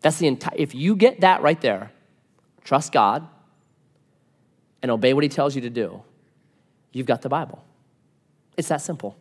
That's 0.00 0.18
the 0.18 0.26
entire, 0.26 0.54
if 0.56 0.74
you 0.74 0.96
get 0.96 1.20
that 1.20 1.42
right 1.42 1.60
there, 1.60 1.92
trust 2.64 2.92
God 2.92 3.26
and 4.82 4.90
obey 4.90 5.14
what 5.14 5.22
He 5.22 5.28
tells 5.28 5.54
you 5.54 5.62
to 5.62 5.70
do, 5.70 6.02
you've 6.92 7.06
got 7.06 7.22
the 7.22 7.28
Bible. 7.28 7.64
It's 8.56 8.68
that 8.68 8.80
simple. 8.80 9.16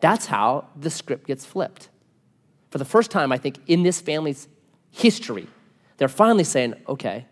That's 0.00 0.26
how 0.26 0.66
the 0.76 0.90
script 0.90 1.26
gets 1.26 1.44
flipped. 1.44 1.88
For 2.70 2.78
the 2.78 2.84
first 2.84 3.10
time, 3.10 3.32
I 3.32 3.38
think, 3.38 3.58
in 3.66 3.82
this 3.82 4.00
family's 4.00 4.48
history, 4.90 5.46
they're 6.00 6.08
finally 6.08 6.44
saying, 6.44 6.72
okay, 6.88 7.26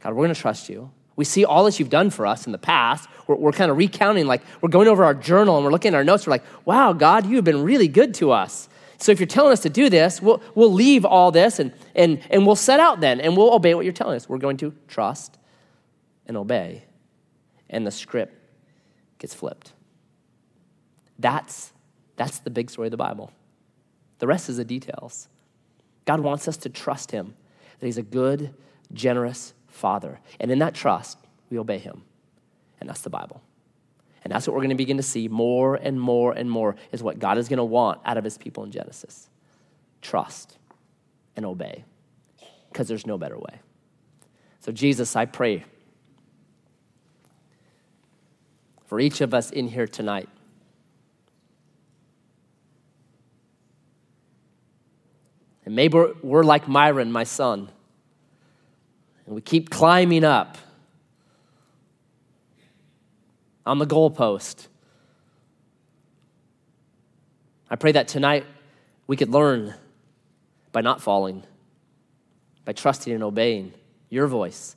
God, 0.00 0.12
we're 0.12 0.24
going 0.24 0.34
to 0.34 0.40
trust 0.40 0.68
you. 0.68 0.90
We 1.14 1.24
see 1.24 1.44
all 1.44 1.62
that 1.64 1.78
you've 1.78 1.90
done 1.90 2.10
for 2.10 2.26
us 2.26 2.44
in 2.44 2.50
the 2.50 2.58
past. 2.58 3.08
We're, 3.28 3.36
we're, 3.36 3.52
kind 3.52 3.70
of 3.70 3.76
recounting, 3.76 4.26
like, 4.26 4.42
we're 4.60 4.68
going 4.68 4.88
over 4.88 5.04
our 5.04 5.14
journal 5.14 5.54
and 5.54 5.64
we're 5.64 5.70
looking 5.70 5.94
at 5.94 5.96
our 5.96 6.02
notes. 6.02 6.26
We're 6.26 6.32
like, 6.32 6.44
wow, 6.64 6.92
God, 6.92 7.26
you've 7.26 7.44
been 7.44 7.62
really 7.62 7.86
good 7.86 8.14
to 8.14 8.32
us. 8.32 8.68
So 8.98 9.12
if 9.12 9.20
you're 9.20 9.28
telling 9.28 9.52
us 9.52 9.60
to 9.60 9.70
do 9.70 9.88
this, 9.88 10.20
we'll, 10.20 10.42
we'll 10.56 10.72
leave 10.72 11.04
all 11.04 11.30
this 11.30 11.60
and, 11.60 11.72
and, 11.94 12.20
and 12.30 12.44
we'll 12.44 12.56
set 12.56 12.80
out 12.80 12.98
then 12.98 13.20
and 13.20 13.36
we'll 13.36 13.54
obey 13.54 13.76
what 13.76 13.84
you're 13.84 13.92
telling 13.92 14.16
us. 14.16 14.28
We're 14.28 14.38
going 14.38 14.56
to 14.56 14.74
trust 14.88 15.38
and 16.26 16.36
obey. 16.36 16.82
And 17.70 17.86
the 17.86 17.92
script 17.92 18.34
gets 19.20 19.34
flipped. 19.34 19.72
That's, 21.16 21.72
that's 22.16 22.40
the 22.40 22.50
big 22.50 22.70
story 22.70 22.88
of 22.88 22.90
the 22.90 22.96
Bible. 22.96 23.30
The 24.18 24.26
rest 24.26 24.48
is 24.48 24.56
the 24.56 24.64
details. 24.64 25.28
God 26.06 26.20
wants 26.20 26.48
us 26.48 26.56
to 26.56 26.68
trust 26.68 27.12
Him, 27.12 27.34
that 27.78 27.86
He's 27.86 27.98
a 27.98 28.02
good, 28.02 28.54
generous 28.92 29.54
Father. 29.68 30.20
And 30.40 30.50
in 30.50 30.58
that 30.60 30.74
trust, 30.74 31.18
we 31.50 31.58
obey 31.58 31.78
Him. 31.78 32.02
And 32.80 32.88
that's 32.88 33.02
the 33.02 33.10
Bible. 33.10 33.42
And 34.24 34.32
that's 34.32 34.46
what 34.46 34.54
we're 34.54 34.60
going 34.60 34.70
to 34.70 34.76
begin 34.76 34.96
to 34.96 35.02
see 35.02 35.28
more 35.28 35.76
and 35.76 36.00
more 36.00 36.32
and 36.32 36.50
more 36.50 36.76
is 36.92 37.02
what 37.02 37.18
God 37.18 37.38
is 37.38 37.48
going 37.48 37.58
to 37.58 37.64
want 37.64 38.00
out 38.04 38.16
of 38.16 38.24
His 38.24 38.36
people 38.38 38.64
in 38.64 38.70
Genesis 38.70 39.28
trust 40.00 40.58
and 41.36 41.44
obey, 41.44 41.84
because 42.70 42.86
there's 42.86 43.06
no 43.06 43.18
better 43.18 43.36
way. 43.36 43.60
So, 44.60 44.70
Jesus, 44.70 45.16
I 45.16 45.24
pray 45.24 45.64
for 48.86 49.00
each 49.00 49.20
of 49.20 49.34
us 49.34 49.50
in 49.50 49.68
here 49.68 49.86
tonight 49.86 50.28
maybe 55.78 55.96
we're, 56.24 56.42
like 56.42 56.66
Myron, 56.66 57.12
my 57.12 57.22
son, 57.22 57.70
and 59.24 59.32
we 59.36 59.40
keep 59.40 59.70
climbing 59.70 60.24
up 60.24 60.58
on 63.64 63.78
the 63.78 63.86
goalpost. 63.86 64.66
I 67.70 67.76
pray 67.76 67.92
that 67.92 68.08
tonight 68.08 68.44
we 69.06 69.16
could 69.16 69.28
learn 69.28 69.72
by 70.72 70.80
not 70.80 71.00
falling, 71.00 71.44
by 72.64 72.72
trusting 72.72 73.12
and 73.12 73.22
obeying 73.22 73.72
your 74.10 74.26
voice 74.26 74.74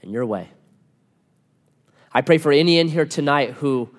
and 0.00 0.12
your 0.12 0.24
way. 0.24 0.48
I 2.10 2.22
pray 2.22 2.38
for 2.38 2.52
any 2.52 2.78
in 2.78 2.88
here 2.88 3.04
tonight 3.04 3.50
who 3.50 3.90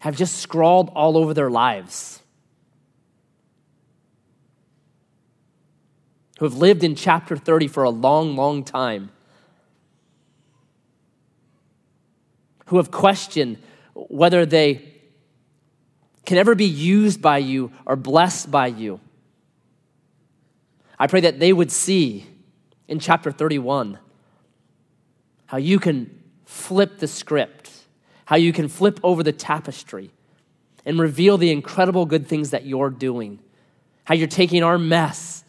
have 0.00 0.16
just 0.16 0.38
scrawled 0.38 0.88
all 0.96 1.16
over 1.16 1.32
their 1.32 1.48
lives 1.48 2.24
who 6.38 6.44
have 6.44 6.54
lived 6.54 6.84
in 6.84 6.94
chapter 6.94 7.36
30 7.36 7.68
for 7.68 7.82
a 7.82 7.90
long, 7.90 8.36
long 8.36 8.62
time, 8.62 9.10
who 12.66 12.76
have 12.76 12.90
questioned 12.90 13.58
whether 13.94 14.44
they 14.44 14.92
can 16.24 16.36
ever 16.36 16.54
be 16.54 16.66
used 16.66 17.22
by 17.22 17.38
you 17.38 17.70
or 17.86 17.96
blessed 17.96 18.50
by 18.50 18.66
you. 18.66 19.00
I 20.98 21.06
pray 21.06 21.20
that 21.20 21.38
they 21.38 21.52
would 21.52 21.70
see 21.70 22.26
in 22.88 22.98
chapter 22.98 23.30
31 23.30 23.98
how 25.46 25.58
you 25.58 25.78
can 25.78 26.22
flip 26.44 26.98
the 26.98 27.06
script, 27.06 27.70
how 28.24 28.36
you 28.36 28.52
can 28.52 28.68
flip 28.68 28.98
over 29.02 29.22
the 29.22 29.32
tapestry 29.32 30.10
and 30.84 30.98
reveal 30.98 31.38
the 31.38 31.50
incredible 31.50 32.04
good 32.04 32.26
things 32.26 32.50
that 32.50 32.66
you're 32.66 32.90
doing, 32.90 33.38
how 34.04 34.14
you're 34.14 34.26
taking 34.26 34.62
our 34.62 34.78
mess 34.78 35.44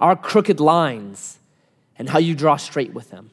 our 0.00 0.16
crooked 0.16 0.60
lines, 0.60 1.38
and 1.98 2.08
how 2.08 2.18
you 2.18 2.34
draw 2.34 2.56
straight 2.56 2.94
with 2.94 3.10
them. 3.10 3.30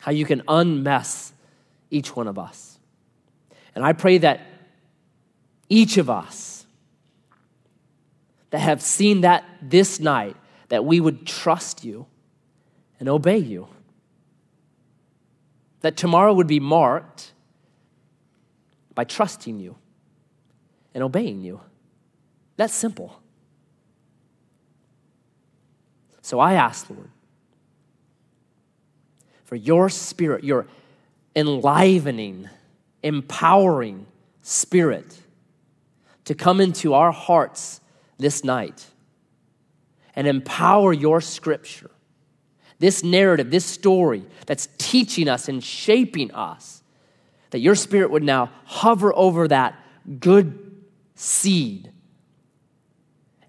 How 0.00 0.10
you 0.10 0.24
can 0.24 0.42
unmess 0.48 1.32
each 1.90 2.16
one 2.16 2.26
of 2.26 2.38
us. 2.38 2.78
And 3.74 3.84
I 3.84 3.92
pray 3.92 4.18
that 4.18 4.40
each 5.68 5.96
of 5.98 6.10
us 6.10 6.66
that 8.50 8.58
have 8.58 8.82
seen 8.82 9.20
that 9.20 9.44
this 9.62 10.00
night, 10.00 10.36
that 10.68 10.84
we 10.84 11.00
would 11.00 11.26
trust 11.26 11.84
you 11.84 12.06
and 12.98 13.08
obey 13.08 13.38
you. 13.38 13.68
That 15.80 15.96
tomorrow 15.96 16.32
would 16.32 16.48
be 16.48 16.60
marked 16.60 17.32
by 18.94 19.04
trusting 19.04 19.60
you 19.60 19.76
and 20.92 21.02
obeying 21.04 21.40
you. 21.42 21.60
That's 22.60 22.74
simple. 22.74 23.18
So 26.20 26.38
I 26.38 26.52
ask, 26.52 26.90
Lord, 26.90 27.08
for 29.44 29.56
your 29.56 29.88
spirit, 29.88 30.44
your 30.44 30.66
enlivening, 31.34 32.50
empowering 33.02 34.06
spirit 34.42 35.20
to 36.26 36.34
come 36.34 36.60
into 36.60 36.92
our 36.92 37.12
hearts 37.12 37.80
this 38.18 38.44
night 38.44 38.84
and 40.14 40.26
empower 40.26 40.92
your 40.92 41.22
scripture, 41.22 41.90
this 42.78 43.02
narrative, 43.02 43.50
this 43.50 43.64
story 43.64 44.26
that's 44.44 44.68
teaching 44.76 45.30
us 45.30 45.48
and 45.48 45.64
shaping 45.64 46.30
us, 46.32 46.82
that 47.52 47.60
your 47.60 47.74
spirit 47.74 48.10
would 48.10 48.22
now 48.22 48.50
hover 48.66 49.16
over 49.16 49.48
that 49.48 49.82
good 50.20 50.82
seed 51.14 51.89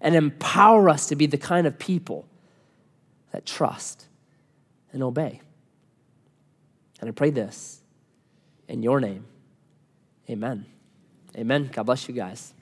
and 0.02 0.14
empower 0.16 0.90
us 0.90 1.06
to 1.06 1.16
be 1.16 1.26
the 1.26 1.38
kind 1.38 1.66
of 1.66 1.78
people 1.78 2.26
that 3.30 3.46
trust 3.46 4.08
and 4.92 5.02
obey. 5.02 5.40
And 7.00 7.08
I 7.08 7.12
pray 7.12 7.30
this 7.30 7.80
in 8.68 8.82
your 8.82 9.00
name. 9.00 9.24
Amen. 10.28 10.66
Amen. 11.36 11.70
God 11.72 11.84
bless 11.84 12.08
you 12.08 12.14
guys. 12.14 12.52